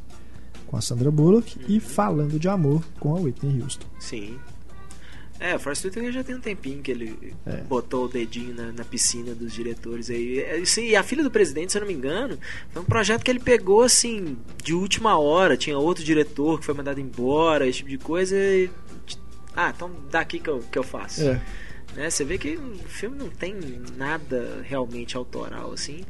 [0.68, 3.88] com a Sandra Bullock, e Falando de Amor com a Whitney Houston.
[4.00, 4.36] Sim.
[5.40, 7.58] É, o Forrest Whitaker já tem um tempinho que ele É.
[7.64, 10.40] botou o dedinho na, na piscina dos diretores aí.
[10.40, 12.40] É, Sim, e a filha do presidente, se eu não me engano,
[12.72, 15.58] foi um projeto que ele pegou assim, de última hora.
[15.58, 18.36] Tinha outro diretor que foi mandado embora, esse tipo de coisa.
[18.36, 18.70] e-
[19.56, 21.22] Ah, então daqui que eu, que eu faço.
[21.24, 21.42] É.
[21.96, 22.10] Né?
[22.10, 23.56] Você vê que o filme não tem
[23.98, 26.02] nada realmente autoral assim.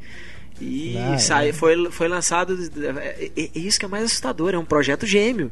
[0.60, 1.52] E Ah, sai, é.
[1.52, 2.56] foi, foi lançado.
[2.98, 5.50] É, é- é isso que é mais assustador, é um projeto gêmeo.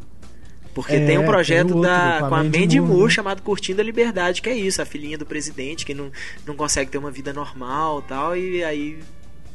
[0.75, 2.93] Porque É, tem um tem projeto o outro, da, com a com a Mandy Moore,
[2.93, 3.11] Moore né?
[3.11, 6.11] chamado Curtindo a Liberdade, que é isso, a filhinha do presidente que não,
[6.45, 8.99] não consegue ter uma vida normal tal, e aí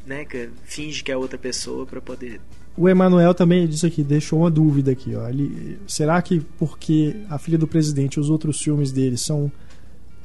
[0.06, 2.40] né, que finge que é outra pessoa pra poder.
[2.76, 5.14] O Emanuel também disse aqui, deixou uma dúvida aqui.
[5.14, 5.28] Ó.
[5.28, 9.52] Ele, será que porque a filha do presidente e os outros filmes dele são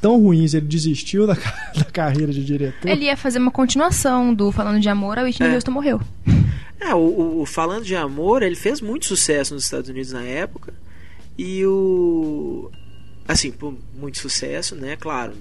[0.01, 1.35] tão ruins, ele desistiu da,
[1.77, 2.89] da carreira de diretor?
[2.89, 5.55] Ele ia fazer uma continuação do Falando de Amor, a Whitney É.
[5.55, 6.01] Houston morreu.
[6.81, 10.75] É, o, o- Falando de Amor, ele fez muito sucesso nos Estados Unidos na época.
[11.39, 12.71] E o.
[13.27, 14.97] Assim, por muito sucesso, né?
[14.97, 15.33] Claro,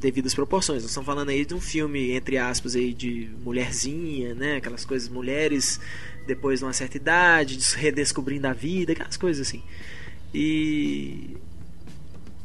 [0.00, 0.82] devido às proporções.
[0.82, 4.56] Nós estamos falando aí de um filme, entre aspas, aí de mulherzinha, né?
[4.56, 5.78] Aquelas coisas, mulheres
[6.26, 9.62] depois de uma certa idade, des- redescobrindo a vida, aquelas coisas assim.
[10.34, 11.36] E.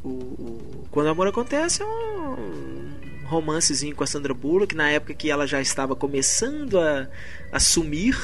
[0.04, 5.14] O, o- Quando o Amor Acontece é um romancezinho com a Sandra Bullock, na época
[5.14, 7.08] que ela já estava começando a,
[7.50, 8.16] a sumir.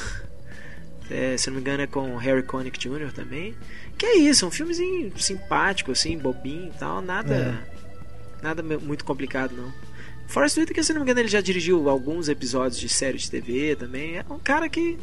[1.10, 3.12] É, se não me engano é com Harry Connick Jr.
[3.12, 3.54] também.
[3.98, 7.58] Que é isso, é um filmezinho simpático, assim, bobinho e tal, nada,
[8.42, 9.72] nada me- muito complicado não.
[10.28, 13.74] Forrest Whitaker, se não me engano, ele já dirigiu alguns episódios de série de TV
[13.74, 14.18] também.
[14.18, 14.96] É um cara que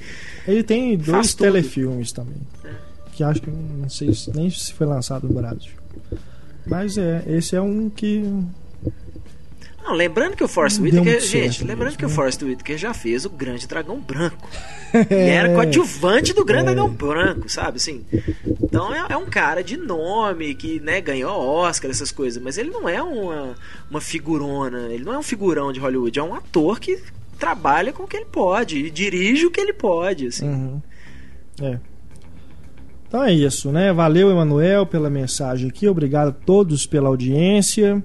[0.48, 1.44] Ele tem dois tudo.
[1.48, 2.38] telefilmes também.
[3.12, 5.74] Que acho que não sei se- nem se foi lançado no Brasil.
[6.70, 8.24] Mas é, esse é um que.
[9.84, 12.14] Não, lembrando que o deu Whitaker, gente, lembrando mesmo, que o né?
[12.14, 14.50] Forrest Whitaker já fez o Grande Dragão Branco.
[14.94, 16.76] Ele era coadjuvante do Grande É.
[16.76, 18.06] Dragão Branco, sabe assim?
[18.62, 22.70] Então é, é um cara de nome que, né, ganhou Oscar, essas coisas, mas ele
[22.70, 23.56] não é uma,
[23.90, 27.02] uma figurona, ele não é um figurão de Hollywood, é um ator que
[27.40, 30.50] trabalha com o que ele pode e dirige o que ele pode, assim.
[30.50, 30.82] Uhum.
[31.62, 31.80] É.
[33.08, 33.92] Então é isso, né?
[33.94, 35.88] Valeu, Emanuel, pela mensagem aqui.
[35.88, 38.04] Obrigado a todos pela audiência.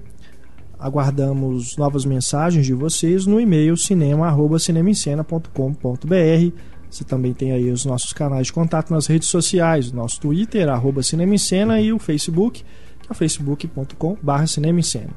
[0.79, 6.57] Aguardamos novas mensagens de vocês no e-mail cinema@cinemascena.com.br.
[6.89, 11.01] Você também tem aí os nossos canais de contato nas redes sociais, nosso Twitter, arroba
[11.01, 12.63] Cinema em Cena, e o Facebook,
[13.01, 13.13] que é
[14.47, 15.09] Cinema em Cena.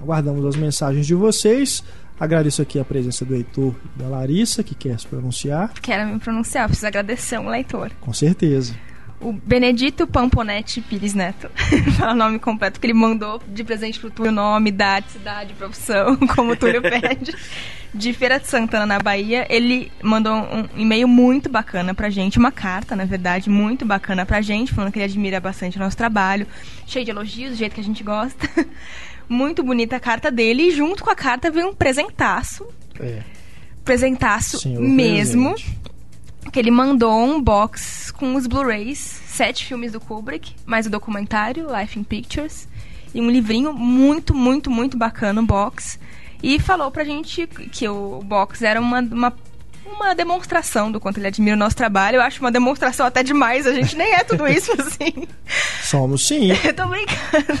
[0.00, 1.84] Aguardamos as mensagens de vocês.
[2.18, 5.72] Agradeço aqui a presença do Heitor e da Larissa, que quer se pronunciar.
[5.80, 7.90] Quero me pronunciar, preciso agradecer um leitor.
[8.00, 8.74] Com certeza.
[9.20, 11.50] O Benedito Pamponete Pires Neto.
[11.98, 16.16] Fala o nome completo que ele mandou de presente pro Túlio, nome, idade, cidade, profissão,
[16.34, 17.34] como o Túlio pede.
[17.92, 19.46] De Feira de Santana, na Bahia.
[19.50, 24.40] Ele mandou um e-mail muito bacana pra gente, uma carta, na verdade, muito bacana pra
[24.40, 26.46] gente, falando que ele admira bastante o nosso trabalho,
[26.86, 28.48] cheio de elogios, do jeito que a gente gosta.
[29.28, 32.66] Muito bonita a carta dele, e junto com a carta veio um presentaço.
[32.98, 33.22] É.
[33.84, 35.79] Presentaço Senhor mesmo presente.
[36.52, 41.66] Que ele mandou um box com os Blu-rays, sete filmes do Kubrick, mais o documentário
[41.74, 42.68] Life in Pictures
[43.14, 45.98] e um livrinho muito, muito, muito bacana, o box.
[46.42, 49.32] E falou pra gente que o box era uma, uma,
[49.84, 52.16] uma demonstração do quanto ele admira o nosso trabalho.
[52.16, 55.28] Eu acho uma demonstração até demais, a gente nem é tudo isso assim.
[55.82, 56.50] Somos sim.
[56.64, 57.60] Eu tô brincando.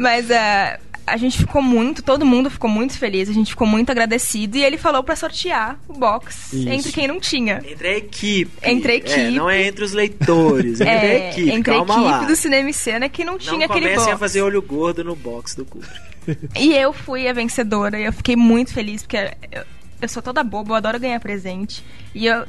[0.00, 3.90] Mas é, a gente ficou muito, todo mundo ficou muito feliz, a gente ficou muito
[3.90, 4.56] agradecido.
[4.56, 6.68] E ele falou pra sortear o box Isso.
[6.68, 7.62] entre quem não tinha.
[7.68, 8.50] Entre a equipe.
[8.62, 9.30] Entre a É, equipe.
[9.32, 11.50] não é entre os leitores, é entre a É, equipe.
[11.50, 12.24] entre a calma equipe lá.
[12.24, 14.12] do Cinema e Cena que não Não tinha aquele comecem box.
[14.12, 16.14] a fazer olho gordo no box do Kubrick.
[16.58, 19.16] E eu fui a vencedora e eu fiquei muito feliz, porque
[19.52, 19.62] eu,
[20.04, 21.84] eu sou toda boba, eu adoro ganhar presente.
[22.14, 22.46] E eu,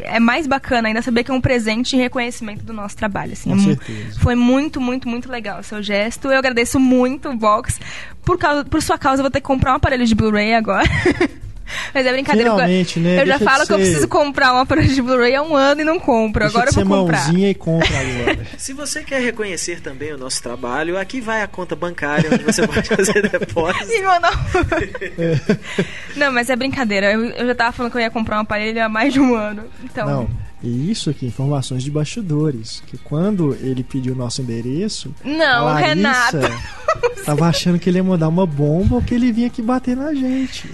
[0.00, 3.32] é mais bacana ainda saber que é um presente em reconhecimento do nosso trabalho.
[3.32, 4.20] Assim, Com é certeza.
[4.20, 6.28] Foi muito, muito, muito legal o seu gesto.
[6.28, 7.78] Eu agradeço muito o box.
[8.24, 10.88] Por, causa, por sua causa, eu vou ter que comprar um aparelho de Blu-ray agora.
[11.92, 12.50] Mas é brincadeira.
[12.50, 13.22] Finalmente, né?
[13.22, 15.84] Eu já falo que eu preciso comprar um aparelho de Blu-ray há um ano e
[15.84, 16.42] não compro.
[16.44, 17.24] Deixa agora de eu vou comprar.
[17.24, 18.46] mãozinha e compra agora.
[18.58, 22.66] Se você quer reconhecer também o nosso trabalho, aqui vai a conta bancária onde você
[22.66, 23.92] pode fazer depósito.
[23.92, 27.12] E mandar um- Não, mas é brincadeira.
[27.12, 29.34] Eu, eu já tava falando que eu ia comprar um aparelho há mais de um
[29.34, 29.64] ano.
[29.84, 30.45] Então, Não.
[30.62, 32.82] E isso aqui, informações de bastidores.
[32.86, 36.38] Que quando ele pediu o nosso endereço, Não, Larissa Renato.
[37.26, 40.14] Tava achando que ele ia mandar uma bomba ou que ele vinha aqui bater na
[40.14, 40.70] gente.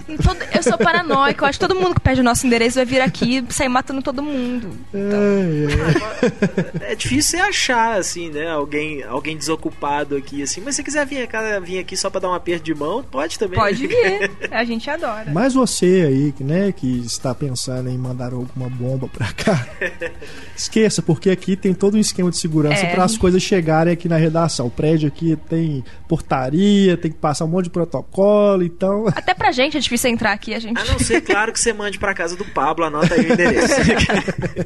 [0.53, 3.01] Eu sou paranoica, eu acho que todo mundo que pede o nosso endereço vai vir
[3.01, 4.69] aqui e sair matando todo mundo.
[4.93, 6.91] É, é.
[6.91, 8.47] É difícil você achar, assim, né?
[8.51, 10.61] Alguém, alguém desocupado aqui, assim.
[10.61, 13.03] Mas se você quiser vir, cá- vir aqui só pra dar um aperto de mão,
[13.03, 13.57] pode também.
[13.59, 15.31] Pode vir, a gente adora.
[15.33, 19.67] Mas você aí, que, né, que está pensando em mandar alguma bomba pra cá,
[20.55, 22.91] esqueça, porque aqui tem todo um esquema de segurança É.
[22.93, 24.67] para as coisas chegarem aqui na redação.
[24.67, 29.05] O prédio aqui tem portaria, tem que passar um monte de protocolo, então.
[29.15, 30.79] Até pra gente é difícil entrar aqui, a gente.
[30.79, 33.73] A não ser, claro, que você mande pra casa do Pablo, anota aí o endereço.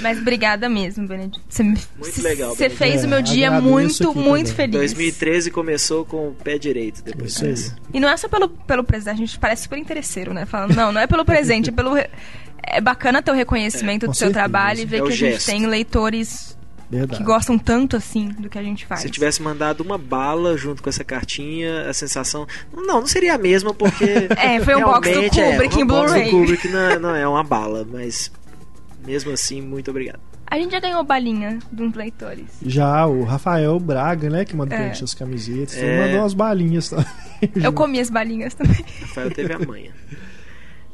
[0.00, 1.40] Mas obrigada mesmo, Benedito.
[1.48, 1.78] Você, Muito
[2.20, 4.54] legal, Você fez É, o meu dia agradeço muito, muito também.
[4.72, 4.92] feliz.
[4.92, 7.76] 2013 começou com o pé direito, depois dessa.
[7.92, 10.46] E não é só pelo, pelo presente, a gente parece super interesseiro, né?
[10.46, 11.94] Falando, não, não é pelo presente, é pelo.
[12.62, 14.34] É bacana ter o reconhecimento É, do seu certeza.
[14.40, 15.46] trabalho e ver É que a gente gesto.
[15.46, 16.56] tem leitores
[16.90, 17.18] Verdade.
[17.18, 19.00] que gostam tanto assim do que a gente faz.
[19.00, 22.46] Se eu tivesse mandado uma bala junto com essa cartinha, a sensação.
[22.72, 24.04] Não, não seria a mesma, porque.
[24.36, 26.30] É, foi um box do é, Kubrick um em box do Blu-ray.
[26.30, 28.30] Kubrick não, é- não é uma bala, mas.
[29.06, 30.20] Mesmo assim, muito obrigado.
[30.46, 32.46] A gente já ganhou balinha de uns leitores.
[32.64, 34.80] Já o Rafael Braga, né, que mandou É.
[34.80, 35.84] pra gente as camisetas, É.
[35.84, 37.06] ele mandou umas balinhas também.
[37.56, 38.84] Eu comi as balinhas também.
[39.00, 39.90] Rafael teve a manha.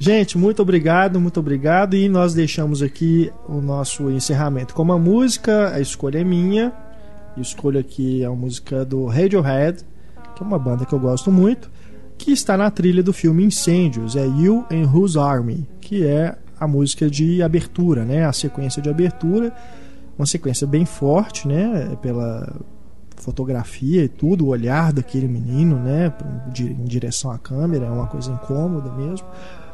[0.02, 1.94] Gente, muito obrigado, muito obrigado.
[1.94, 5.74] E nós deixamos aqui o nosso encerramento com uma música.
[5.74, 6.72] A escolha é minha.
[7.36, 9.85] Eu escolho aqui a música do Radiohead,
[10.35, 11.70] que é uma banda que eu gosto muito,
[12.16, 14.16] que está na trilha do filme Incêndios.
[14.16, 18.24] É You and Whose Army, que é a música de abertura, né?
[18.24, 19.52] A sequência de abertura.
[20.18, 21.94] Uma sequência bem forte, né?
[22.01, 22.56] Pela
[23.16, 26.10] fotografia e tudo, o olhar daquele menino, né?
[26.59, 29.27] Em direção à câmera, é uma coisa incômoda mesmo.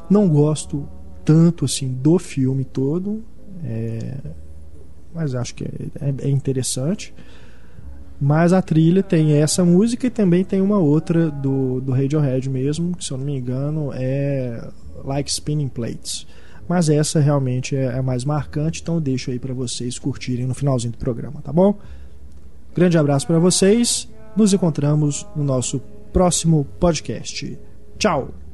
[0.08, 0.88] Não gosto
[1.24, 3.24] tanto assim do filme todo,
[3.64, 4.16] é,
[5.14, 7.14] mas acho que é, é interessante.
[8.20, 12.96] Mas a trilha tem essa música e também tem uma outra do, do Radiohead mesmo,
[12.96, 14.68] que se eu não me engano é
[15.04, 16.26] Like Spinning Plates.
[16.68, 20.92] Mas essa realmente é, é mais marcante, então deixo aí para vocês curtirem no finalzinho
[20.92, 21.78] do programa, tá bom?
[22.74, 25.80] Grande abraço para vocês, nos encontramos no nosso
[26.12, 27.58] próximo podcast.
[27.98, 28.45] Tchau!